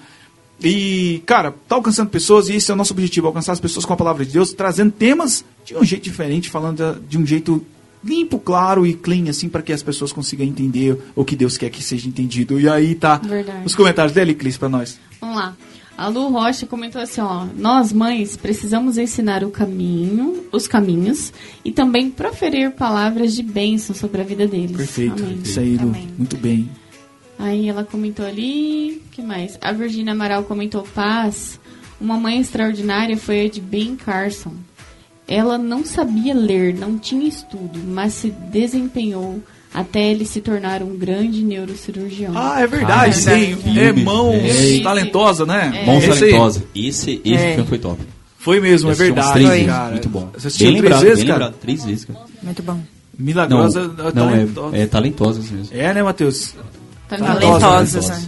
[0.62, 3.94] E, cara, tá alcançando pessoas e esse é o nosso objetivo, alcançar as pessoas com
[3.94, 7.64] a palavra de Deus, trazendo temas de um jeito diferente, falando de um jeito
[8.04, 11.70] limpo, claro e clean, assim, para que as pessoas consigam entender o que Deus quer
[11.70, 12.60] que seja entendido.
[12.60, 13.66] E aí tá Verdade.
[13.66, 15.00] os comentários dele, Clis, pra nós.
[15.20, 15.56] Vamos lá.
[15.98, 21.34] A Lu Rocha comentou assim, ó, nós mães precisamos ensinar o caminho, os caminhos
[21.66, 24.78] e também proferir palavras de bênção sobre a vida deles.
[24.78, 25.22] Perfeito.
[25.22, 25.40] Amém.
[25.44, 25.90] Isso aí, Lu.
[25.90, 26.08] Amém.
[26.18, 26.70] Muito bem.
[27.38, 29.58] Aí ela comentou ali, que mais?
[29.60, 31.60] A Virginia Amaral comentou paz.
[32.00, 34.54] Uma mãe extraordinária foi a de Ben Carson.
[35.32, 39.40] Ela não sabia ler, não tinha estudo, mas se desempenhou
[39.72, 42.34] até ele se tornar um grande neurocirurgião.
[42.36, 43.54] Ah, é verdade, Ah, sim.
[43.56, 43.80] verdade.
[43.80, 44.80] É mãos É.
[44.82, 45.84] talentosa, né?
[45.86, 46.32] Mãos Esse aí.
[46.32, 46.64] talentosa.
[46.76, 47.54] Esse, esse É.
[47.54, 48.02] filme foi top.
[48.40, 49.92] Foi mesmo, é verdade, três vezes, cara.
[49.92, 50.30] Muito bom.
[50.34, 51.46] Você assistiu Bem três lembrado, vezes, bem cara?
[51.46, 51.60] lembrado.
[51.62, 52.20] Três vezes, cara.
[52.42, 52.74] Muito bom.
[52.74, 53.88] Não, Milagrosa.
[53.88, 54.78] não talentosa.
[54.78, 55.78] é, é talentosas mesmo.
[55.78, 56.56] É, né, Matheus?
[57.08, 57.40] Talentosa.
[57.40, 57.60] Talentosa.
[58.00, 58.14] Talentosa.
[58.16, 58.28] né?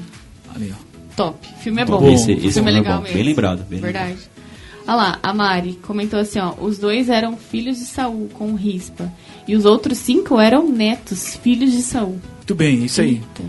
[0.54, 0.92] Ali, ó.
[1.16, 1.48] Top.
[1.48, 2.12] O filme é Bom, bom.
[2.12, 3.02] esse- o esse filme é é legal bom.
[3.04, 3.16] mesmo.
[3.16, 4.16] Bem lembrado, bem Verdade.
[4.92, 9.10] Olha lá, a Mari comentou assim, ó, os dois eram filhos de Saul com rispa.
[9.48, 12.20] E os outros cinco eram netos, filhos de Saul.
[12.36, 13.12] Muito bem, isso aí.
[13.12, 13.44] Eita.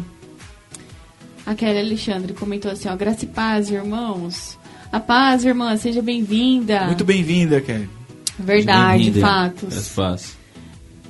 [1.45, 4.57] A Kelly Alexandre comentou assim, ó, graça e paz, irmãos.
[4.93, 6.85] A paz, irmã, seja bem-vinda.
[6.87, 7.91] Muito bem-vinda, Kelly.
[8.39, 9.27] Verdade, Bem-vinda.
[9.27, 9.77] fatos.
[9.77, 10.37] É fácil.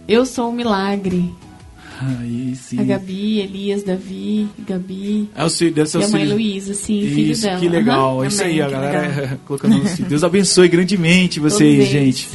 [0.09, 1.31] Eu sou um milagre.
[2.01, 2.81] Aí sim.
[2.81, 5.29] A Gabi, Elias, Davi, Gabi.
[5.35, 6.25] É o filho, deve ser E a mãe.
[6.33, 7.61] Luísa, sim, filho Isso, dela.
[7.61, 8.19] que legal.
[8.21, 8.27] Aham.
[8.29, 10.09] Isso aí, a galera colocando no filho.
[10.09, 12.29] Deus abençoe grandemente vocês, gente.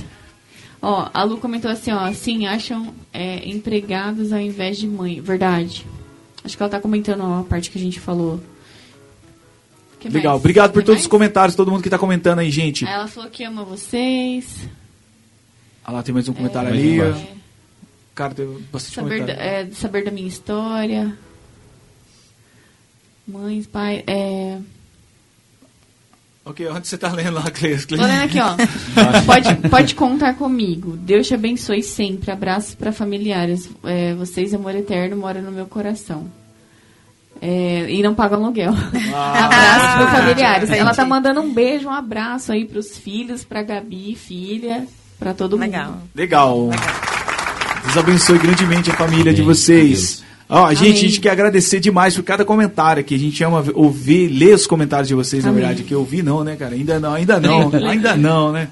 [0.82, 5.20] Ó, a Lu comentou assim, ó, sim, acham é, empregados ao invés de mãe.
[5.20, 5.86] Verdade.
[6.44, 8.40] Acho que ela tá comentando ó, a parte que a gente falou.
[10.00, 10.34] Que Legal.
[10.34, 10.40] mais?
[10.42, 12.86] Obrigado por todos os comentários, todo mundo que tá comentando aí, gente.
[12.86, 14.68] Ela falou que ama vocês.
[15.84, 17.37] Ah lá, tem mais um comentário É, ali.
[18.18, 21.16] Cara, tem bastante Saber da, é, saber da minha história.
[23.28, 24.58] Mães, pai, é...
[26.44, 27.86] Ok, onde você tá lendo lá, Cleis?
[27.86, 28.56] Tô lendo aqui, ó.
[29.24, 30.98] pode, pode contar comigo.
[30.98, 32.32] Deus te abençoe sempre.
[32.32, 33.70] Abraços para familiares.
[33.84, 36.26] É, vocês, amor eterno, moram no meu coração.
[37.40, 38.74] É, e não pagam aluguel.
[39.14, 40.70] Ah, Abraços para familiares.
[40.70, 40.80] entendi.
[40.80, 44.88] Ela tá mandando um beijo, um abraço aí pros filhos, pra Gabi, filha,
[45.20, 45.92] pra todo Legal.
[45.92, 46.10] mundo.
[46.16, 46.70] Legal.
[47.88, 49.54] Deus abençoe grandemente a família de Amém.
[49.54, 50.24] vocês.
[50.50, 50.96] Ó, a gente, a Amém.
[51.02, 53.16] gente quer agradecer demais por cada comentário aqui.
[53.16, 55.62] A gente ama ouvir, ler os comentários de vocês, na Amém.
[55.62, 55.84] verdade.
[55.84, 56.74] Que eu ouvi não, né, cara?
[56.74, 58.70] Ainda não, ainda não, ainda não, né?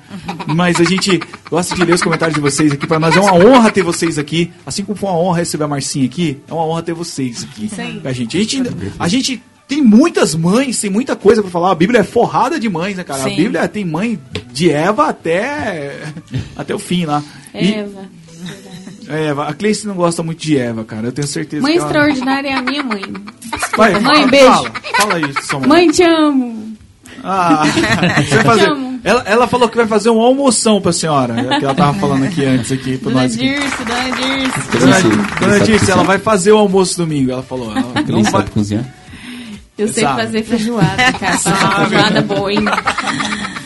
[0.48, 2.88] Mas a gente gosta de ler os comentários de vocês aqui.
[2.88, 4.52] Pra nós é uma honra ter vocês aqui.
[4.66, 7.70] Assim como foi uma honra receber a Marcinha aqui, é uma honra ter vocês aqui.
[7.78, 8.02] Aí.
[8.06, 8.64] A gente, a gente,
[9.00, 11.72] a gente tem muitas mães, tem muita coisa pra falar.
[11.72, 13.20] A Bíblia é forrada de mães, né, cara?
[13.22, 13.36] A Sim.
[13.36, 14.18] Bíblia tem mãe
[14.54, 16.04] de Eva até,
[16.56, 17.22] até o fim lá.
[17.54, 17.84] E-
[19.08, 19.18] Eva.
[19.18, 21.08] é, Eva, a Cleice não gosta muito de Eva, cara.
[21.08, 21.88] Eu tenho certeza Mãe que ela...
[21.88, 23.02] extraordinária é a minha mãe.
[23.78, 24.48] Vai, Mãe, fala, beijo.
[24.48, 25.70] Fala, fala aí, sua mãe.
[25.70, 26.66] Mãe, te amo.
[27.24, 27.64] Ah,
[28.28, 28.70] você vai fazer...
[28.70, 29.00] amo.
[29.04, 31.40] ela, ela falou que vai fazer uma almoção pra senhora.
[31.40, 33.34] É o que ela tava falando aqui antes, aqui pra Dona nós.
[33.36, 33.48] aqui.
[33.48, 34.80] Dirce, Dona Dirce.
[34.80, 35.92] Dona, Isso, Dona isso, Dirce, isso.
[35.92, 37.32] ela vai fazer o almoço domingo.
[37.32, 37.72] Ela falou.
[37.72, 38.32] Ela não vai...
[38.32, 38.86] sabe cozinhar?
[39.78, 41.38] Eu sei fazer feijoada, cara.
[41.38, 41.90] Sabe.
[41.90, 42.64] feijoada boa, hein?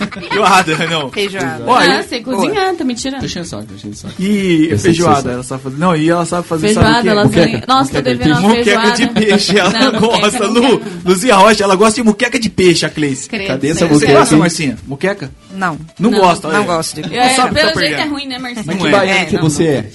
[0.20, 1.12] Feijoada, não.
[1.12, 1.64] Feijoada.
[1.68, 3.20] Ó, ah, e- eu sei cozinhar, tá me tirando.
[3.20, 4.14] Tô enchendo o saco, tô enchendo o saco.
[4.20, 5.78] E Eu sei que feijoada, ela sabe fazer.
[5.78, 7.16] Não, e ela sabe fazer Feijoada, sabe o quê?
[7.16, 7.46] lasanha.
[7.48, 7.66] Muqueca.
[7.74, 8.96] Nossa, tô Muqueca de devendo uma Muqueca feijoada.
[8.98, 10.26] de peixe, ela Não, gosta.
[10.26, 10.82] muqueca não Lu.
[11.06, 13.30] Luzia Rocha, ela gosta de muqueca de peixe, a Cleice.
[13.30, 13.94] Credo, Cadê essa sério.
[13.96, 14.20] Você muqueca?
[14.20, 14.78] gosta, Marcinha?
[14.88, 15.32] Muqueca?
[15.52, 16.66] Não, Não, Não, gosta, não olha.
[16.66, 18.66] gosto de É, Sabe que pelo jeito é ruim, né, Marcinho?
[18.68, 18.92] Não Que é.
[18.92, 19.90] baiano É, que não, você é?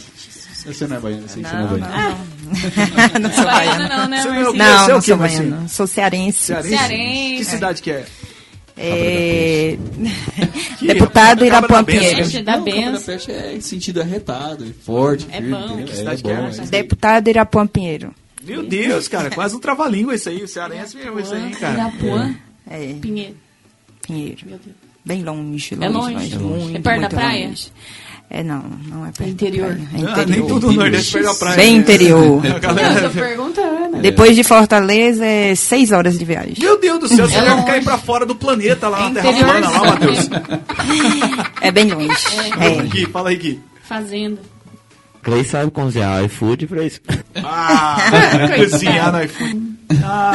[0.66, 1.94] Você não é baiano, eu sei que você não é Não, baiano.
[1.94, 3.20] não, não.
[3.20, 3.88] não sou Baiana baiana.
[3.98, 5.68] não, né, Não, é não sou baiana.
[5.68, 6.38] Sou cearense.
[6.38, 6.68] Cearense?
[6.78, 7.36] Cearense.
[7.36, 8.04] Que cidade que é?
[8.76, 9.76] É...
[10.82, 11.84] Deputado Irapuã.
[11.84, 12.16] Pinheiro.
[12.16, 13.14] Peixe da benção.
[13.28, 15.84] É em sentido arretado, forte, É firme, bom.
[15.84, 16.62] Que cidade é que é?
[16.64, 16.66] é.
[16.66, 18.14] Deputado Irapuã Pinheiro.
[18.42, 20.42] Meu Deus, cara, quase um trava-língua isso aí.
[20.42, 21.74] O cearense mesmo, isso aí, cara.
[21.74, 22.34] Irapuã,
[22.68, 23.36] É, Pinheiro.
[24.06, 24.38] Pinheiro.
[24.44, 24.76] Meu Deus.
[25.06, 26.38] Bem longe, É longe, longe?
[26.38, 27.46] muito, É perto da muito praia?
[27.48, 27.68] longe.
[28.30, 29.68] É, não, não é perto interior?
[29.74, 29.86] da praia.
[29.92, 30.48] É Ah, nem interior.
[30.48, 31.56] tudo no Nordeste perde a praia.
[31.56, 31.78] Bem né?
[31.78, 32.42] interior.
[32.42, 33.96] Não, eu galera- tô perguntando.
[34.00, 36.54] Depois de Fortaleza, é seis horas de viagem.
[36.58, 39.22] Meu Deus do céu, você É vai cair pra fora do planeta lá É na
[39.22, 40.28] Terra plana, lá, Matheus.
[41.60, 42.08] É bem longe.
[42.60, 42.82] É.
[42.82, 43.60] Gui, fala aí, Gui.
[43.84, 44.40] Fazenda.
[45.22, 47.00] Clay sabe cozinhar iFood pra isso.
[47.36, 47.96] Ah,
[48.56, 49.62] cozinhar no iFood.
[50.02, 50.32] Ah,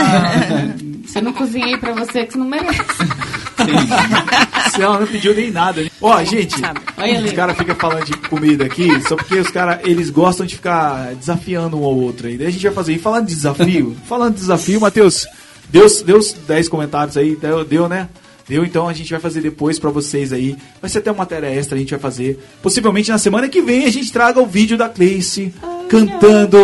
[1.05, 2.79] Se eu não cozinhei pra você, que você não merece.
[4.71, 5.81] Se ela não pediu nem nada.
[5.81, 5.89] né?
[6.01, 6.55] Ó, gente,
[6.97, 7.27] Olha ali.
[7.27, 11.13] os caras ficam falando de comida aqui, só porque os caras, eles gostam de ficar
[11.15, 12.37] desafiando um ao outro aí.
[12.37, 12.93] Daí a gente vai fazer.
[12.93, 15.27] E falando de desafio, falando de desafio, Matheus,
[15.69, 18.07] deu, deu os 10 comentários aí, deu, deu, né?
[18.47, 20.57] Deu, então a gente vai fazer depois pra vocês aí.
[20.81, 22.43] Vai ser até uma matéria extra, a gente vai fazer.
[22.63, 25.53] Possivelmente na semana que vem a gente traga o vídeo da Cleice
[25.87, 26.57] cantando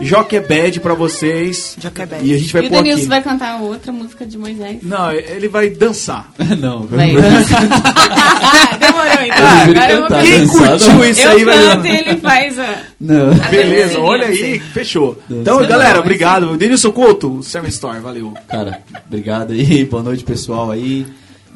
[0.00, 1.76] Joquebed pra vocês.
[1.80, 2.26] Joquebed.
[2.26, 2.88] E a gente vai e o pôr aqui.
[2.88, 4.78] Denilson vai cantar outra música de Moisés.
[4.82, 6.32] Não, ele vai dançar.
[6.58, 7.12] Não, Vai.
[7.12, 7.22] vai.
[8.78, 9.38] Demorou, então.
[9.38, 11.04] Eu Agora eu vou cantar, Quem dançar, curtiu não.
[11.04, 11.54] isso Eu aí vai
[11.86, 12.78] e ele faz a...
[13.00, 13.34] Não.
[13.50, 15.18] Beleza, olha aí, fechou.
[15.28, 15.40] Dança.
[15.42, 16.56] Então, galera, obrigado.
[16.56, 18.34] Denilson Couto, Seven Store, valeu.
[18.48, 21.06] Cara, obrigado aí, boa noite pessoal aí.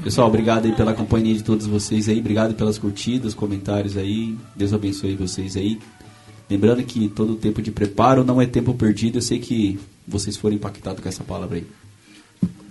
[0.03, 4.37] Pessoal, obrigado aí pela companhia de todos vocês aí, obrigado pelas curtidas, comentários aí.
[4.55, 5.79] Deus abençoe vocês aí.
[6.51, 9.19] Lembrando que todo tempo de preparo não é tempo perdido.
[9.19, 11.67] Eu sei que vocês foram impactados com essa palavra aí.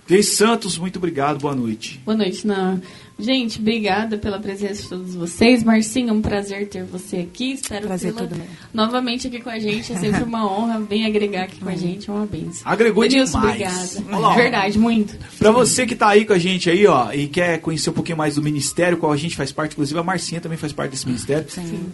[0.08, 2.00] Cleis Santos, muito obrigado, boa noite.
[2.02, 2.80] Boa noite, não.
[3.18, 5.62] Gente, obrigada pela presença de todos vocês.
[5.62, 7.52] Marcinho, um prazer ter você aqui.
[7.52, 8.46] Espero Prazer tê-la todo meu.
[8.72, 9.92] novamente aqui com a gente.
[9.92, 10.80] É sempre uma honra.
[10.80, 12.08] Vem agregar aqui com a gente.
[12.08, 12.62] É uma benção.
[12.64, 13.60] Agregou Denilson, demais.
[13.96, 14.06] obrigada.
[14.08, 14.34] Olha lá, ó.
[14.34, 15.16] Verdade, muito.
[15.36, 18.16] Pra você que tá aí com a gente aí, ó, e quer conhecer um pouquinho
[18.16, 21.06] mais do ministério, qual a gente faz parte, inclusive a Marcinha também faz parte desse
[21.06, 21.44] ministério.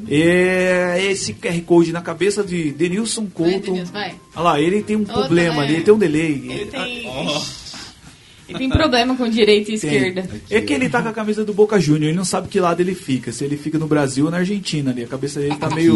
[0.08, 3.72] É esse QR Code na cabeça de Denilson Vai, Couto.
[3.72, 4.14] Denilson, vai.
[4.36, 6.50] Olha lá, ele tem um Outro, problema ali, ele tem um delay.
[6.50, 7.10] Ele tem...
[8.48, 9.90] Ele tem problema com direita e Tem.
[9.90, 10.28] esquerda.
[10.50, 12.80] É que ele tá com a camisa do Boca Júnior, ele não sabe que lado
[12.80, 13.32] ele fica.
[13.32, 15.04] Se ele fica no Brasil ou na Argentina ali.
[15.04, 15.94] A cabeça dele tá meio.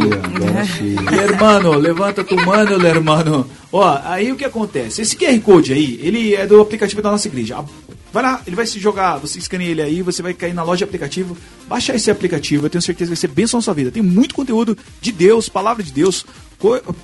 [0.61, 0.95] Achei.
[0.95, 3.49] Lermano, levanta tu mano, Lermano.
[3.73, 5.03] Ó, aí o que acontece?
[5.03, 7.63] Esse QR Code aí, ele é do aplicativo da nossa igreja.
[8.11, 10.79] Vai lá, ele vai se jogar, você escaneia ele aí, você vai cair na loja
[10.79, 11.37] de aplicativo,
[11.69, 13.91] baixa esse aplicativo, eu tenho certeza que vai ser bênção na sua vida.
[13.91, 16.25] Tem muito conteúdo de Deus, palavra de Deus,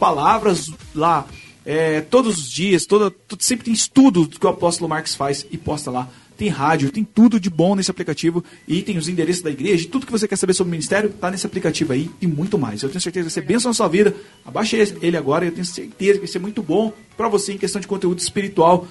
[0.01, 1.27] palavras lá,
[1.65, 5.91] é, todos os dias, toda, sempre tem estudo que o apóstolo Marcos faz e posta
[5.91, 6.09] lá.
[6.37, 10.05] Tem rádio, tem tudo de bom nesse aplicativo e tem os endereços da igreja, tudo
[10.05, 12.83] que você quer saber sobre o ministério tá nesse aplicativo aí e muito mais.
[12.83, 14.13] Eu tenho certeza que vai ser bênção na sua vida.
[14.45, 17.57] Abaixe ele agora e eu tenho certeza que vai ser muito bom para você em
[17.57, 18.85] questão de conteúdo espiritual,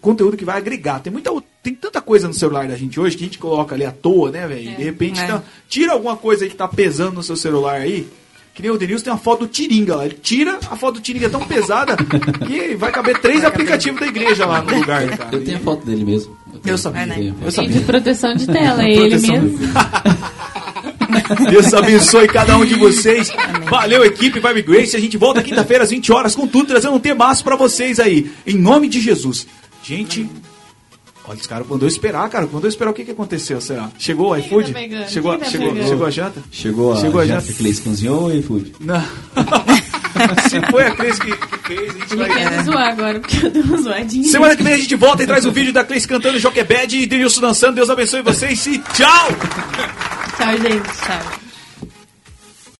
[0.00, 1.00] conteúdo que vai agregar.
[1.00, 1.32] Tem muita
[1.64, 4.30] tem tanta coisa no celular da gente hoje que a gente coloca ali à toa,
[4.30, 4.76] né, velho?
[4.76, 5.26] De repente É.
[5.26, 8.06] tá- tira alguma coisa aí que tá pesando no seu celular aí.
[8.58, 10.04] Que nem o Denilson tem uma foto do Tiringa lá.
[10.04, 11.94] Ele tira a foto do Tiringa tão pesada
[12.44, 15.28] que vai caber três aplicativos da igreja lá no lugar, cara.
[15.30, 16.36] Eu tenho a foto dele mesmo.
[16.60, 17.14] tenho- Eu sabia, a né?
[17.14, 17.70] foto Eu sabia.
[17.70, 19.58] Tem de proteção de tela, é ele mesmo.
[21.50, 23.30] Deus abençoe cada um de vocês.
[23.70, 24.96] Valeu, equipe Vibe Grace.
[24.96, 28.28] A gente volta quinta-feira às 20 horas com tudo, trazendo um temaço pra vocês aí.
[28.44, 29.46] Em nome de Jesus.
[29.84, 30.28] Gente,
[31.28, 32.48] olha, os caras mandou esperar, cara.
[32.50, 33.90] Mandou esperar o que, que aconteceu, será?
[33.98, 34.72] Chegou o iFood?
[34.72, 35.88] tá chegou, Quem tá chegou, pegando?
[35.88, 36.42] chegou a janta?
[36.50, 37.52] Chegou a, Chegou a janta janta?
[37.52, 38.72] que Cleice cozinhou ou iFood?
[38.80, 39.02] Não.
[40.50, 42.30] Se foi a Cris que, que fez, a gente Ele vai...
[42.36, 44.24] quer me zoar agora, porque eu dei uma zoadinha.
[44.28, 47.06] Semana que vem a gente volta e traz um vídeo da Cleice cantando Joquebed e
[47.06, 47.76] Denilson dançando.
[47.76, 49.28] Deus abençoe vocês e tchau!
[50.36, 50.88] Tchau, gente.
[51.04, 51.47] Tchau.